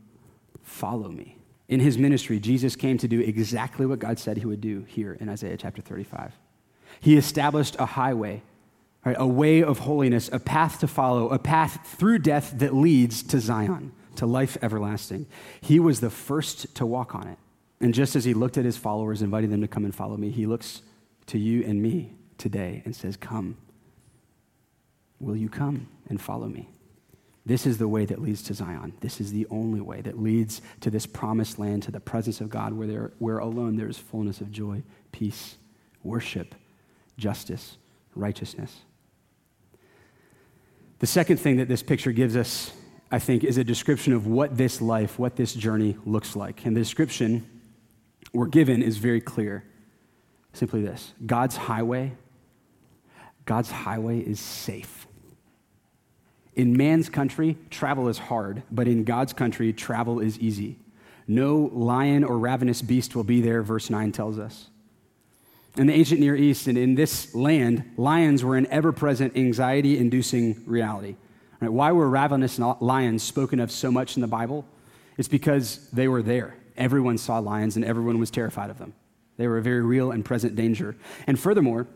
follow 0.63 1.09
me. 1.09 1.39
In 1.69 1.81
his 1.81 1.99
ministry, 1.99 2.41
Jesus 2.41 2.77
came 2.77 2.97
to 2.99 3.09
do 3.09 3.21
exactly 3.21 3.85
what 3.85 3.99
God 3.99 4.19
said 4.19 4.39
he 4.39 4.47
would 4.47 4.61
do 4.61 4.85
here 4.89 5.13
in 5.21 5.29
Isaiah 5.29 5.57
chapter 5.57 5.83
35. 5.83 6.33
He 7.01 7.17
established 7.17 7.77
a 7.79 7.85
highway, 7.85 8.43
right, 9.05 9.17
a 9.19 9.27
way 9.27 9.63
of 9.63 9.81
holiness, 9.81 10.31
a 10.33 10.39
path 10.39 10.81
to 10.81 10.87
follow, 10.87 11.29
a 11.29 11.39
path 11.39 11.81
through 11.99 12.21
death 12.21 12.55
that 12.57 12.75
leads 12.75 13.23
to 13.25 13.41
Zion 13.41 13.93
to 14.17 14.27
life 14.27 14.57
everlasting. 14.63 15.27
He 15.61 15.79
was 15.79 16.01
the 16.01 16.11
first 16.11 16.75
to 16.77 16.87
walk 16.87 17.15
on 17.15 17.29
it. 17.29 17.39
And 17.81 17.95
just 17.95 18.17
as 18.17 18.25
he 18.25 18.35
looked 18.35 18.59
at 18.59 18.65
his 18.65 18.77
followers, 18.77 19.23
inviting 19.23 19.51
them 19.51 19.61
to 19.61 19.69
come 19.69 19.85
and 19.85 19.95
follow 19.95 20.17
me, 20.17 20.31
he 20.31 20.47
looks 20.47 20.83
to 21.27 21.39
you 21.39 21.65
and 21.65 21.81
me 21.81 22.15
today 22.37 22.83
and 22.85 22.95
says, 22.95 23.17
Come. 23.17 23.57
Will 25.21 25.37
you 25.37 25.49
come 25.49 25.89
and 26.09 26.21
follow 26.21 26.47
me? 26.47 26.69
This 27.45 27.67
is 27.67 27.79
the 27.79 27.89
way 27.89 28.05
that 28.05 28.21
leads 28.21 28.43
to 28.45 28.55
Zion. 28.55 28.93
This 29.01 29.21
is 29.21 29.33
the 29.33 29.47
only 29.51 29.81
way 29.81 30.01
that 30.03 30.21
leads 30.21 30.61
to 30.81 30.91
this 30.91 31.07
promised 31.07 31.59
land, 31.59 31.83
to 31.85 31.91
the 31.91 31.99
presence 31.99 32.41
of 32.41 32.49
God, 32.49 32.73
where, 32.73 32.87
there, 32.87 33.13
where 33.19 33.39
alone 33.39 33.77
there 33.77 33.89
is 33.89 33.99
fullness 33.99 34.41
of 34.41 34.53
joy, 34.53 34.83
peace, 35.11 35.57
worship, 36.05 36.55
justice, 37.17 37.79
righteousness. 38.15 38.83
The 41.01 41.07
second 41.07 41.39
thing 41.39 41.57
that 41.57 41.69
this 41.69 41.83
picture 41.83 42.13
gives 42.13 42.37
us 42.37 42.73
I 43.11 43.19
think, 43.19 43.45
is 43.45 43.57
a 43.57 43.65
description 43.65 44.13
of 44.13 44.27
what 44.27 44.57
this 44.57 44.81
life, 44.81 45.19
what 45.19 45.37
this 45.37 45.55
journey 45.55 45.97
looks 46.05 46.37
like. 46.37 46.67
And 46.67 46.77
the 46.77 46.81
description 46.81 47.47
we're 48.39 48.47
given 48.47 48.83
is 48.83 48.99
very 48.99 49.21
clear. 49.21 49.65
Simply 50.53 50.81
this 50.81 51.13
God's 51.27 51.57
highway, 51.57 52.13
God's 53.45 53.71
highway 53.71 54.21
is 54.21 54.39
safe. 54.39 55.09
In 56.55 56.77
man's 56.77 57.09
country, 57.09 57.57
travel 57.69 58.09
is 58.09 58.19
hard, 58.19 58.63
but 58.71 58.87
in 58.87 59.03
God's 59.03 59.33
country, 59.33 59.73
travel 59.73 60.21
is 60.21 60.39
easy. 60.39 60.79
No 61.27 61.71
lion 61.73 62.23
or 62.23 62.39
ravenous 62.39 62.81
beast 62.81 63.17
will 63.17 63.25
be 63.25 63.41
there, 63.41 63.63
verse 63.63 63.91
9 63.91 64.13
tells 64.13 64.39
us. 64.39 64.69
In 65.77 65.89
the 65.89 65.93
ancient 65.93 66.21
Near 66.21 66.37
East 66.37 66.69
and 66.69 66.79
in 66.79 66.95
this 66.95 67.35
land, 67.35 67.85
lions 67.97 68.45
were 68.45 68.57
an 68.57 68.67
ever 68.69 68.93
present, 68.93 69.37
anxiety 69.37 69.99
inducing 69.99 70.63
reality. 70.65 71.17
Right? 71.61 71.73
Why 71.73 71.91
were 71.91 72.09
ravenous 72.09 72.59
lions 72.59 73.23
spoken 73.25 73.59
of 73.59 73.71
so 73.73 73.91
much 73.91 74.17
in 74.17 74.21
the 74.23 74.29
Bible? 74.29 74.65
It's 75.17 75.29
because 75.29 75.91
they 75.91 76.07
were 76.07 76.23
there. 76.23 76.57
Everyone 76.79 77.19
saw 77.19 77.39
lions 77.39 77.77
and 77.77 77.85
everyone 77.85 78.19
was 78.19 78.31
terrified 78.31 78.71
of 78.71 78.79
them. 78.79 78.95
They 79.37 79.47
were 79.47 79.59
a 79.59 79.63
very 79.63 79.83
real 79.83 80.11
and 80.11 80.25
present 80.25 80.57
danger. 80.57 80.97
And 81.27 81.39
furthermore, 81.39 81.87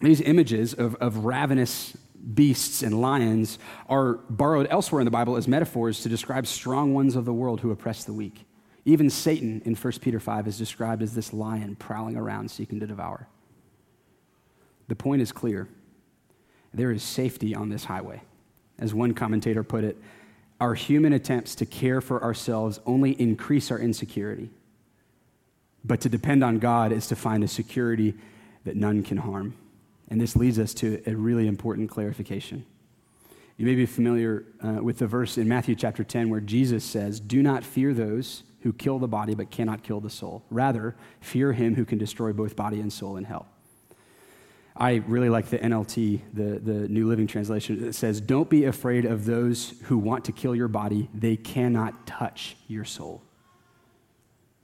these 0.00 0.20
images 0.20 0.74
of, 0.74 0.96
of 0.96 1.24
ravenous 1.24 1.96
beasts 2.34 2.82
and 2.82 3.00
lions 3.00 3.58
are 3.88 4.14
borrowed 4.28 4.66
elsewhere 4.70 5.00
in 5.00 5.04
the 5.04 5.10
Bible 5.10 5.36
as 5.36 5.48
metaphors 5.48 6.02
to 6.02 6.08
describe 6.08 6.46
strong 6.46 6.94
ones 6.94 7.16
of 7.16 7.24
the 7.24 7.32
world 7.32 7.60
who 7.60 7.70
oppress 7.70 8.04
the 8.04 8.12
weak. 8.12 8.44
Even 8.84 9.08
Satan 9.10 9.62
in 9.64 9.74
1 9.74 9.92
Peter 10.00 10.18
5 10.18 10.48
is 10.48 10.58
described 10.58 11.02
as 11.02 11.14
this 11.14 11.32
lion 11.32 11.76
prowling 11.76 12.16
around 12.16 12.50
seeking 12.50 12.80
to 12.80 12.86
devour. 12.86 13.28
The 14.88 14.96
point 14.96 15.22
is 15.22 15.32
clear 15.32 15.68
there 16.74 16.90
is 16.90 17.02
safety 17.02 17.54
on 17.54 17.68
this 17.68 17.84
highway. 17.84 18.22
As 18.78 18.94
one 18.94 19.14
commentator 19.14 19.62
put 19.62 19.84
it, 19.84 19.96
our 20.62 20.74
human 20.74 21.12
attempts 21.12 21.56
to 21.56 21.66
care 21.66 22.00
for 22.00 22.22
ourselves 22.22 22.78
only 22.86 23.20
increase 23.20 23.72
our 23.72 23.80
insecurity. 23.80 24.48
But 25.84 26.00
to 26.02 26.08
depend 26.08 26.44
on 26.44 26.60
God 26.60 26.92
is 26.92 27.08
to 27.08 27.16
find 27.16 27.42
a 27.42 27.48
security 27.48 28.14
that 28.62 28.76
none 28.76 29.02
can 29.02 29.16
harm. 29.16 29.56
And 30.08 30.20
this 30.20 30.36
leads 30.36 30.60
us 30.60 30.72
to 30.74 31.02
a 31.04 31.16
really 31.16 31.48
important 31.48 31.90
clarification. 31.90 32.64
You 33.56 33.66
may 33.66 33.74
be 33.74 33.86
familiar 33.86 34.44
uh, 34.62 34.80
with 34.80 34.98
the 34.98 35.08
verse 35.08 35.36
in 35.36 35.48
Matthew 35.48 35.74
chapter 35.74 36.04
10 36.04 36.30
where 36.30 36.40
Jesus 36.40 36.84
says, 36.84 37.18
Do 37.18 37.42
not 37.42 37.64
fear 37.64 37.92
those 37.92 38.44
who 38.60 38.72
kill 38.72 39.00
the 39.00 39.08
body 39.08 39.34
but 39.34 39.50
cannot 39.50 39.82
kill 39.82 39.98
the 39.98 40.10
soul. 40.10 40.44
Rather, 40.48 40.94
fear 41.20 41.52
him 41.54 41.74
who 41.74 41.84
can 41.84 41.98
destroy 41.98 42.32
both 42.32 42.54
body 42.54 42.80
and 42.80 42.92
soul 42.92 43.16
in 43.16 43.24
hell. 43.24 43.48
I 44.76 45.02
really 45.06 45.28
like 45.28 45.46
the 45.46 45.58
NLT, 45.58 46.20
the, 46.32 46.58
the 46.58 46.88
New 46.88 47.06
Living 47.06 47.26
Translation. 47.26 47.84
It 47.84 47.94
says, 47.94 48.20
Don't 48.20 48.48
be 48.48 48.64
afraid 48.64 49.04
of 49.04 49.26
those 49.26 49.74
who 49.84 49.98
want 49.98 50.24
to 50.26 50.32
kill 50.32 50.54
your 50.54 50.68
body, 50.68 51.08
they 51.12 51.36
cannot 51.36 52.06
touch 52.06 52.56
your 52.68 52.84
soul. 52.84 53.22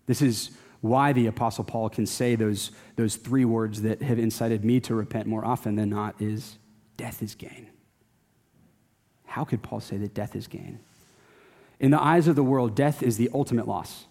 This 0.06 0.22
is 0.22 0.50
why 0.80 1.12
the 1.12 1.26
Apostle 1.26 1.64
Paul 1.64 1.90
can 1.90 2.06
say 2.06 2.36
those, 2.36 2.70
those 2.96 3.16
three 3.16 3.44
words 3.44 3.82
that 3.82 4.00
have 4.00 4.18
incited 4.18 4.64
me 4.64 4.80
to 4.80 4.94
repent 4.94 5.26
more 5.26 5.44
often 5.44 5.74
than 5.74 5.90
not 5.90 6.20
is 6.20 6.56
death 6.96 7.22
is 7.22 7.34
gain. 7.34 7.68
How 9.26 9.44
could 9.44 9.62
Paul 9.62 9.80
say 9.80 9.98
that 9.98 10.14
death 10.14 10.34
is 10.34 10.46
gain? 10.46 10.80
In 11.80 11.90
the 11.90 12.02
eyes 12.02 12.28
of 12.28 12.36
the 12.36 12.42
world, 12.42 12.74
death 12.74 13.02
is 13.02 13.18
the 13.18 13.28
ultimate 13.34 13.68
loss. 13.68 14.06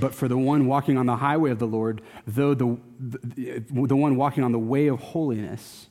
But 0.00 0.14
for 0.14 0.28
the 0.28 0.36
one 0.36 0.66
walking 0.66 0.98
on 0.98 1.06
the 1.06 1.16
highway 1.16 1.50
of 1.50 1.58
the 1.58 1.66
Lord, 1.66 2.02
though 2.26 2.54
the, 2.54 2.78
the, 2.98 3.60
the 3.68 3.96
one 3.96 4.16
walking 4.16 4.42
on 4.42 4.52
the 4.52 4.58
way 4.58 4.88
of 4.88 5.00
holiness, 5.00 5.88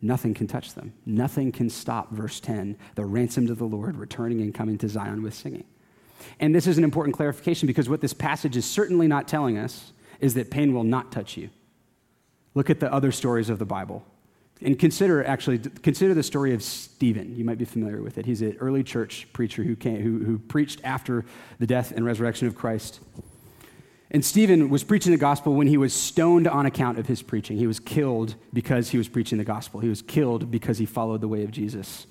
nothing 0.00 0.34
can 0.34 0.46
touch 0.46 0.74
them. 0.74 0.94
Nothing 1.04 1.52
can 1.52 1.68
stop, 1.68 2.12
verse 2.12 2.40
10, 2.40 2.76
the 2.94 3.04
ransomed 3.04 3.50
of 3.50 3.58
the 3.58 3.66
Lord 3.66 3.96
returning 3.96 4.40
and 4.40 4.54
coming 4.54 4.78
to 4.78 4.88
Zion 4.88 5.22
with 5.22 5.34
singing. 5.34 5.64
And 6.40 6.54
this 6.54 6.66
is 6.66 6.78
an 6.78 6.84
important 6.84 7.14
clarification 7.14 7.66
because 7.66 7.88
what 7.88 8.00
this 8.00 8.14
passage 8.14 8.56
is 8.56 8.64
certainly 8.64 9.06
not 9.06 9.28
telling 9.28 9.58
us 9.58 9.92
is 10.20 10.34
that 10.34 10.50
pain 10.50 10.72
will 10.72 10.84
not 10.84 11.12
touch 11.12 11.36
you. 11.36 11.50
Look 12.54 12.70
at 12.70 12.80
the 12.80 12.92
other 12.92 13.12
stories 13.12 13.50
of 13.50 13.58
the 13.58 13.66
Bible. 13.66 14.04
And 14.62 14.78
consider, 14.78 15.24
actually, 15.24 15.58
consider 15.58 16.14
the 16.14 16.22
story 16.22 16.54
of 16.54 16.62
Stephen. 16.62 17.36
You 17.36 17.44
might 17.44 17.58
be 17.58 17.64
familiar 17.64 18.02
with 18.02 18.18
it. 18.18 18.26
He's 18.26 18.40
an 18.40 18.56
early 18.60 18.82
church 18.82 19.26
preacher 19.32 19.62
who, 19.62 19.76
came, 19.76 20.00
who, 20.00 20.24
who 20.24 20.38
preached 20.38 20.80
after 20.84 21.24
the 21.58 21.66
death 21.66 21.92
and 21.92 22.04
resurrection 22.04 22.46
of 22.46 22.54
Christ. 22.54 23.00
And 24.10 24.24
Stephen 24.24 24.70
was 24.70 24.84
preaching 24.84 25.10
the 25.10 25.18
gospel 25.18 25.54
when 25.54 25.66
he 25.66 25.76
was 25.76 25.92
stoned 25.92 26.46
on 26.46 26.66
account 26.66 26.98
of 26.98 27.08
his 27.08 27.20
preaching. 27.20 27.56
He 27.56 27.66
was 27.66 27.80
killed 27.80 28.36
because 28.52 28.90
he 28.90 28.96
was 28.96 29.08
preaching 29.08 29.38
the 29.38 29.44
gospel. 29.44 29.80
He 29.80 29.88
was 29.88 30.02
killed 30.02 30.52
because 30.52 30.78
he 30.78 30.86
followed 30.86 31.20
the 31.20 31.28
way 31.28 31.42
of 31.42 31.50
Jesus. 31.50 32.06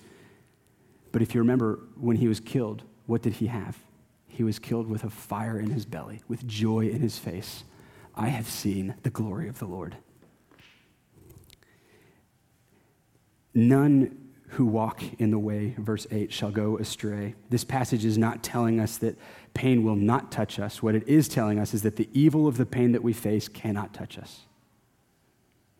But 1.13 1.21
if 1.21 1.33
you 1.33 1.39
remember, 1.39 1.79
when 1.95 2.17
he 2.17 2.27
was 2.27 2.41
killed, 2.41 2.83
what 3.05 3.21
did 3.21 3.33
he 3.33 3.47
have? 3.47 3.77
He 4.27 4.43
was 4.43 4.59
killed 4.59 4.87
with 4.87 5.03
a 5.05 5.09
fire 5.09 5.59
in 5.59 5.69
his 5.69 5.85
belly, 5.85 6.21
with 6.27 6.45
joy 6.45 6.89
in 6.89 6.99
his 6.99 7.17
face. 7.17 7.63
I 8.15 8.27
have 8.27 8.47
seen 8.47 8.95
the 9.03 9.09
glory 9.09 9.47
of 9.47 9.59
the 9.59 9.65
Lord. 9.65 9.95
None 13.53 14.17
who 14.49 14.65
walk 14.65 15.01
in 15.19 15.31
the 15.31 15.39
way, 15.39 15.75
verse 15.77 16.05
8, 16.11 16.31
shall 16.31 16.51
go 16.51 16.77
astray. 16.77 17.33
This 17.49 17.63
passage 17.63 18.05
is 18.05 18.17
not 18.17 18.43
telling 18.43 18.79
us 18.79 18.97
that 18.97 19.17
pain 19.53 19.83
will 19.83 19.95
not 19.95 20.31
touch 20.31 20.59
us. 20.59 20.83
What 20.83 20.95
it 20.95 21.07
is 21.07 21.27
telling 21.27 21.59
us 21.59 21.73
is 21.73 21.81
that 21.81 21.95
the 21.95 22.09
evil 22.13 22.47
of 22.47 22.57
the 22.57 22.65
pain 22.65 22.91
that 22.91 23.03
we 23.03 23.13
face 23.13 23.47
cannot 23.47 23.93
touch 23.93 24.17
us. 24.17 24.41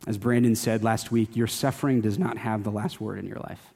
As 0.07 0.17
Brandon 0.17 0.55
said 0.55 0.84
last 0.84 1.11
week, 1.11 1.36
your 1.36 1.47
suffering 1.47 2.01
does 2.01 2.17
not 2.17 2.38
have 2.38 2.63
the 2.63 2.71
last 2.71 2.99
word 2.99 3.19
in 3.19 3.28
your 3.28 3.38
life. 3.38 3.74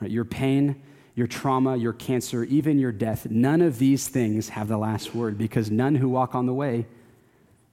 Right? 0.00 0.10
Your 0.10 0.24
pain, 0.24 0.80
your 1.14 1.26
trauma, 1.26 1.76
your 1.76 1.92
cancer, 1.92 2.44
even 2.44 2.78
your 2.78 2.92
death, 2.92 3.26
none 3.30 3.60
of 3.60 3.78
these 3.78 4.08
things 4.08 4.50
have 4.50 4.68
the 4.68 4.78
last 4.78 5.14
word 5.14 5.36
because 5.36 5.70
none 5.70 5.96
who 5.96 6.08
walk 6.08 6.34
on 6.34 6.46
the 6.46 6.54
way 6.54 6.86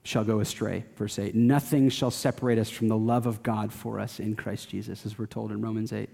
shall 0.02 0.24
go 0.24 0.40
astray. 0.40 0.84
Verse 0.96 1.18
8 1.18 1.34
Nothing 1.34 1.88
shall 1.88 2.10
separate 2.10 2.58
us 2.58 2.70
from 2.70 2.88
the 2.88 2.96
love 2.96 3.26
of 3.26 3.42
God 3.42 3.72
for 3.72 4.00
us 4.00 4.20
in 4.20 4.34
Christ 4.34 4.68
Jesus, 4.68 5.06
as 5.06 5.18
we're 5.18 5.26
told 5.26 5.50
in 5.50 5.60
Romans 5.60 5.92
8. 5.92 6.08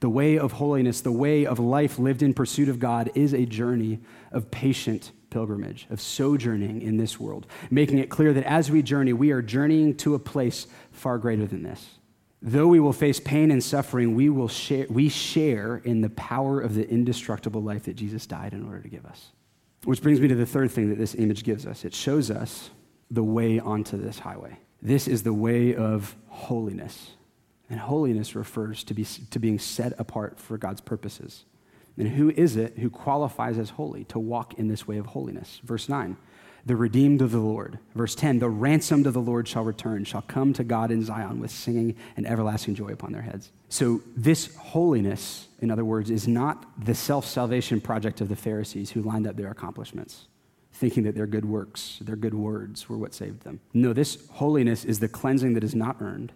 The 0.00 0.08
way 0.08 0.38
of 0.38 0.52
holiness, 0.52 1.00
the 1.00 1.12
way 1.12 1.44
of 1.44 1.58
life 1.58 1.98
lived 1.98 2.22
in 2.22 2.32
pursuit 2.32 2.68
of 2.68 2.78
God, 2.78 3.10
is 3.14 3.34
a 3.34 3.44
journey 3.44 4.00
of 4.30 4.50
patient 4.50 5.10
pilgrimage, 5.30 5.86
of 5.90 6.00
sojourning 6.00 6.82
in 6.82 6.96
this 6.96 7.18
world, 7.18 7.46
making 7.70 7.98
it 7.98 8.08
clear 8.08 8.32
that 8.32 8.44
as 8.44 8.70
we 8.70 8.82
journey, 8.82 9.12
we 9.12 9.32
are 9.32 9.42
journeying 9.42 9.96
to 9.96 10.14
a 10.14 10.18
place 10.18 10.66
far 10.92 11.18
greater 11.18 11.46
than 11.46 11.62
this. 11.62 11.98
Though 12.40 12.68
we 12.68 12.78
will 12.78 12.92
face 12.92 13.18
pain 13.18 13.50
and 13.50 13.62
suffering, 13.62 14.14
we, 14.14 14.28
will 14.28 14.46
share, 14.46 14.86
we 14.88 15.08
share 15.08 15.78
in 15.78 16.00
the 16.02 16.10
power 16.10 16.60
of 16.60 16.74
the 16.74 16.88
indestructible 16.88 17.62
life 17.62 17.84
that 17.84 17.96
Jesus 17.96 18.26
died 18.26 18.52
in 18.52 18.64
order 18.64 18.80
to 18.80 18.88
give 18.88 19.04
us. 19.04 19.32
Which 19.84 20.02
brings 20.02 20.20
me 20.20 20.28
to 20.28 20.36
the 20.36 20.46
third 20.46 20.70
thing 20.70 20.88
that 20.90 20.98
this 20.98 21.14
image 21.16 21.42
gives 21.42 21.66
us 21.66 21.84
it 21.84 21.94
shows 21.94 22.30
us 22.30 22.70
the 23.10 23.22
way 23.22 23.58
onto 23.58 23.96
this 23.96 24.20
highway. 24.20 24.58
This 24.82 25.08
is 25.08 25.22
the 25.22 25.32
way 25.32 25.74
of 25.74 26.14
holiness. 26.28 27.12
And 27.70 27.80
holiness 27.80 28.34
refers 28.34 28.84
to, 28.84 28.94
be, 28.94 29.04
to 29.04 29.38
being 29.38 29.58
set 29.58 29.92
apart 29.98 30.38
for 30.38 30.56
God's 30.56 30.80
purposes. 30.80 31.44
And 31.96 32.08
who 32.08 32.30
is 32.30 32.56
it 32.56 32.78
who 32.78 32.90
qualifies 32.90 33.58
as 33.58 33.70
holy 33.70 34.04
to 34.04 34.18
walk 34.18 34.54
in 34.54 34.68
this 34.68 34.86
way 34.86 34.98
of 34.98 35.06
holiness? 35.06 35.60
Verse 35.64 35.88
9, 35.88 36.16
the 36.64 36.76
redeemed 36.76 37.20
of 37.20 37.32
the 37.32 37.40
Lord. 37.40 37.78
Verse 37.94 38.14
10, 38.14 38.38
the 38.38 38.48
ransomed 38.48 39.06
of 39.06 39.14
the 39.14 39.20
Lord 39.20 39.48
shall 39.48 39.64
return, 39.64 40.04
shall 40.04 40.22
come 40.22 40.52
to 40.52 40.64
God 40.64 40.90
in 40.90 41.04
Zion 41.04 41.40
with 41.40 41.50
singing 41.50 41.96
and 42.16 42.26
everlasting 42.26 42.76
joy 42.76 42.90
upon 42.90 43.12
their 43.12 43.22
heads. 43.22 43.50
So, 43.68 44.00
this 44.16 44.54
holiness, 44.56 45.48
in 45.60 45.70
other 45.70 45.84
words, 45.84 46.08
is 46.10 46.28
not 46.28 46.64
the 46.82 46.94
self 46.94 47.26
salvation 47.26 47.80
project 47.80 48.20
of 48.20 48.28
the 48.28 48.36
Pharisees 48.36 48.90
who 48.92 49.02
lined 49.02 49.26
up 49.26 49.36
their 49.36 49.50
accomplishments 49.50 50.26
thinking 50.78 51.02
that 51.02 51.16
their 51.16 51.26
good 51.26 51.44
works, 51.44 51.98
their 52.00 52.14
good 52.14 52.34
words 52.34 52.88
were 52.88 52.96
what 52.96 53.12
saved 53.12 53.42
them. 53.42 53.58
No, 53.74 53.92
this 53.92 54.28
holiness 54.30 54.84
is 54.84 55.00
the 55.00 55.08
cleansing 55.08 55.54
that 55.54 55.64
is 55.64 55.74
not 55.74 55.96
earned, 56.00 56.32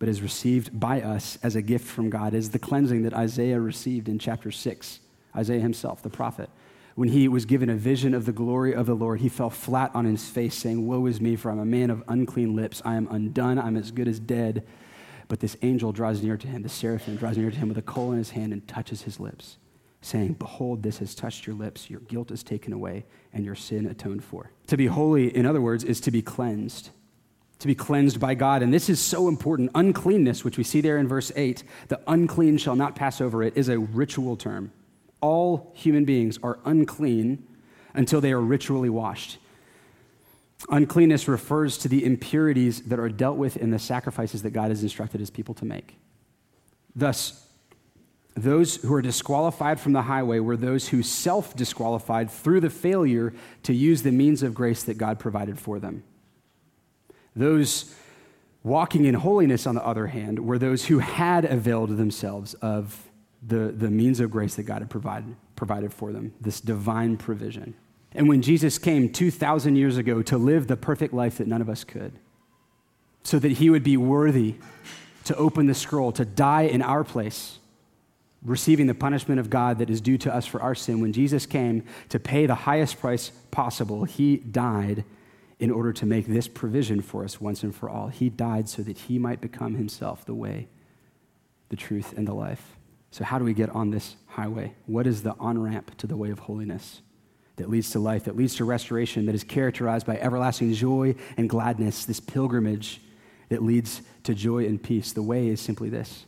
but 0.00 0.08
is 0.08 0.20
received 0.20 0.78
by 0.78 1.00
us 1.00 1.38
as 1.44 1.54
a 1.54 1.62
gift 1.62 1.86
from 1.86 2.10
God, 2.10 2.34
is 2.34 2.50
the 2.50 2.58
cleansing 2.58 3.02
that 3.02 3.14
Isaiah 3.14 3.60
received 3.60 4.08
in 4.08 4.18
chapter 4.18 4.50
6. 4.50 4.98
Isaiah 5.36 5.60
himself, 5.60 6.02
the 6.02 6.10
prophet. 6.10 6.50
When 6.96 7.08
he 7.08 7.28
was 7.28 7.46
given 7.46 7.70
a 7.70 7.76
vision 7.76 8.14
of 8.14 8.26
the 8.26 8.32
glory 8.32 8.74
of 8.74 8.86
the 8.86 8.96
Lord, 8.96 9.20
he 9.20 9.28
fell 9.28 9.48
flat 9.48 9.92
on 9.94 10.06
his 10.06 10.28
face, 10.28 10.56
saying, 10.56 10.84
Woe 10.84 11.06
is 11.06 11.20
me, 11.20 11.36
for 11.36 11.50
I'm 11.50 11.60
a 11.60 11.64
man 11.64 11.90
of 11.90 12.02
unclean 12.08 12.56
lips. 12.56 12.82
I 12.84 12.96
am 12.96 13.06
undone. 13.10 13.60
I'm 13.60 13.76
as 13.76 13.92
good 13.92 14.08
as 14.08 14.18
dead. 14.18 14.66
But 15.28 15.38
this 15.38 15.56
angel 15.62 15.92
draws 15.92 16.20
near 16.20 16.36
to 16.36 16.48
him, 16.48 16.62
the 16.62 16.68
seraphim 16.68 17.16
draws 17.16 17.38
near 17.38 17.50
to 17.50 17.56
him 17.56 17.68
with 17.68 17.78
a 17.78 17.82
coal 17.82 18.10
in 18.10 18.18
his 18.18 18.30
hand 18.30 18.52
and 18.52 18.66
touches 18.66 19.02
his 19.02 19.20
lips 19.20 19.56
saying, 20.02 20.34
Behold, 20.34 20.82
this 20.82 20.98
has 20.98 21.14
touched 21.14 21.46
your 21.46 21.56
lips, 21.56 21.88
your 21.88 22.00
guilt 22.00 22.30
is 22.30 22.42
taken 22.42 22.72
away, 22.72 23.04
and 23.32 23.44
your 23.44 23.54
sin 23.54 23.86
atoned 23.86 24.22
for. 24.22 24.50
To 24.66 24.76
be 24.76 24.86
holy, 24.86 25.34
in 25.34 25.46
other 25.46 25.60
words, 25.60 25.84
is 25.84 26.00
to 26.02 26.10
be 26.10 26.20
cleansed, 26.20 26.90
to 27.60 27.66
be 27.66 27.74
cleansed 27.74 28.20
by 28.20 28.34
God. 28.34 28.62
And 28.62 28.74
this 28.74 28.90
is 28.90 29.00
so 29.00 29.28
important. 29.28 29.70
Uncleanness, 29.74 30.44
which 30.44 30.58
we 30.58 30.64
see 30.64 30.80
there 30.80 30.98
in 30.98 31.08
verse 31.08 31.32
8, 31.34 31.62
the 31.88 32.00
unclean 32.06 32.58
shall 32.58 32.76
not 32.76 32.96
pass 32.96 33.20
over 33.20 33.42
it, 33.42 33.56
is 33.56 33.68
a 33.68 33.78
ritual 33.78 34.36
term. 34.36 34.72
All 35.20 35.72
human 35.74 36.04
beings 36.04 36.38
are 36.42 36.58
unclean 36.64 37.46
until 37.94 38.20
they 38.20 38.32
are 38.32 38.40
ritually 38.40 38.90
washed. 38.90 39.38
Uncleanness 40.68 41.28
refers 41.28 41.78
to 41.78 41.88
the 41.88 42.04
impurities 42.04 42.82
that 42.82 42.98
are 42.98 43.08
dealt 43.08 43.36
with 43.36 43.56
in 43.56 43.70
the 43.70 43.78
sacrifices 43.78 44.42
that 44.42 44.50
God 44.50 44.70
has 44.70 44.82
instructed 44.82 45.20
his 45.20 45.30
people 45.30 45.54
to 45.54 45.64
make. 45.64 45.96
Thus, 46.94 47.46
those 48.34 48.76
who 48.76 48.94
are 48.94 49.02
disqualified 49.02 49.78
from 49.78 49.92
the 49.92 50.02
highway 50.02 50.38
were 50.38 50.56
those 50.56 50.88
who 50.88 51.02
self 51.02 51.54
disqualified 51.54 52.30
through 52.30 52.60
the 52.60 52.70
failure 52.70 53.34
to 53.64 53.74
use 53.74 54.02
the 54.02 54.12
means 54.12 54.42
of 54.42 54.54
grace 54.54 54.82
that 54.84 54.98
God 54.98 55.18
provided 55.18 55.58
for 55.58 55.78
them. 55.78 56.02
Those 57.36 57.94
walking 58.62 59.04
in 59.04 59.14
holiness, 59.14 59.66
on 59.66 59.74
the 59.74 59.84
other 59.84 60.06
hand, 60.06 60.38
were 60.38 60.58
those 60.58 60.86
who 60.86 61.00
had 61.00 61.44
availed 61.44 61.96
themselves 61.96 62.54
of 62.54 63.10
the, 63.46 63.72
the 63.72 63.90
means 63.90 64.20
of 64.20 64.30
grace 64.30 64.54
that 64.54 64.62
God 64.62 64.80
had 64.80 64.90
provided, 64.90 65.34
provided 65.56 65.92
for 65.92 66.12
them, 66.12 66.32
this 66.40 66.60
divine 66.60 67.16
provision. 67.16 67.74
And 68.14 68.28
when 68.28 68.42
Jesus 68.42 68.78
came 68.78 69.10
2,000 69.10 69.76
years 69.76 69.96
ago 69.96 70.22
to 70.22 70.38
live 70.38 70.68
the 70.68 70.76
perfect 70.76 71.12
life 71.12 71.38
that 71.38 71.48
none 71.48 71.60
of 71.60 71.68
us 71.68 71.82
could, 71.82 72.12
so 73.24 73.38
that 73.38 73.52
he 73.52 73.70
would 73.70 73.82
be 73.82 73.96
worthy 73.96 74.56
to 75.24 75.36
open 75.36 75.66
the 75.66 75.74
scroll, 75.74 76.12
to 76.12 76.24
die 76.24 76.62
in 76.62 76.82
our 76.82 77.04
place 77.04 77.58
receiving 78.44 78.86
the 78.86 78.94
punishment 78.94 79.38
of 79.38 79.50
God 79.50 79.78
that 79.78 79.90
is 79.90 80.00
due 80.00 80.18
to 80.18 80.34
us 80.34 80.46
for 80.46 80.60
our 80.60 80.74
sin, 80.74 81.00
when 81.00 81.12
Jesus 81.12 81.46
came 81.46 81.84
to 82.08 82.18
pay 82.18 82.46
the 82.46 82.54
highest 82.54 83.00
price 83.00 83.30
possible, 83.50 84.04
he 84.04 84.36
died 84.36 85.04
in 85.60 85.70
order 85.70 85.92
to 85.92 86.06
make 86.06 86.26
this 86.26 86.48
provision 86.48 87.00
for 87.00 87.24
us 87.24 87.40
once 87.40 87.62
and 87.62 87.74
for 87.74 87.88
all. 87.88 88.08
He 88.08 88.28
died 88.28 88.68
so 88.68 88.82
that 88.82 88.98
he 88.98 89.18
might 89.18 89.40
become 89.40 89.74
himself 89.74 90.24
the 90.24 90.34
way, 90.34 90.68
the 91.68 91.76
truth, 91.76 92.12
and 92.16 92.26
the 92.26 92.34
life. 92.34 92.76
So, 93.12 93.24
how 93.24 93.38
do 93.38 93.44
we 93.44 93.54
get 93.54 93.70
on 93.70 93.90
this 93.90 94.16
highway? 94.26 94.74
What 94.86 95.06
is 95.06 95.22
the 95.22 95.36
on 95.38 95.62
ramp 95.62 95.96
to 95.98 96.06
the 96.06 96.16
way 96.16 96.30
of 96.30 96.40
holiness 96.40 97.02
that 97.56 97.70
leads 97.70 97.90
to 97.90 98.00
life, 98.00 98.24
that 98.24 98.34
leads 98.34 98.56
to 98.56 98.64
restoration, 98.64 99.26
that 99.26 99.34
is 99.34 99.44
characterized 99.44 100.06
by 100.06 100.16
everlasting 100.16 100.72
joy 100.72 101.14
and 101.36 101.48
gladness, 101.48 102.06
this 102.06 102.18
pilgrimage 102.18 103.00
that 103.50 103.62
leads 103.62 104.02
to 104.24 104.34
joy 104.34 104.64
and 104.66 104.82
peace? 104.82 105.12
The 105.12 105.22
way 105.22 105.48
is 105.48 105.60
simply 105.60 105.90
this 105.90 106.24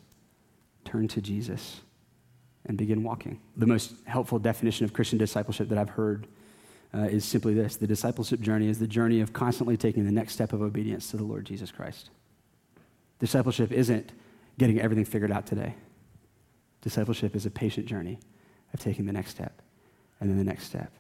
turn 0.85 1.09
to 1.09 1.21
Jesus 1.21 1.81
and 2.67 2.79
begin 2.79 3.03
walking. 3.03 3.41
The 3.57 3.67
most 3.67 3.95
helpful 4.07 4.39
definition 4.39 4.85
of 4.85 4.93
Christian 4.93 5.19
discipleship 5.19 5.69
that 5.69 5.79
I've 5.79 5.91
heard 5.91 6.27
uh, 6.95 7.03
is 7.03 7.25
simply 7.25 7.55
this 7.55 7.77
the 7.77 7.87
discipleship 7.87 8.41
journey 8.41 8.69
is 8.69 8.79
the 8.79 8.87
journey 8.87 9.21
of 9.21 9.33
constantly 9.33 9.77
taking 9.77 10.05
the 10.05 10.13
next 10.13 10.33
step 10.33 10.53
of 10.53 10.63
obedience 10.63 11.11
to 11.11 11.17
the 11.17 11.25
Lord 11.25 11.45
Jesus 11.45 11.71
Christ. 11.71 12.11
Discipleship 13.19 13.73
isn't 13.73 14.13
getting 14.59 14.81
everything 14.81 15.05
figured 15.05 15.33
out 15.33 15.47
today. 15.47 15.75
Discipleship 16.83 17.35
is 17.35 17.47
a 17.47 17.51
patient 17.51 17.87
journey 17.87 18.19
of 18.73 18.81
taking 18.81 19.07
the 19.07 19.13
next 19.13 19.31
step, 19.31 19.63
and 20.21 20.31
then 20.31 20.37
the 20.37 20.45
next 20.45 20.65
step, 20.65 20.93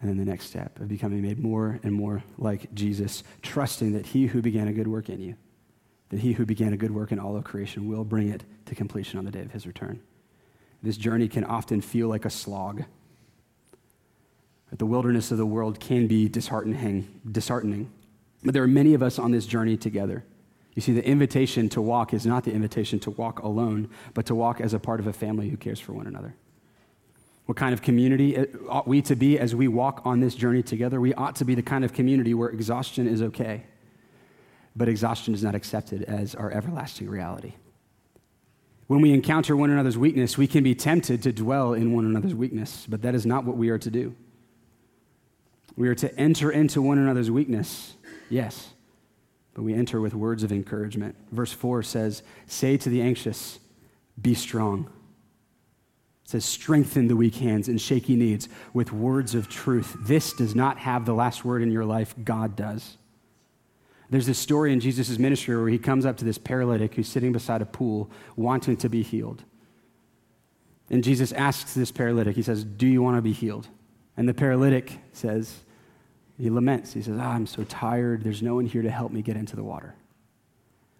and 0.00 0.08
then 0.08 0.16
the 0.16 0.24
next 0.24 0.46
step 0.46 0.78
of 0.80 0.88
becoming 0.88 1.22
made 1.22 1.38
more 1.38 1.78
and 1.82 1.92
more 1.92 2.24
like 2.38 2.72
Jesus, 2.74 3.22
trusting 3.42 3.92
that 3.92 4.06
he 4.06 4.26
who 4.26 4.40
began 4.40 4.68
a 4.68 4.72
good 4.72 4.88
work 4.88 5.08
in 5.08 5.20
you, 5.20 5.36
that 6.08 6.20
he 6.20 6.32
who 6.32 6.46
began 6.46 6.72
a 6.72 6.76
good 6.76 6.90
work 6.90 7.12
in 7.12 7.18
all 7.18 7.36
of 7.36 7.44
creation 7.44 7.88
will 7.88 8.04
bring 8.04 8.28
it 8.28 8.44
to 8.66 8.74
completion 8.74 9.18
on 9.18 9.24
the 9.24 9.30
day 9.30 9.42
of 9.42 9.52
his 9.52 9.66
return. 9.66 10.00
This 10.82 10.96
journey 10.96 11.28
can 11.28 11.44
often 11.44 11.80
feel 11.80 12.08
like 12.08 12.24
a 12.24 12.30
slog. 12.30 12.84
The 14.70 14.86
wilderness 14.86 15.30
of 15.30 15.38
the 15.38 15.46
world 15.46 15.80
can 15.80 16.06
be 16.06 16.28
disheartening, 16.28 17.20
disheartening. 17.30 17.90
But 18.44 18.54
there 18.54 18.62
are 18.62 18.68
many 18.68 18.94
of 18.94 19.02
us 19.02 19.18
on 19.18 19.32
this 19.32 19.46
journey 19.46 19.76
together. 19.76 20.24
You 20.74 20.82
see, 20.82 20.92
the 20.92 21.04
invitation 21.04 21.68
to 21.70 21.82
walk 21.82 22.14
is 22.14 22.24
not 22.24 22.44
the 22.44 22.52
invitation 22.52 23.00
to 23.00 23.10
walk 23.10 23.40
alone, 23.40 23.90
but 24.14 24.26
to 24.26 24.34
walk 24.34 24.60
as 24.60 24.74
a 24.74 24.78
part 24.78 25.00
of 25.00 25.08
a 25.08 25.12
family 25.12 25.48
who 25.48 25.56
cares 25.56 25.80
for 25.80 25.92
one 25.92 26.06
another. 26.06 26.36
What 27.46 27.56
kind 27.56 27.72
of 27.72 27.82
community 27.82 28.36
uh, 28.36 28.44
ought 28.68 28.86
we 28.86 29.00
to 29.02 29.16
be 29.16 29.38
as 29.38 29.56
we 29.56 29.68
walk 29.68 30.02
on 30.04 30.20
this 30.20 30.34
journey 30.34 30.62
together? 30.62 31.00
We 31.00 31.14
ought 31.14 31.34
to 31.36 31.44
be 31.44 31.54
the 31.54 31.62
kind 31.62 31.84
of 31.84 31.94
community 31.94 32.34
where 32.34 32.50
exhaustion 32.50 33.08
is 33.08 33.22
okay, 33.22 33.64
but 34.76 34.86
exhaustion 34.86 35.34
is 35.34 35.42
not 35.42 35.54
accepted 35.54 36.02
as 36.04 36.34
our 36.34 36.52
everlasting 36.52 37.08
reality. 37.08 37.54
When 38.88 39.02
we 39.02 39.12
encounter 39.12 39.54
one 39.54 39.70
another's 39.70 39.98
weakness, 39.98 40.38
we 40.38 40.46
can 40.46 40.64
be 40.64 40.74
tempted 40.74 41.22
to 41.22 41.32
dwell 41.32 41.74
in 41.74 41.92
one 41.92 42.06
another's 42.06 42.34
weakness, 42.34 42.86
but 42.88 43.02
that 43.02 43.14
is 43.14 43.26
not 43.26 43.44
what 43.44 43.56
we 43.56 43.68
are 43.68 43.78
to 43.78 43.90
do. 43.90 44.16
We 45.76 45.88
are 45.88 45.94
to 45.96 46.12
enter 46.18 46.50
into 46.50 46.80
one 46.80 46.98
another's 46.98 47.30
weakness, 47.30 47.94
yes, 48.30 48.70
but 49.52 49.62
we 49.62 49.74
enter 49.74 50.00
with 50.00 50.14
words 50.14 50.42
of 50.42 50.50
encouragement. 50.50 51.16
Verse 51.30 51.52
4 51.52 51.82
says, 51.82 52.22
Say 52.46 52.78
to 52.78 52.88
the 52.88 53.02
anxious, 53.02 53.58
Be 54.20 54.32
strong. 54.32 54.90
It 56.24 56.30
says, 56.30 56.44
strengthen 56.46 57.08
the 57.08 57.16
weak 57.16 57.36
hands 57.36 57.68
and 57.68 57.80
shaky 57.80 58.16
knees 58.16 58.48
with 58.72 58.92
words 58.92 59.34
of 59.34 59.48
truth. 59.48 59.96
This 60.00 60.32
does 60.32 60.54
not 60.54 60.78
have 60.78 61.04
the 61.04 61.14
last 61.14 61.44
word 61.44 61.62
in 61.62 61.70
your 61.70 61.84
life, 61.84 62.14
God 62.24 62.56
does. 62.56 62.96
There's 64.10 64.26
this 64.26 64.38
story 64.38 64.72
in 64.72 64.80
Jesus' 64.80 65.18
ministry 65.18 65.56
where 65.56 65.68
he 65.68 65.78
comes 65.78 66.06
up 66.06 66.16
to 66.18 66.24
this 66.24 66.38
paralytic 66.38 66.94
who's 66.94 67.08
sitting 67.08 67.32
beside 67.32 67.60
a 67.60 67.66
pool 67.66 68.10
wanting 68.36 68.76
to 68.78 68.88
be 68.88 69.02
healed. 69.02 69.44
And 70.90 71.04
Jesus 71.04 71.32
asks 71.32 71.74
this 71.74 71.92
paralytic, 71.92 72.34
he 72.34 72.42
says, 72.42 72.64
Do 72.64 72.86
you 72.86 73.02
want 73.02 73.16
to 73.16 73.22
be 73.22 73.32
healed? 73.32 73.68
And 74.16 74.28
the 74.28 74.34
paralytic 74.34 74.98
says, 75.12 75.60
He 76.38 76.48
laments. 76.48 76.94
He 76.94 77.02
says, 77.02 77.18
oh, 77.18 77.22
I'm 77.22 77.46
so 77.46 77.64
tired. 77.64 78.24
There's 78.24 78.42
no 78.42 78.54
one 78.54 78.66
here 78.66 78.82
to 78.82 78.90
help 78.90 79.12
me 79.12 79.20
get 79.20 79.36
into 79.36 79.56
the 79.56 79.64
water. 79.64 79.94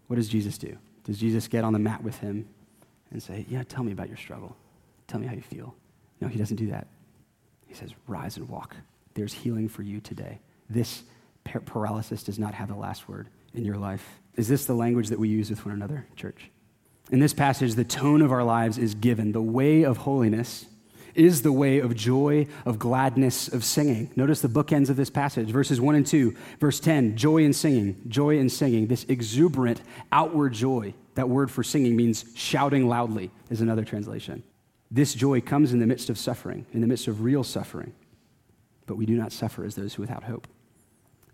What 0.08 0.16
does 0.16 0.28
Jesus 0.28 0.58
do? 0.58 0.76
Does 1.04 1.18
Jesus 1.18 1.48
get 1.48 1.64
on 1.64 1.72
the 1.72 1.78
mat 1.78 2.02
with 2.02 2.18
him 2.18 2.46
and 3.10 3.22
say, 3.22 3.46
Yeah, 3.48 3.62
tell 3.62 3.82
me 3.82 3.92
about 3.92 4.08
your 4.08 4.18
struggle? 4.18 4.54
Tell 5.06 5.18
me 5.18 5.26
how 5.26 5.34
you 5.34 5.42
feel. 5.42 5.74
No, 6.20 6.28
he 6.28 6.38
doesn't 6.38 6.56
do 6.56 6.66
that. 6.66 6.86
He 7.66 7.74
says, 7.74 7.92
Rise 8.06 8.36
and 8.36 8.46
walk. 8.48 8.76
There's 9.14 9.32
healing 9.32 9.68
for 9.68 9.82
you 9.82 10.00
today. 10.00 10.38
This 10.68 11.02
paralysis 11.64 12.22
does 12.22 12.38
not 12.38 12.54
have 12.54 12.68
the 12.68 12.76
last 12.76 13.08
word 13.08 13.28
in 13.54 13.64
your 13.64 13.76
life. 13.76 14.20
Is 14.36 14.48
this 14.48 14.66
the 14.66 14.74
language 14.74 15.08
that 15.08 15.18
we 15.18 15.28
use 15.28 15.50
with 15.50 15.64
one 15.64 15.74
another, 15.74 16.06
church? 16.16 16.50
In 17.10 17.20
this 17.20 17.32
passage, 17.32 17.74
the 17.74 17.84
tone 17.84 18.22
of 18.22 18.32
our 18.32 18.44
lives 18.44 18.78
is 18.78 18.94
given. 18.94 19.32
The 19.32 19.42
way 19.42 19.82
of 19.82 19.98
holiness 19.98 20.66
is 21.14 21.42
the 21.42 21.52
way 21.52 21.80
of 21.80 21.96
joy, 21.96 22.46
of 22.64 22.78
gladness, 22.78 23.48
of 23.48 23.64
singing. 23.64 24.10
Notice 24.14 24.40
the 24.40 24.48
bookends 24.48 24.88
of 24.88 24.96
this 24.96 25.10
passage, 25.10 25.48
verses 25.48 25.80
1 25.80 25.94
and 25.96 26.06
2. 26.06 26.36
Verse 26.60 26.78
10, 26.78 27.16
joy 27.16 27.44
and 27.44 27.56
singing, 27.56 28.00
joy 28.06 28.38
and 28.38 28.52
singing, 28.52 28.86
this 28.86 29.04
exuberant 29.04 29.80
outward 30.12 30.52
joy. 30.52 30.94
That 31.14 31.28
word 31.28 31.50
for 31.50 31.64
singing 31.64 31.96
means 31.96 32.24
shouting 32.36 32.88
loudly, 32.88 33.30
is 33.50 33.60
another 33.60 33.84
translation. 33.84 34.44
This 34.90 35.14
joy 35.14 35.40
comes 35.40 35.72
in 35.72 35.80
the 35.80 35.86
midst 35.86 36.08
of 36.08 36.18
suffering, 36.18 36.66
in 36.72 36.80
the 36.80 36.86
midst 36.86 37.08
of 37.08 37.22
real 37.22 37.42
suffering. 37.42 37.92
But 38.86 38.96
we 38.96 39.04
do 39.04 39.16
not 39.16 39.32
suffer 39.32 39.64
as 39.64 39.74
those 39.74 39.94
who 39.94 40.02
without 40.02 40.24
hope. 40.24 40.46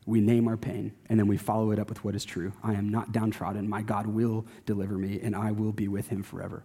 We 0.06 0.20
name 0.20 0.48
our 0.48 0.56
pain, 0.56 0.92
and 1.08 1.18
then 1.18 1.26
we 1.26 1.36
follow 1.36 1.70
it 1.70 1.78
up 1.78 1.88
with 1.88 2.04
what 2.04 2.14
is 2.14 2.24
true. 2.24 2.52
I 2.62 2.74
am 2.74 2.88
not 2.90 3.12
downtrodden. 3.12 3.68
My 3.68 3.82
God 3.82 4.06
will 4.06 4.46
deliver 4.66 4.98
me, 4.98 5.20
and 5.22 5.34
I 5.34 5.50
will 5.50 5.72
be 5.72 5.88
with 5.88 6.08
him 6.08 6.22
forever. 6.22 6.64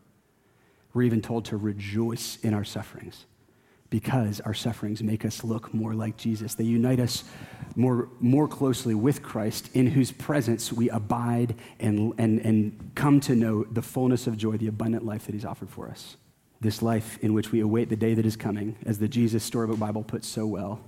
We're 0.94 1.04
even 1.04 1.22
told 1.22 1.46
to 1.46 1.58
rejoice 1.58 2.38
in 2.42 2.54
our 2.54 2.64
sufferings 2.64 3.26
because 3.90 4.40
our 4.42 4.54
sufferings 4.54 5.02
make 5.02 5.26
us 5.26 5.44
look 5.44 5.74
more 5.74 5.94
like 5.94 6.18
Jesus. 6.18 6.54
They 6.54 6.64
unite 6.64 7.00
us 7.00 7.24
more, 7.76 8.10
more 8.20 8.48
closely 8.48 8.94
with 8.94 9.24
Christ, 9.24 9.70
in 9.74 9.88
whose 9.88 10.12
presence 10.12 10.72
we 10.74 10.90
abide 10.90 11.56
and, 11.80 12.14
and, 12.18 12.40
and 12.42 12.92
come 12.96 13.20
to 13.22 13.36
know 13.36 13.64
the 13.64 13.82
fullness 13.82 14.28
of 14.28 14.38
joy, 14.38 14.58
the 14.58 14.68
abundant 14.68 15.06
life 15.06 15.26
that 15.26 15.34
he's 15.34 15.46
offered 15.46 15.70
for 15.70 15.88
us 15.88 16.18
this 16.62 16.82
life 16.82 17.18
in 17.22 17.34
which 17.34 17.52
we 17.52 17.62
await 17.62 17.90
the 17.90 17.96
day 17.96 18.14
that 18.14 18.26
is 18.26 18.36
coming, 18.36 18.76
as 18.86 19.00
the 19.00 19.08
Jesus 19.08 19.44
Storybook 19.44 19.80
Bible 19.80 20.04
puts 20.04 20.28
so 20.28 20.46
well, 20.46 20.82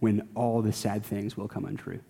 when 0.00 0.28
all 0.34 0.62
the 0.62 0.72
sad 0.72 1.04
things 1.04 1.36
will 1.36 1.48
come 1.48 1.64
untrue. 1.64 2.00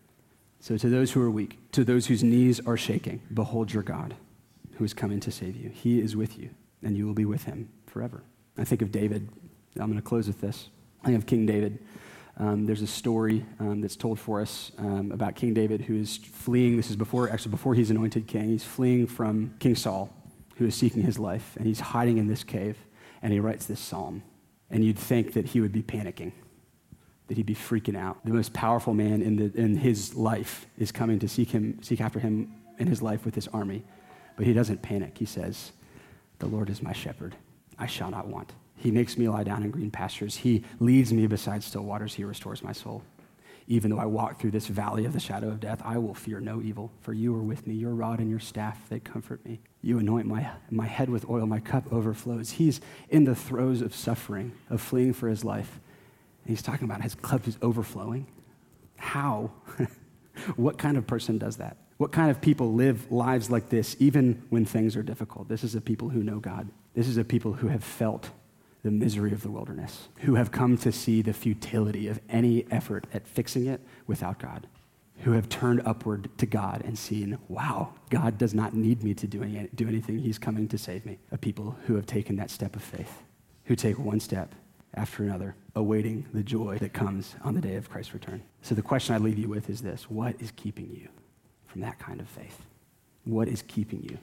So, 0.61 0.77
to 0.77 0.89
those 0.89 1.13
who 1.13 1.23
are 1.23 1.31
weak, 1.31 1.59
to 1.73 1.85
those 1.85 2.07
whose 2.07 2.25
knees 2.25 2.61
are 2.67 2.77
shaking, 2.77 3.23
behold 3.33 3.73
your 3.73 3.83
God 3.83 4.15
who 4.77 4.85
is 4.85 4.95
coming 4.95 5.21
to 5.21 5.31
save 5.31 5.57
you. 5.57 5.71
He 5.71 6.01
is 6.01 6.17
with 6.17 6.39
you, 6.39 6.51
and 6.83 6.97
you 6.97 7.07
will 7.07 7.15
be 7.15 7.25
with 7.25 7.45
him 7.45 7.69
forever. 7.87 8.23
I 8.57 8.65
think 8.65 8.83
of 8.83 8.93
David. 8.93 9.29
I'm 9.77 9.87
going 9.87 9.97
to 9.97 10.03
close 10.03 10.27
with 10.27 10.41
this. 10.41 10.69
I 11.03 11.07
think 11.07 11.19
of 11.19 11.27
King 11.27 11.47
David. 11.47 11.79
Um, 12.37 12.67
there's 12.67 12.83
a 12.83 12.87
story 12.87 13.45
um, 13.59 13.81
that's 13.81 13.97
told 13.97 14.21
for 14.21 14.41
us 14.41 14.71
um, 14.79 15.11
about 15.11 15.35
King 15.35 15.55
David 15.55 15.83
who 15.83 15.97
is 15.97 16.17
fleeing. 16.17 16.77
This 16.77 16.91
is 16.91 16.97
before, 16.97 17.29
actually, 17.31 17.51
before 17.51 17.75
he's 17.75 17.91
anointed 17.91 18.29
king. 18.29 18.49
He's 18.49 18.63
fleeing 18.63 19.09
from 19.09 19.55
King 19.59 19.75
Saul, 19.75 20.13
who 20.57 20.67
is 20.67 20.77
seeking 20.77 21.03
his 21.03 21.19
life, 21.19 21.57
and 21.57 21.67
he's 21.67 21.81
hiding 21.81 22.19
in 22.19 22.29
this 22.29 22.45
cave 22.45 22.77
and 23.23 23.33
he 23.33 23.41
writes 23.41 23.67
this 23.67 23.81
psalm. 23.81 24.23
And 24.71 24.85
you'd 24.85 24.99
think 24.99 25.33
that 25.33 25.47
he 25.47 25.61
would 25.61 25.73
be 25.73 25.83
panicking, 25.83 26.33
that 27.29 27.37
he'd 27.37 27.47
be 27.47 27.55
freaking 27.55 27.97
out. 27.97 28.19
The 28.25 28.33
most 28.33 28.53
powerful 28.53 28.95
man 28.95 29.23
in, 29.23 29.37
the, 29.37 29.61
in 29.61 29.77
his 29.77 30.15
life 30.15 30.67
is 30.79 30.91
coming 30.91 31.19
to 31.21 31.29
seek, 31.29 31.51
him, 31.51 31.79
seek 31.83 32.01
after 32.01 32.19
him 32.19 32.53
in 32.79 32.87
his 32.87 33.03
life 33.03 33.25
with 33.25 33.35
his 33.35 33.49
army. 33.49 33.85
But 34.37 34.47
he 34.47 34.53
doesn't 34.53 34.83
panic. 34.83 35.19
He 35.19 35.25
says, 35.25 35.73
The 36.39 36.47
Lord 36.47 36.71
is 36.71 36.83
my 36.83 36.93
shepherd. 36.93 37.37
I 37.79 37.87
shall 37.87 38.11
not 38.11 38.27
want. 38.27 38.53
He 38.77 38.91
makes 38.91 39.19
me 39.19 39.29
lie 39.29 39.45
down 39.45 39.63
in 39.63 39.71
green 39.71 39.91
pastures. 39.91 40.37
He 40.37 40.65
leads 40.81 41.13
me 41.13 41.27
beside 41.27 41.63
still 41.63 41.83
waters. 41.83 42.15
He 42.15 42.25
restores 42.25 42.63
my 42.63 42.73
soul. 42.73 43.03
Even 43.67 43.91
though 43.91 43.99
I 43.99 44.07
walk 44.07 44.41
through 44.41 44.53
this 44.53 44.67
valley 44.67 45.05
of 45.05 45.13
the 45.13 45.21
shadow 45.21 45.49
of 45.49 45.61
death, 45.61 45.83
I 45.85 45.99
will 45.99 46.15
fear 46.15 46.41
no 46.41 46.63
evil, 46.63 46.91
for 47.03 47.13
you 47.13 47.35
are 47.35 47.43
with 47.43 47.67
me. 47.67 47.75
Your 47.75 47.95
rod 47.95 48.19
and 48.19 48.31
your 48.31 48.39
staff, 48.39 48.89
they 48.89 48.99
comfort 48.99 49.45
me. 49.45 49.61
You 49.83 49.99
anoint 49.99 50.27
my, 50.27 50.49
my 50.71 50.87
head 50.87 51.11
with 51.11 51.29
oil, 51.29 51.45
my 51.45 51.61
cup 51.61 51.93
overflows. 51.93 52.53
He's 52.53 52.81
in 53.11 53.25
the 53.25 53.35
throes 53.35 53.83
of 53.83 53.95
suffering, 53.95 54.53
of 54.71 54.81
fleeing 54.81 55.13
for 55.13 55.29
his 55.29 55.45
life. 55.45 55.81
He's 56.49 56.63
talking 56.63 56.87
about 56.87 57.03
his 57.03 57.15
cup 57.15 57.47
is 57.47 57.59
overflowing. 57.61 58.27
How? 58.97 59.51
what 60.57 60.79
kind 60.79 60.97
of 60.97 61.07
person 61.07 61.37
does 61.37 61.59
that? 61.59 61.77
What 61.99 62.11
kind 62.11 62.31
of 62.31 62.41
people 62.41 62.73
live 62.73 63.13
lives 63.13 63.51
like 63.51 63.69
this, 63.69 63.95
even 63.99 64.43
when 64.49 64.65
things 64.65 64.97
are 64.97 65.03
difficult? 65.03 65.49
This 65.49 65.63
is 65.63 65.75
a 65.75 65.81
people 65.83 66.09
who 66.09 66.23
know 66.23 66.39
God. 66.39 66.71
This 66.95 67.07
is 67.07 67.19
a 67.19 67.25
people 67.25 67.53
who 67.53 67.69
have 67.69 67.85
felt 67.85 68.31
the 68.83 68.91
misery 68.91 69.33
of 69.33 69.43
the 69.43 69.51
wilderness, 69.51 70.09
who 70.21 70.37
have 70.37 70.51
come 70.51 70.79
to 70.79 70.91
see 70.91 71.21
the 71.21 71.35
futility 71.35 72.09
of 72.09 72.19
any 72.31 72.65
effort 72.71 73.07
at 73.13 73.29
fixing 73.29 73.67
it 73.67 73.83
without 74.07 74.39
God, 74.39 74.67
who 75.25 75.33
have 75.33 75.51
turned 75.51 75.83
upward 75.85 76.31
to 76.39 76.47
God 76.47 76.81
and 76.83 76.99
seen, 76.99 77.37
wow, 77.49 77.93
God 78.09 78.39
does 78.39 78.55
not 78.55 78.73
need 78.73 79.05
me 79.05 79.13
to 79.13 79.27
do, 79.27 79.43
any, 79.43 79.69
do 79.75 79.87
anything. 79.87 80.19
He's 80.19 80.39
coming 80.39 80.67
to 80.69 80.79
save 80.79 81.05
me. 81.05 81.19
A 81.31 81.37
people 81.37 81.77
who 81.85 81.97
have 81.97 82.07
taken 82.07 82.37
that 82.37 82.51
step 82.51 82.75
of 82.75 82.83
faith, 82.83 83.23
who 83.65 83.77
take 83.77 83.99
one 83.99 84.21
step 84.21 84.55
after 84.95 85.23
another, 85.23 85.55
awaiting 85.75 86.27
the 86.33 86.43
joy 86.43 86.79
that 86.79 86.93
comes 86.93 87.37
on 87.43 87.55
the 87.55 87.61
day 87.61 87.77
of 87.77 87.91
Christ's 87.91 88.15
return. 88.15 88.43
So 88.63 88.75
the 88.75 88.83
question 88.83 89.15
I 89.15 89.19
leave 89.19 89.39
you 89.39 89.49
with 89.49 89.71
is 89.71 89.83
this 89.83 90.11
What 90.11 90.41
is 90.41 90.53
keeping 90.57 90.91
you 90.91 91.09
from 91.67 91.83
that 91.83 91.99
kind 91.99 92.21
of 92.21 92.29
faith? 92.29 92.63
What 93.25 93.49
is 93.49 93.63
keeping 93.63 94.03
you 94.03 94.19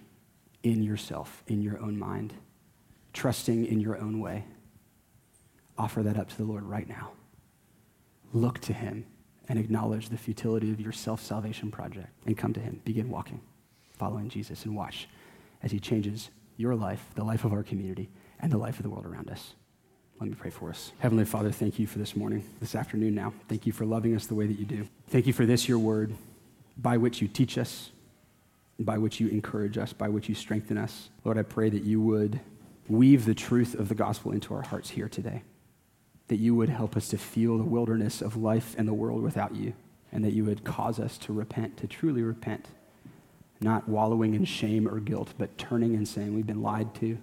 in 0.63 0.81
yourself, 0.81 1.43
in 1.47 1.61
your 1.61 1.79
own 1.79 1.97
mind? 1.97 2.33
trusting 3.15 3.65
in 3.65 3.79
your 3.79 3.97
own 3.97 4.19
way. 4.19 4.45
Offer 5.77 6.03
that 6.03 6.17
up 6.17 6.29
to 6.29 6.37
the 6.37 6.43
Lord 6.43 6.63
right 6.63 6.87
now. 6.87 7.13
Look 8.33 8.59
to 8.61 8.73
Him 8.73 9.05
and 9.47 9.57
acknowledge 9.57 10.09
the 10.09 10.17
futility 10.17 10.71
of 10.71 10.79
your 10.79 10.91
self 10.91 11.21
salvation 11.21 11.71
project 11.71 12.09
and 12.25 12.37
come 12.37 12.53
to 12.53 12.59
Him. 12.59 12.81
Begin 12.85 13.09
walking, 13.09 13.41
following 13.93 14.29
Jesus, 14.29 14.65
and 14.65 14.75
watch 14.75 15.07
as 15.63 15.71
He 15.71 15.79
changes 15.79 16.29
your 16.57 16.75
life, 16.75 17.03
the 17.15 17.23
life 17.23 17.45
of 17.45 17.53
our 17.53 17.63
community, 17.63 18.09
and 18.39 18.51
the 18.51 18.57
life 18.57 18.77
of 18.77 18.83
the 18.83 18.89
world 18.89 19.05
around 19.05 19.29
us. 19.29 19.55
Let 20.19 20.29
me 20.29 20.35
pray 20.39 20.49
for 20.49 20.69
us. 20.69 20.93
Heavenly 20.99 21.25
Father, 21.25 21.51
thank 21.51 21.77
you 21.77 21.87
for 21.87 21.99
this 21.99 22.15
morning, 22.15 22.43
this 22.61 22.73
afternoon 22.73 23.15
now. 23.15 23.33
Thank 23.49 23.65
you 23.65 23.73
for 23.73 23.85
loving 23.85 24.15
us 24.15 24.27
the 24.27 24.35
way 24.35 24.47
that 24.47 24.57
you 24.57 24.65
do. 24.65 24.87
Thank 25.09 25.27
you 25.27 25.33
for 25.33 25.45
this, 25.45 25.67
your 25.67 25.77
word, 25.77 26.13
by 26.77 26.95
which 26.95 27.21
you 27.21 27.27
teach 27.27 27.57
us, 27.57 27.91
by 28.79 28.97
which 28.97 29.19
you 29.19 29.27
encourage 29.27 29.77
us, 29.77 29.91
by 29.91 30.07
which 30.07 30.29
you 30.29 30.35
strengthen 30.35 30.77
us. 30.77 31.09
Lord, 31.25 31.37
I 31.37 31.41
pray 31.41 31.69
that 31.69 31.83
you 31.83 31.99
would 32.01 32.39
weave 32.87 33.25
the 33.25 33.35
truth 33.35 33.75
of 33.75 33.89
the 33.89 33.95
gospel 33.95 34.31
into 34.31 34.53
our 34.53 34.61
hearts 34.61 34.91
here 34.91 35.09
today. 35.09 35.43
That 36.29 36.37
you 36.37 36.55
would 36.55 36.69
help 36.69 36.95
us 36.95 37.09
to 37.09 37.17
feel 37.17 37.57
the 37.57 37.65
wilderness 37.65 38.21
of 38.21 38.37
life 38.37 38.73
and 38.77 38.87
the 38.87 38.93
world 38.93 39.21
without 39.21 39.53
you, 39.53 39.73
and 40.13 40.23
that 40.23 40.33
you 40.33 40.45
would 40.45 40.63
cause 40.63 40.97
us 40.97 41.17
to 41.19 41.33
repent, 41.33 41.75
to 41.77 41.87
truly 41.87 42.23
repent, 42.23 42.67
not 43.59 43.89
wallowing 43.89 44.33
in 44.33 44.45
shame 44.45 44.87
or 44.87 44.99
guilt, 45.01 45.33
but 45.37 45.57
turning 45.57 45.93
and 45.93 46.07
saying, 46.07 46.33
We've 46.33 46.47
been 46.47 46.61
lied 46.61 46.95
to 46.95 47.17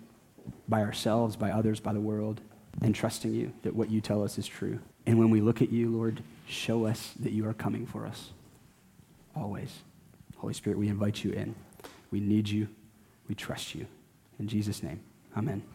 by 0.68 0.82
ourselves, 0.82 1.36
by 1.36 1.50
others, 1.50 1.80
by 1.80 1.94
the 1.94 2.00
world, 2.00 2.42
and 2.80 2.94
trusting 2.94 3.34
you 3.34 3.52
that 3.62 3.74
what 3.74 3.90
you 3.90 4.00
tell 4.00 4.24
us 4.24 4.38
is 4.38 4.46
true. 4.46 4.78
And 5.06 5.18
when 5.18 5.30
we 5.30 5.40
look 5.40 5.60
at 5.60 5.70
you, 5.70 5.90
Lord, 5.90 6.22
show 6.46 6.86
us 6.86 7.12
that 7.20 7.32
you 7.32 7.46
are 7.48 7.54
coming 7.54 7.86
for 7.86 8.06
us. 8.06 8.30
Always. 9.36 9.80
Holy 10.36 10.54
Spirit, 10.54 10.78
we 10.78 10.88
invite 10.88 11.24
you 11.24 11.32
in. 11.32 11.54
We 12.10 12.20
need 12.20 12.48
you. 12.48 12.68
We 13.28 13.34
trust 13.34 13.74
you. 13.74 13.86
In 14.38 14.48
Jesus' 14.48 14.82
name. 14.82 15.00
Amen. 15.36 15.62